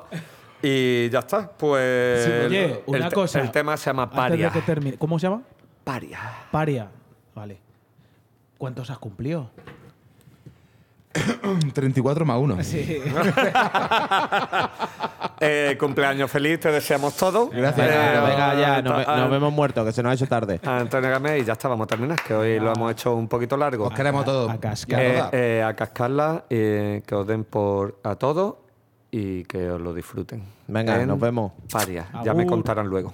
[0.61, 2.25] Y ya está, pues.
[2.25, 3.39] Sí, oye, el- una el, cosa.
[3.41, 4.45] El tema se llama Antes Paria.
[4.49, 4.97] de que termine.
[4.99, 5.41] ¿Cómo se llama?
[5.83, 6.19] Paria.
[6.51, 6.87] Paria.
[7.35, 7.57] Vale.
[8.57, 9.49] ¿Cuántos has cumplido?
[11.73, 12.63] 34 más 1.
[12.63, 13.01] Sí.
[15.41, 17.49] Eh, cumpleaños feliz, te deseamos todos.
[17.51, 17.85] Gracias.
[17.85, 20.61] Venga, Eh, venga ya, nos, ve- nos vemos muertos, que se nos ha hecho tarde.
[20.63, 23.27] a Antonio Gamés y ya está, vamos a terminar, que hoy lo hemos hecho un
[23.27, 23.85] poquito largo.
[23.87, 24.49] Os queremos a todos.
[24.49, 25.01] a cascar.
[25.01, 25.29] Y a Eh,
[25.59, 28.55] eh, a cascarla, eh, que os den por a todos
[29.11, 30.41] y que os lo disfruten.
[30.67, 31.51] Venga, En nos vemos.
[31.69, 33.13] Paria, ya me contarán luego.